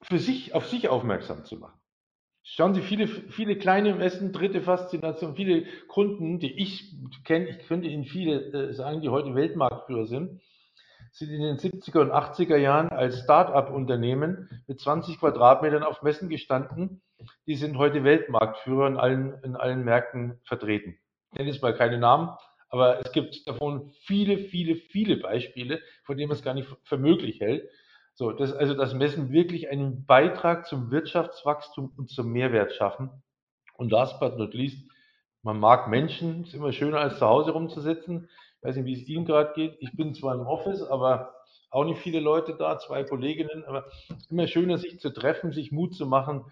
für 0.00 0.20
sich, 0.20 0.54
auf 0.54 0.68
sich 0.68 0.88
aufmerksam 0.88 1.44
zu 1.44 1.56
machen. 1.56 1.80
Schauen 2.44 2.74
Sie, 2.74 2.82
viele, 2.82 3.08
viele 3.08 3.58
kleine 3.58 3.96
Messen, 3.96 4.32
dritte 4.32 4.62
Faszination, 4.62 5.34
viele 5.34 5.64
Kunden, 5.88 6.38
die 6.38 6.52
ich 6.52 6.94
kenne, 7.24 7.48
ich 7.48 7.66
könnte 7.66 7.88
Ihnen 7.88 8.04
viele 8.04 8.68
äh, 8.68 8.72
sagen, 8.74 9.00
die 9.00 9.08
heute 9.08 9.34
Weltmarktführer 9.34 10.06
sind, 10.06 10.40
sind 11.12 11.30
in 11.30 11.42
den 11.42 11.58
70er 11.58 12.00
und 12.00 12.10
80er 12.10 12.56
Jahren 12.56 12.88
als 12.88 13.20
Start-up-Unternehmen 13.20 14.48
mit 14.66 14.80
20 14.80 15.18
Quadratmetern 15.18 15.82
auf 15.82 16.02
Messen 16.02 16.28
gestanden. 16.28 17.02
Die 17.46 17.54
sind 17.54 17.76
heute 17.76 18.02
Weltmarktführer 18.02 18.86
in 18.86 18.96
allen, 18.96 19.34
in 19.44 19.54
allen 19.54 19.84
Märkten 19.84 20.40
vertreten. 20.44 20.98
Ich 21.30 21.38
nenne 21.38 21.50
jetzt 21.50 21.62
mal 21.62 21.76
keine 21.76 21.98
Namen, 21.98 22.30
aber 22.70 23.00
es 23.04 23.12
gibt 23.12 23.46
davon 23.46 23.92
viele, 24.04 24.38
viele, 24.38 24.74
viele 24.74 25.18
Beispiele, 25.18 25.80
von 26.04 26.16
denen 26.16 26.28
man 26.28 26.38
es 26.38 26.44
gar 26.44 26.54
nicht 26.54 26.68
für 26.84 26.96
möglich 26.96 27.40
hält. 27.40 27.68
So, 28.14 28.32
dass 28.32 28.52
also 28.52 28.74
das 28.74 28.94
Messen 28.94 29.30
wirklich 29.30 29.68
einen 29.70 30.06
Beitrag 30.06 30.66
zum 30.66 30.90
Wirtschaftswachstum 30.90 31.92
und 31.96 32.10
zum 32.10 32.32
Mehrwert 32.32 32.72
schaffen. 32.72 33.10
Und 33.76 33.92
last 33.92 34.18
but 34.20 34.38
not 34.38 34.54
least, 34.54 34.90
man 35.42 35.58
mag 35.58 35.88
Menschen, 35.88 36.44
ist 36.44 36.54
immer 36.54 36.72
schöner 36.72 36.98
als 36.98 37.18
zu 37.18 37.26
Hause 37.26 37.50
rumzusitzen. 37.50 38.28
Ich 38.62 38.68
weiß 38.68 38.76
nicht, 38.76 38.86
wie 38.86 39.02
es 39.02 39.08
Ihnen 39.08 39.24
gerade 39.24 39.52
geht. 39.54 39.76
Ich 39.80 39.96
bin 39.96 40.14
zwar 40.14 40.36
im 40.36 40.46
Office, 40.46 40.84
aber 40.84 41.34
auch 41.70 41.84
nicht 41.84 41.98
viele 41.98 42.20
Leute 42.20 42.54
da, 42.56 42.78
zwei 42.78 43.02
Kolleginnen, 43.02 43.64
aber 43.64 43.86
immer 44.30 44.46
schöner, 44.46 44.78
sich 44.78 45.00
zu 45.00 45.12
treffen, 45.12 45.50
sich 45.50 45.72
Mut 45.72 45.96
zu 45.96 46.06
machen. 46.06 46.44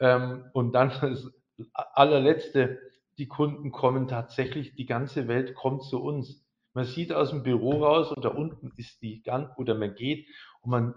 Ähm, 0.00 0.46
und 0.54 0.72
dann 0.72 0.88
das 1.00 1.30
allerletzte, 1.72 2.80
die 3.16 3.28
Kunden 3.28 3.70
kommen 3.70 4.08
tatsächlich, 4.08 4.74
die 4.74 4.86
ganze 4.86 5.28
Welt 5.28 5.54
kommt 5.54 5.84
zu 5.84 6.02
uns. 6.02 6.44
Man 6.74 6.84
sieht 6.84 7.12
aus 7.12 7.30
dem 7.30 7.44
Büro 7.44 7.84
raus 7.84 8.10
und 8.10 8.24
da 8.24 8.30
unten 8.30 8.72
ist 8.76 9.00
die, 9.00 9.22
oder 9.56 9.76
man 9.76 9.94
geht 9.94 10.26
und 10.62 10.70
man, 10.70 10.94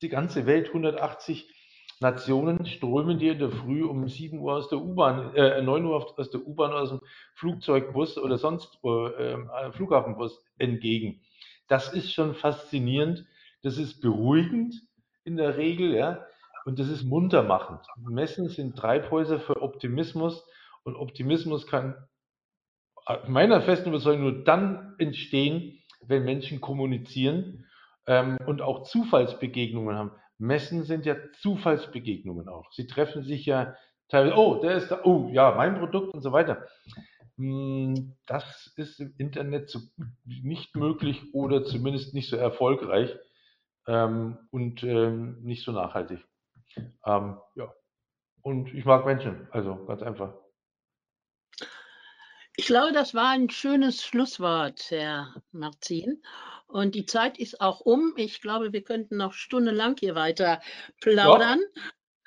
die 0.00 0.08
ganze 0.08 0.46
Welt, 0.46 0.68
180 0.68 1.52
Nationen 2.00 2.64
strömen 2.64 3.18
dir 3.18 3.32
in 3.32 3.38
der 3.40 3.50
Früh 3.50 3.84
um 3.84 4.08
7 4.08 4.38
Uhr 4.38 4.54
aus 4.54 4.68
der 4.68 4.78
U-Bahn, 4.78 5.34
äh, 5.34 5.62
9 5.62 5.84
Uhr 5.84 5.96
aus 5.96 6.30
der 6.30 6.46
U-Bahn, 6.46 6.72
aus 6.72 6.90
dem 6.90 7.00
Flugzeugbus 7.34 8.18
oder 8.18 8.38
sonst 8.38 8.78
äh, 8.84 9.32
äh, 9.32 9.72
Flughafenbus 9.72 10.44
entgegen. 10.58 11.20
Das 11.66 11.92
ist 11.92 12.12
schon 12.12 12.34
faszinierend. 12.34 13.26
Das 13.62 13.78
ist 13.78 14.00
beruhigend 14.00 14.74
in 15.24 15.36
der 15.36 15.56
Regel, 15.56 15.94
ja. 15.94 16.24
Und 16.64 16.78
das 16.78 16.88
ist 16.88 17.04
muntermachend. 17.04 17.80
Messen 17.96 18.48
sind 18.48 18.76
Treibhäuser 18.76 19.40
für 19.40 19.60
Optimismus 19.60 20.46
und 20.84 20.96
Optimismus 20.96 21.66
kann 21.66 21.96
meiner 23.26 23.62
festen 23.62 23.88
Überzeugung 23.88 24.22
nur 24.22 24.44
dann 24.44 24.94
entstehen, 24.98 25.82
wenn 26.02 26.24
Menschen 26.24 26.60
kommunizieren 26.60 27.66
ähm, 28.06 28.38
und 28.46 28.62
auch 28.62 28.82
Zufallsbegegnungen 28.84 29.96
haben. 29.96 30.10
Messen 30.38 30.84
sind 30.84 31.04
ja 31.04 31.16
Zufallsbegegnungen 31.40 32.48
auch. 32.48 32.72
Sie 32.72 32.86
treffen 32.86 33.22
sich 33.22 33.44
ja 33.46 33.76
teilweise, 34.08 34.36
oh, 34.36 34.60
der 34.60 34.76
ist 34.76 34.88
da, 34.88 35.00
oh, 35.04 35.28
ja, 35.32 35.54
mein 35.56 35.78
Produkt 35.78 36.14
und 36.14 36.22
so 36.22 36.32
weiter. 36.32 36.66
Hm, 37.36 38.16
das 38.26 38.72
ist 38.76 39.00
im 39.00 39.14
Internet 39.18 39.70
so 39.70 39.80
nicht 40.24 40.74
möglich 40.76 41.34
oder 41.34 41.64
zumindest 41.64 42.14
nicht 42.14 42.30
so 42.30 42.36
erfolgreich 42.36 43.16
ähm, 43.86 44.38
und 44.50 44.82
ähm, 44.82 45.42
nicht 45.42 45.64
so 45.64 45.72
nachhaltig. 45.72 46.24
Ähm, 47.04 47.38
ja. 47.54 47.72
Und 48.42 48.72
ich 48.74 48.84
mag 48.84 49.04
Menschen, 49.04 49.48
also 49.50 49.84
ganz 49.86 50.02
einfach. 50.02 50.34
Ich 52.56 52.66
glaube, 52.66 52.92
das 52.92 53.14
war 53.14 53.30
ein 53.30 53.50
schönes 53.50 54.04
Schlusswort, 54.04 54.90
Herr 54.90 55.42
Marzin. 55.52 56.22
Und 56.68 56.94
die 56.94 57.06
Zeit 57.06 57.38
ist 57.38 57.60
auch 57.60 57.80
um. 57.80 58.12
Ich 58.16 58.40
glaube, 58.40 58.72
wir 58.72 58.82
könnten 58.82 59.16
noch 59.16 59.32
stundenlang 59.32 59.96
hier 59.98 60.14
weiter 60.14 60.60
plaudern. 61.00 61.60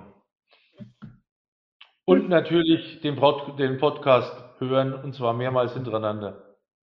Und 2.04 2.28
natürlich 2.28 3.00
den 3.00 3.16
Podcast 3.16 4.34
hören, 4.58 4.94
und 4.94 5.14
zwar 5.14 5.34
mehrmals 5.34 5.74
hintereinander. 5.74 6.47